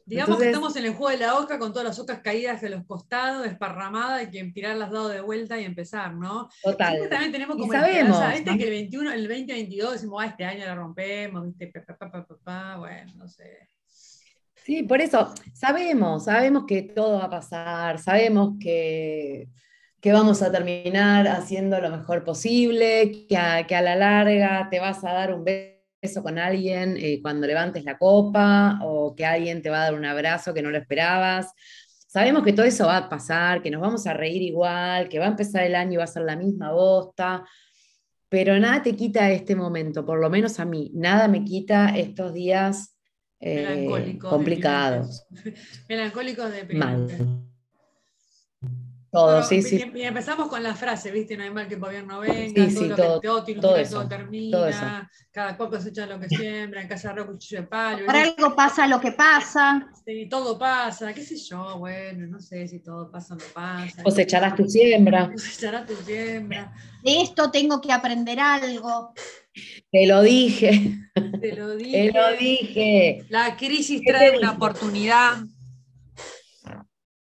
Digamos 0.06 0.38
que 0.38 0.46
estamos 0.46 0.76
en 0.76 0.86
el 0.86 0.94
juego 0.94 1.10
de 1.10 1.26
la 1.26 1.40
oca 1.40 1.58
con 1.58 1.72
todas 1.72 1.88
las 1.88 2.00
ocas 2.00 2.20
caídas 2.20 2.62
de 2.62 2.70
los 2.70 2.86
costados, 2.86 3.44
desparramadas, 3.44 4.24
y 4.24 4.30
que 4.30 4.44
tirarlas 4.52 4.92
dado 4.92 5.10
de 5.10 5.20
vuelta 5.22 5.60
y 5.60 5.66
empezar, 5.66 6.14
¿no? 6.14 6.48
Total. 6.62 7.10
también 7.10 7.32
tenemos 7.32 7.58
como 7.58 7.72
sabemos, 7.72 8.20
este 8.34 8.56
que 8.56 8.64
el 8.66 8.70
21, 8.70 9.12
el 9.12 9.28
2022 9.28 9.94
decimos, 9.94 10.24
ah, 10.24 10.28
este 10.28 10.46
año 10.46 10.64
la 10.64 10.76
rompemos, 10.76 11.44
¿viste? 11.46 11.72
bueno, 12.78 13.14
no 13.16 13.28
sé. 13.28 13.70
Sí, 14.64 14.84
por 14.84 15.02
eso, 15.02 15.34
sabemos, 15.54 16.26
sabemos 16.26 16.66
que 16.68 16.84
todo 16.84 17.18
va 17.18 17.26
a 17.26 17.30
pasar, 17.30 18.00
sabemos 18.00 18.56
que, 18.60 19.48
que 20.00 20.14
vamos 20.14 20.44
a 20.44 20.52
terminar 20.52 21.28
haciendo 21.28 21.80
lo 21.80 21.90
mejor 21.90 22.24
posible, 22.24 23.28
que 23.28 23.38
a, 23.38 23.66
que 23.66 23.76
a 23.76 23.82
la 23.82 23.96
larga 23.96 24.68
te 24.70 24.80
vas 24.80 25.04
a 25.04 25.14
dar 25.14 25.34
un 25.34 25.44
beso 25.44 25.75
eso 26.06 26.24
con 26.24 26.40
alguien 26.40 26.96
eh, 26.98 27.20
cuando 27.22 27.46
levantes 27.46 27.84
la 27.84 27.98
copa 27.98 28.80
o 28.82 29.14
que 29.16 29.26
alguien 29.26 29.62
te 29.62 29.70
va 29.70 29.82
a 29.82 29.84
dar 29.86 29.94
un 29.94 30.06
abrazo 30.06 30.54
que 30.54 30.62
no 30.62 30.72
lo 30.72 30.78
esperabas. 30.78 31.52
Sabemos 32.08 32.44
que 32.44 32.54
todo 32.54 32.66
eso 32.66 32.88
va 32.88 32.98
a 32.98 33.10
pasar, 33.10 33.62
que 33.62 33.70
nos 33.70 33.82
vamos 33.82 34.08
a 34.08 34.14
reír 34.14 34.42
igual, 34.42 35.10
que 35.10 35.20
va 35.20 35.26
a 35.26 35.30
empezar 35.30 35.64
el 35.64 35.76
año 35.76 35.94
y 35.94 35.98
va 35.98 36.06
a 36.06 36.08
ser 36.08 36.24
la 36.24 36.38
misma 36.38 36.72
bosta, 36.72 37.44
pero 38.30 38.58
nada 38.58 38.82
te 38.82 38.96
quita 38.96 39.30
este 39.32 39.56
momento, 39.56 40.06
por 40.06 40.20
lo 40.20 40.30
menos 40.30 40.60
a 40.60 40.66
mí, 40.66 40.92
nada 40.94 41.28
me 41.28 41.44
quita 41.44 41.90
estos 41.98 42.34
días 42.34 42.98
eh, 43.42 44.18
complicados. 44.22 45.28
Melancólicos 45.90 46.52
de 46.52 46.64
Mal 46.74 47.08
todo, 49.16 49.44
sí, 49.44 49.62
sí. 49.62 49.92
Y 49.96 50.02
empezamos 50.02 50.48
con 50.50 50.62
la 50.62 50.76
frase, 50.76 51.12
¿viste? 51.12 51.38
No 51.38 51.44
hay 51.44 51.52
mal 51.52 51.68
que 51.68 51.76
el 51.76 51.80
gobierno 51.80 52.20
venga, 52.20 52.70
sí, 52.70 52.90
todo, 52.90 53.22
todo, 53.22 53.46
que, 53.46 53.56
todo, 53.56 53.84
todo, 53.90 54.08
termina, 54.08 55.10
cada 55.32 55.56
cual 55.56 55.70
cosecha 55.70 56.06
lo 56.06 56.20
que 56.20 56.28
siembra, 56.28 56.82
en 56.82 56.88
casa 56.88 57.14
rojo 57.14 57.32
cuchillo 57.32 57.62
de 57.62 57.68
palo. 57.68 58.06
Por 58.06 58.16
algo 58.16 58.56
pasa 58.56 58.88
lo 58.88 59.00
que 59.00 59.14
pasa. 59.14 59.88
Sí, 60.06 60.28
todo 60.30 60.60
pasa, 60.60 61.14
qué 61.14 61.24
sé 61.24 61.38
yo, 61.38 61.80
bueno, 61.80 62.28
no 62.28 62.40
sé 62.40 62.68
si 62.68 62.80
todo 62.80 63.10
pasa 63.10 63.34
o 63.34 63.38
no 63.38 63.46
pasa. 63.54 64.04
Cosecharás 64.04 64.56
tu 64.56 64.68
siembra. 64.68 65.32
Cosecharás 65.32 65.86
tu 65.86 65.96
siembra. 65.96 66.74
De 67.04 67.22
esto 67.22 67.50
tengo 67.50 67.80
que 67.80 67.92
aprender 67.92 68.40
algo. 68.40 69.14
Te 69.92 70.06
lo 70.06 70.22
dije. 70.22 70.98
Te 71.14 71.56
lo 71.56 71.76
dije. 71.76 72.12
Te 72.12 72.12
lo 72.12 72.32
dije. 72.38 73.26
La 73.30 73.56
crisis 73.56 74.02
trae 74.06 74.38
una 74.38 74.52
oportunidad. 74.52 75.38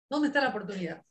¿Dónde 0.09 0.27
está 0.27 0.41
la 0.41 0.49
oportunidad? 0.49 1.01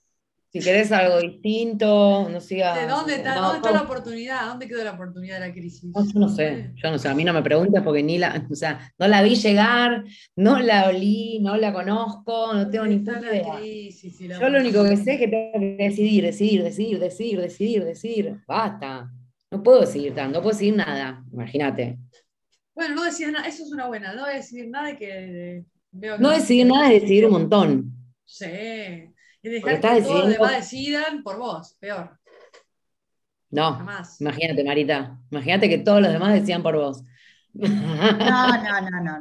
Si 0.53 0.59
querés 0.59 0.91
algo 0.91 1.21
distinto, 1.21 2.29
no 2.29 2.41
siga. 2.41 2.77
¿De 2.77 2.89
dónde 2.89 3.15
está, 3.15 3.37
¿dónde 3.37 3.59
está 3.59 3.71
la 3.71 3.83
oportunidad? 3.83 4.47
¿Dónde 4.49 4.67
quedó 4.67 4.83
la 4.83 4.93
oportunidad 4.93 5.39
de 5.39 5.47
la 5.47 5.53
crisis? 5.53 5.93
yo 5.95 6.19
no 6.19 6.29
sé, 6.29 6.73
yo 6.75 6.91
no 6.91 6.99
sé, 6.99 7.09
a 7.09 7.15
mí 7.15 7.23
no 7.23 7.33
me 7.33 7.43
preguntas 7.43 7.85
porque 7.85 8.03
ni 8.03 8.19
la, 8.19 8.45
o 8.51 8.55
sea, 8.57 8.93
no 8.99 9.07
la 9.07 9.23
vi 9.23 9.37
llegar, 9.37 10.03
no 10.35 10.59
la 10.59 10.89
olí, 10.89 11.39
no 11.41 11.57
la 11.57 11.73
conozco, 11.73 12.53
no 12.53 12.69
tengo 12.69 12.87
ni 12.87 12.97
idea. 12.97 14.41
yo 14.41 14.49
lo 14.49 14.59
único 14.59 14.83
que 14.83 14.97
sé 14.97 15.13
es 15.13 15.19
que 15.21 15.29
tengo 15.29 15.53
que 15.53 15.85
decidir, 15.85 16.25
decidir, 16.25 16.65
decidir, 16.65 16.99
decidir, 16.99 17.41
decidir, 17.41 17.85
decidir. 17.85 18.37
Basta. 18.49 19.09
No 19.53 19.63
puedo 19.63 19.81
decidir 19.81 20.15
tanto, 20.15 20.39
no 20.39 20.43
puedo 20.43 20.57
decidir 20.57 20.77
nada, 20.77 21.25
imagínate. 21.33 21.97
Bueno, 22.75 22.97
no 22.97 23.05
decir 23.05 23.31
nada, 23.31 23.47
eso 23.47 23.63
es 23.63 23.71
una 23.71 23.87
buena, 23.87 24.15
no 24.15 24.27
decidir 24.27 24.69
nada 24.69 24.97
que 24.97 25.65
veo 25.93 26.19
No 26.19 26.31
decidir 26.31 26.67
nada 26.67 26.93
es 26.93 27.03
decidir 27.03 27.27
un 27.27 27.33
montón. 27.33 27.93
Sí. 28.25 28.47
Y 29.43 29.49
dejar 29.49 29.81
que 29.81 30.03
todos 30.03 30.25
los 30.25 30.29
demás 30.29 30.57
decidan 30.57 31.23
por 31.23 31.39
vos, 31.39 31.77
peor. 31.81 32.19
No, 33.51 33.85
imagínate, 34.21 34.65
Marita. 34.65 35.19
Imagínate 35.31 35.69
que 35.69 35.79
todos 35.79 36.01
los 36.01 36.13
demás 36.13 36.35
decían 36.35 36.63
por 36.63 36.77
vos. 36.77 37.03
No, 37.53 37.69
no, 37.69 38.81
no, 38.91 39.01
no. 39.01 39.19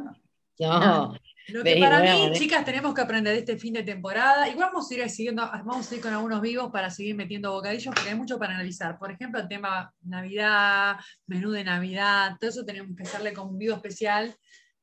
no. 0.59 0.79
no. 0.79 1.15
Lo 1.51 1.63
que 1.63 1.77
para 1.77 2.01
mí, 2.01 2.31
chicas, 2.33 2.63
tenemos 2.63 2.93
que 2.93 3.01
aprender 3.01 3.35
este 3.35 3.57
fin 3.57 3.73
de 3.73 3.83
temporada. 3.83 4.47
Igual 4.47 4.69
vamos 4.71 4.91
a 4.91 4.93
ir 4.93 5.09
siguiendo, 5.09 5.41
vamos 5.41 5.91
a 5.91 5.95
ir 5.95 6.01
con 6.01 6.13
algunos 6.13 6.41
vivos 6.41 6.69
para 6.71 6.89
seguir 6.89 7.15
metiendo 7.15 7.51
bocadillos, 7.51 7.93
porque 7.93 8.09
hay 8.09 8.15
mucho 8.15 8.37
para 8.37 8.53
analizar. 8.53 8.99
Por 8.99 9.11
ejemplo, 9.11 9.39
el 9.39 9.47
tema 9.47 9.91
Navidad, 10.01 10.97
menú 11.25 11.51
de 11.51 11.63
Navidad, 11.63 12.37
todo 12.39 12.49
eso 12.49 12.65
tenemos 12.65 12.95
que 12.95 13.03
hacerle 13.03 13.33
con 13.33 13.49
un 13.49 13.57
vivo 13.57 13.75
especial 13.75 14.35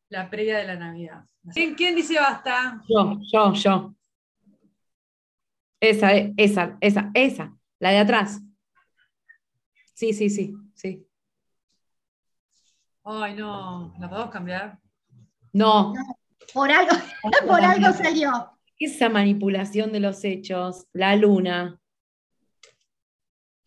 la 0.09 0.31
previa 0.31 0.59
de 0.59 0.67
la 0.67 0.77
Navidad. 0.77 1.25
¿Quién, 1.53 1.75
quién 1.75 1.95
dice 1.95 2.15
basta? 2.19 2.81
Yo, 2.89 3.19
yo, 3.33 3.53
yo. 3.55 3.95
Esa, 5.81 6.13
esa, 6.37 6.79
esa, 6.81 7.11
esa, 7.15 7.57
la 7.79 7.91
de 7.91 7.99
atrás. 7.99 8.41
Sí, 9.95 10.13
sí, 10.13 10.31
sí, 10.31 10.55
sí. 10.75 11.07
Ay, 13.05 13.35
no, 13.35 13.95
¿la 13.99 14.09
podemos 14.09 14.31
cambiar? 14.31 14.79
No. 15.53 15.95
Por 16.53 16.71
algo, 16.71 16.91
por 17.47 17.61
algo 17.61 17.93
salió. 17.93 18.51
Esa 18.79 19.09
manipulación 19.09 19.93
de 19.93 20.01
los 20.01 20.25
hechos, 20.25 20.87
la 20.93 21.17
luna. 21.17 21.81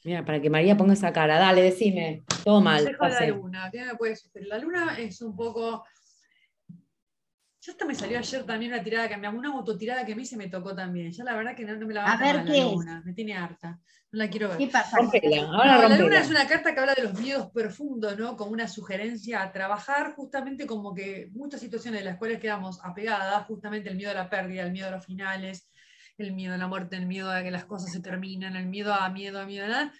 Mira, 0.03 0.24
para 0.24 0.41
que 0.41 0.49
María 0.49 0.78
ponga 0.78 0.93
esa 0.93 1.12
cara, 1.12 1.39
dale, 1.39 1.62
decime, 1.62 2.24
todo 2.43 2.62
mal. 2.62 2.84
La 2.99 3.28
luna, 3.28 3.70
¿qué 3.72 3.86
me 3.86 3.95
puede 3.95 4.16
suceder? 4.16 4.47
La 4.47 4.60
luna 4.60 4.97
es 4.97 5.22
un 5.22 5.36
poco. 5.36 5.84
Ya 7.62 7.74
hasta 7.74 7.86
me 7.86 7.93
salió 7.93 8.18
ayer 8.18 8.45
también 8.45 8.72
una 8.72 8.82
tirada 8.82 9.10
que 9.10 9.18
me 9.18 9.28
una 9.28 9.49
autotirada 9.49 10.05
que 10.05 10.14
a 10.14 10.16
mí 10.16 10.26
se 10.26 10.38
me 10.38 10.47
tocó 10.47 10.74
también. 10.74 11.12
Ya 11.12 11.26
la 11.26 11.36
verdad 11.36 11.55
que 11.55 11.66
no, 11.66 11.86
me 11.86 11.93
la 11.93 12.03
va 12.03 12.14
a, 12.14 12.18
ver 12.18 12.45
la 12.45 12.64
luna, 12.64 13.03
me 13.05 13.14
tiene 13.14 13.36
harta. 13.36 13.78
No 14.12 14.18
la 14.18 14.30
quiero 14.30 14.47
ver. 14.47 14.57
¿Qué 14.57 14.68
pasa? 14.68 14.97
la 15.01 15.97
luna 15.97 16.22
es 16.22 16.30
una 16.30 16.47
carta 16.47 16.74
que 16.74 16.80
habla 16.80 16.95
de 16.95 17.03
los 17.03 17.20
miedos 17.20 17.51
profundos, 17.51 18.18
¿no? 18.18 18.38
Como 18.38 18.51
una 18.51 18.70
sugerencia 18.70 19.41
a 19.41 19.51
trabajar, 19.51 20.14
justamente 20.16 20.66
como 20.66 20.93
que 20.93 21.28
muchas 21.34 21.60
situaciones 21.60 21.99
en 21.99 22.05
las 22.05 22.18
cuales 22.18 22.39
quedamos 22.39 22.80
apegadas, 22.82 23.45
justamente 23.45 23.89
el 23.89 23.97
miedo 23.97 24.12
a 24.12 24.16
la 24.16 24.30
pérdida, 24.30 24.64
el 24.64 24.72
miedo 24.72 24.88
a 24.88 24.91
los 24.91 25.05
finales, 25.05 25.70
el 26.18 26.32
miedo 26.32 26.53
a 26.53 26.57
la 26.57 26.68
muerte, 26.68 26.95
el 26.95 27.07
miedo 27.07 27.30
a 27.30 27.43
que 27.43 27.51
las 27.51 27.66
cosas 27.66 27.91
se 27.91 27.99
terminen, 27.99 28.55
el 28.55 28.68
miedo 28.68 28.93
a 28.93 29.10
miedo 29.10 29.38
a 29.38 29.45
miedo 29.45 29.66
a 29.66 29.68
nada. 29.68 29.93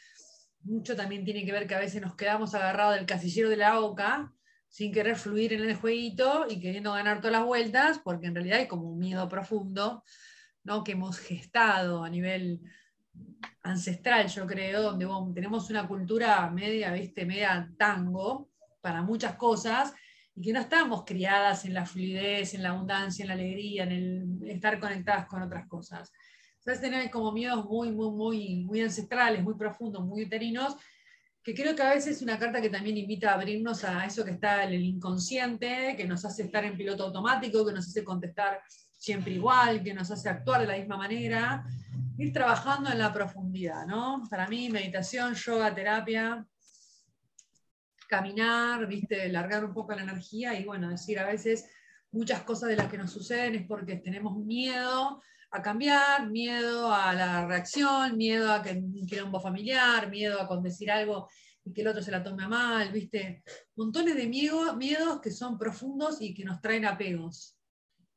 Mucho 0.62 0.95
también 0.95 1.26
tiene 1.26 1.45
que 1.45 1.51
ver 1.51 1.68
que 1.68 1.76
a 1.76 1.80
veces 1.80 2.01
nos 2.01 2.16
quedamos 2.16 2.55
agarrados 2.55 2.95
del 2.95 3.05
casillero 3.05 3.49
de 3.49 3.57
la 3.57 3.80
boca 3.80 4.34
sin 4.70 4.93
querer 4.93 5.15
fluir 5.15 5.53
en 5.53 5.61
el 5.61 5.76
jueguito 5.76 6.45
y 6.47 6.59
queriendo 6.59 6.93
ganar 6.93 7.17
todas 7.17 7.34
las 7.34 7.45
vueltas, 7.45 7.99
porque 7.99 8.28
en 8.28 8.36
realidad 8.36 8.59
hay 8.59 8.67
como 8.67 8.89
un 8.89 8.99
miedo 8.99 9.28
profundo 9.28 10.03
¿no? 10.63 10.84
que 10.84 10.91
hemos 10.93 11.17
gestado 11.17 12.03
a 12.03 12.09
nivel 12.09 12.61
ancestral, 13.63 14.28
yo 14.28 14.45
creo, 14.45 14.82
donde 14.82 15.07
tenemos 15.34 15.70
una 15.70 15.88
cultura 15.88 16.49
media, 16.51 16.93
¿viste? 16.93 17.26
media 17.26 17.70
tango 17.78 18.49
para 18.80 19.01
muchas 19.01 19.36
cosas, 19.36 19.93
y 20.36 20.41
que 20.41 20.53
no 20.53 20.59
estamos 20.61 21.03
criadas 21.05 21.65
en 21.65 21.74
la 21.74 21.86
fluidez, 21.86 22.53
en 22.53 22.63
la 22.63 22.70
abundancia, 22.70 23.24
en 23.24 23.28
la 23.28 23.34
alegría, 23.34 23.84
en 23.84 23.91
el 23.91 24.49
estar 24.49 24.80
conectadas 24.80 25.26
con 25.26 25.41
otras 25.41 25.67
cosas. 25.67 26.13
Entonces 26.59 26.82
tenemos 26.82 27.11
como 27.11 27.32
miedos 27.32 27.65
muy, 27.65 27.91
muy, 27.91 28.11
muy, 28.11 28.63
muy 28.63 28.82
ancestrales, 28.82 29.43
muy 29.43 29.55
profundos, 29.55 30.05
muy 30.05 30.24
uterinos, 30.24 30.76
que 31.50 31.64
creo 31.64 31.76
que 31.76 31.82
a 31.82 31.95
veces 31.95 32.18
es 32.18 32.22
una 32.22 32.38
carta 32.38 32.62
que 32.62 32.70
también 32.70 32.95
invita 32.95 33.32
a 33.32 33.34
abrirnos 33.34 33.84
a 33.84 34.06
eso 34.06 34.24
que 34.24 34.32
está 34.32 34.66
en 34.66 34.74
el 34.74 34.84
inconsciente, 34.84 35.95
que 35.97 36.06
nos 36.06 36.24
hace 36.24 36.43
estar 36.43 36.64
en 36.64 36.78
piloto 36.78 37.06
automático, 37.06 37.66
que 37.66 37.74
nos 37.74 37.88
hace 37.88 38.04
contestar 38.04 38.62
siempre 38.95 39.34
igual, 39.34 39.82
que 39.82 39.95
nos 39.95 40.12
hace 40.12 40.30
actuar 40.30 40.62
de 40.62 40.68
la 40.68 40.78
misma 40.78 40.97
manera, 40.97 41.66
ir 42.20 42.32
trabajando 42.34 42.91
en 42.91 43.00
la 43.00 43.12
profundidad, 43.12 43.88
¿no? 43.88 44.28
Para 44.30 44.47
mí, 44.47 44.70
meditación, 44.70 45.34
yoga, 45.34 45.74
terapia, 45.74 46.45
caminar, 48.08 48.86
viste, 48.86 49.28
largar 49.30 49.66
un 49.66 49.74
poco 49.74 49.93
la 49.93 50.04
energía 50.04 50.54
y 50.54 50.66
bueno, 50.66 50.89
decir 50.89 51.18
a 51.18 51.26
veces 51.26 51.68
muchas 52.12 52.43
cosas 52.43 52.70
de 52.70 52.76
las 52.76 52.91
que 52.91 52.97
nos 53.00 53.12
suceden 53.12 53.56
es 53.56 53.66
porque 53.66 53.95
tenemos 53.95 54.38
miedo 54.38 55.24
a 55.52 55.62
cambiar, 55.62 56.30
miedo 56.30 56.93
a 56.93 57.14
la 57.14 57.47
reacción, 57.47 58.16
miedo 58.18 58.52
a 58.52 58.62
que 58.62 58.72
un 58.72 59.06
quilombo 59.06 59.39
familiar, 59.39 60.10
miedo 60.10 60.39
a 60.39 60.47
con 60.47 60.62
decir 60.62 60.91
algo 60.91 61.28
y 61.64 61.74
que 61.74 61.82
el 61.82 61.88
otro 61.88 62.02
se 62.02 62.12
la 62.12 62.24
tome 62.24 62.43
a 62.43 62.47
mal, 62.47 62.91
viste, 62.91 63.43
montones 63.76 64.16
de 64.16 64.28
miedo, 64.28 64.76
miedos 64.76 65.22
que 65.22 65.32
son 65.32 65.58
profundos 65.58 66.22
y 66.22 66.34
que 66.34 66.45
nos 66.45 66.62
traen 66.62 66.86
apegos. 66.86 67.58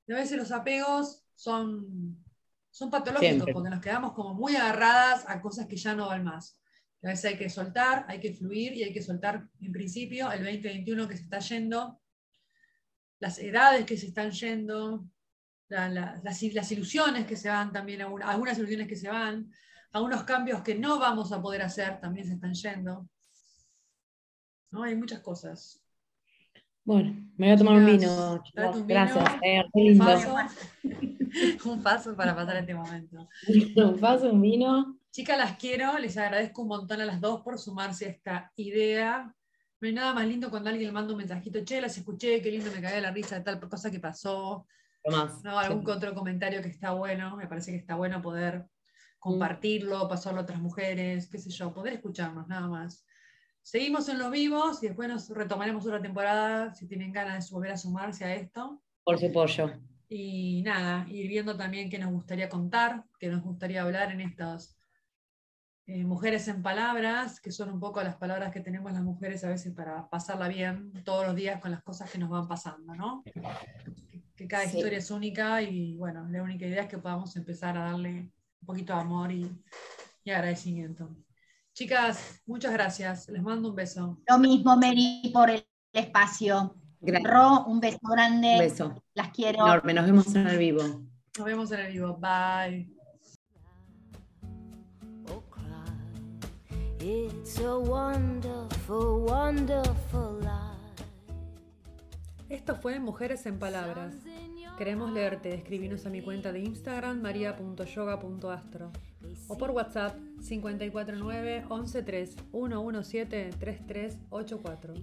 Y 0.07 0.12
a 0.12 0.16
veces 0.16 0.37
los 0.37 0.53
apegos 0.53 1.24
son, 1.35 2.22
son 2.70 2.91
patológicos 2.91 3.49
porque 3.53 3.70
nos 3.70 3.80
quedamos 3.80 4.12
como 4.12 4.35
muy 4.35 4.57
agarradas 4.57 5.24
a 5.26 5.41
cosas 5.41 5.66
que 5.66 5.76
ya 5.76 5.95
no 5.95 6.09
van 6.09 6.24
más. 6.24 6.61
A 7.03 7.09
veces 7.09 7.24
hay 7.24 7.39
que 7.39 7.51
soltar, 7.51 8.05
hay 8.09 8.20
que 8.20 8.33
fluir 8.33 8.74
y 8.74 8.85
hay 8.85 8.93
que 8.93 9.03
soltar, 9.03 9.49
en 9.61 9.72
principio, 9.72 10.30
el 10.30 10.45
2021 10.45 11.09
que 11.09 11.16
se 11.16 11.24
está 11.24 11.41
yendo, 11.41 12.01
las 13.18 13.39
edades 13.39 13.87
que 13.87 13.97
se 13.97 14.07
están 14.07 14.30
yendo, 14.30 15.05
las, 15.73 16.73
ilusiones 16.73 17.27
que 17.27 17.37
se 17.37 17.49
van 17.49 17.73
también, 17.73 18.03
algunas 18.03 18.59
ilusiones 18.59 18.89
que 18.89 18.97
se 18.97 19.09
van, 19.09 19.51
algunos 19.93 20.25
cambios 20.25 20.62
que 20.62 20.75
no 20.75 20.99
vamos 20.99 21.33
a 21.33 21.41
poder 21.41 21.62
hacer 21.62 22.01
también 22.01 22.27
se 22.27 22.35
están 22.35 22.55
yendo. 22.55 23.09
¿No? 24.70 24.83
Hay 24.85 24.97
muchas 24.97 25.20
cosas. 25.20 25.83
Bueno, 26.85 27.14
me 27.37 27.47
voy 27.47 27.55
a 27.55 27.57
tomar 27.57 27.75
un 27.77 27.87
vino. 27.87 28.43
Gracias. 28.87 29.25
Eh, 29.43 29.62
un, 29.73 29.99
paso, 29.99 30.35
un 31.66 31.83
paso 31.83 32.16
para 32.16 32.35
pasar 32.35 32.57
este 32.57 32.75
momento. 32.75 33.29
un 33.77 33.99
paso, 34.01 34.33
un 34.33 34.41
vino. 34.41 34.99
Chicas, 35.11 35.39
las 35.39 35.59
quiero, 35.59 35.99
les 35.99 36.16
agradezco 36.16 36.62
un 36.62 36.68
montón 36.68 37.01
a 37.01 37.05
las 37.05 37.20
dos 37.20 37.43
por 37.43 37.59
sumarse 37.59 38.07
a 38.07 38.09
esta 38.09 38.53
idea. 38.57 39.35
No 39.81 39.89
hay 39.89 39.95
nada 39.95 40.14
más 40.14 40.27
lindo 40.27 40.49
cuando 40.49 40.70
alguien 40.70 40.93
manda 40.93 41.12
un 41.12 41.18
mensajito, 41.18 41.64
che, 41.64 41.81
las 41.81 41.99
escuché, 41.99 42.41
qué 42.41 42.51
lindo 42.51 42.70
me 42.73 42.81
cagué 42.81 43.01
la 43.01 43.11
risa 43.11 43.37
de 43.37 43.43
tal 43.43 43.61
cosa 43.61 43.91
que 43.91 44.01
pasó. 44.01 44.66
No, 45.05 45.59
algún 45.59 45.88
otro 45.90 46.14
comentario 46.14 46.62
que 46.62 46.68
está 46.68 46.92
bueno, 46.92 47.36
me 47.36 47.46
parece 47.46 47.72
que 47.72 47.78
está 47.78 47.94
bueno 47.94 48.22
poder 48.22 48.66
compartirlo, 49.18 50.09
pasarlo 50.09 50.40
a 50.40 50.42
otras 50.42 50.61
mujeres, 50.61 51.28
qué 51.28 51.38
sé 51.38 51.50
yo, 51.50 51.72
poder 51.72 51.94
escucharnos, 51.94 52.48
nada 52.48 52.68
más. 52.68 53.05
Seguimos 53.62 54.09
en 54.09 54.18
los 54.18 54.30
vivos 54.30 54.82
y 54.82 54.88
después 54.88 55.09
nos 55.09 55.28
retomaremos 55.28 55.86
otra 55.86 56.03
temporada 56.03 56.74
si 56.74 56.88
tienen 56.88 57.12
ganas 57.12 57.48
de 57.48 57.55
volver 57.55 57.72
a 57.72 57.76
sumarse 57.76 58.24
a 58.24 58.34
esto. 58.34 58.82
Por 59.05 59.18
supuesto. 59.18 59.72
Y 60.09 60.62
nada, 60.62 61.07
ir 61.09 61.28
viendo 61.28 61.57
también 61.57 61.88
qué 61.88 61.98
nos 61.98 62.11
gustaría 62.11 62.48
contar, 62.48 63.05
qué 63.18 63.28
nos 63.28 63.42
gustaría 63.42 63.82
hablar 63.82 64.11
en 64.11 64.20
estas 64.20 64.76
eh, 65.86 66.05
mujeres 66.05 66.48
en 66.48 66.62
palabras, 66.62 67.40
que 67.40 67.50
son 67.50 67.70
un 67.70 67.80
poco 67.80 68.03
las 68.03 68.16
palabras 68.16 68.53
que 68.53 68.61
tenemos 68.61 68.92
las 68.92 69.03
mujeres 69.03 69.42
a 69.44 69.48
veces 69.48 69.72
para 69.74 70.09
pasarla 70.09 70.48
bien 70.48 70.92
todos 71.05 71.26
los 71.26 71.34
días 71.34 71.61
con 71.61 71.70
las 71.70 71.82
cosas 71.82 72.11
que 72.11 72.18
nos 72.18 72.30
van 72.30 72.46
pasando, 72.46 72.94
¿no? 72.94 73.22
Que, 74.43 74.49
cada 74.49 74.64
historia 74.64 74.99
es 74.99 75.11
única 75.12 75.62
y 75.62 75.97
bueno, 75.97 76.26
la 76.28 76.43
única 76.43 76.66
idea 76.66 76.82
es 76.82 76.88
que 76.88 76.99
podamos 76.99 77.36
empezar 77.36 77.78
a 77.78 77.84
darle 77.84 78.11
un 78.61 78.66
poquito 78.66 78.93
de 78.93 79.01
amor 79.01 79.30
y, 79.30 79.49
agradecimiento. 80.26 81.09
Chicas, 81.72 82.43
muchas 82.45 82.72
gracias. 82.72 83.28
Les 83.28 83.40
mando 83.40 83.70
un 83.70 83.76
beso. 83.76 84.20
Lo 84.28 84.38
mismo, 84.38 84.76
Mary, 84.76 85.30
por 85.32 85.49
el 85.49 85.64
espacio. 85.93 86.74
Gracias. 87.01 87.32
Ro, 87.32 87.66
un 87.66 87.78
beso 87.78 88.01
grande. 88.03 88.53
Un 88.53 88.59
beso. 88.59 89.03
Las 89.14 89.30
quiero. 89.30 89.64
Enorme. 89.64 89.95
Nos 89.95 90.07
vemos 90.07 90.34
en 90.34 90.47
el 90.49 90.59
vivo. 90.59 90.82
Nos 91.38 91.47
vemos 91.47 91.70
en 91.70 91.80
el 91.80 91.93
vivo. 91.93 92.18
Bye. 92.18 92.93
It's 96.99 97.59
a 97.59 97.78
wonderful, 97.78 99.22
wonderful 99.22 100.38
life. 100.40 100.72
Esto 102.53 102.76
fue 102.76 103.00
Mujeres 103.00 103.46
en 103.46 103.59
Palabras. 103.59 104.14
Queremos 104.76 105.11
leerte, 105.11 105.55
escribinos 105.55 106.05
a 106.05 106.11
mi 106.11 106.20
cuenta 106.20 106.53
de 106.53 106.61
Instagram 106.61 107.22
maria.yoga.astro 107.22 108.92
o 109.48 109.57
por 109.57 109.70
WhatsApp 109.70 110.18
549 110.46 111.64
113 111.66 112.36
117 112.53 113.50
3384. 113.59 114.94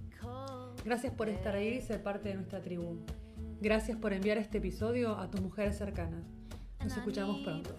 Gracias 0.84 1.12
por 1.12 1.28
estar 1.28 1.56
ahí 1.56 1.78
y 1.78 1.80
ser 1.80 2.04
parte 2.04 2.28
de 2.28 2.36
nuestra 2.36 2.60
tribu. 2.62 3.04
Gracias 3.60 3.98
por 3.98 4.12
enviar 4.12 4.38
este 4.38 4.58
episodio 4.58 5.18
a 5.18 5.28
tus 5.28 5.40
mujeres 5.40 5.76
cercanas. 5.76 6.22
Nos 6.84 6.96
escuchamos 6.96 7.40
pronto. 7.40 7.74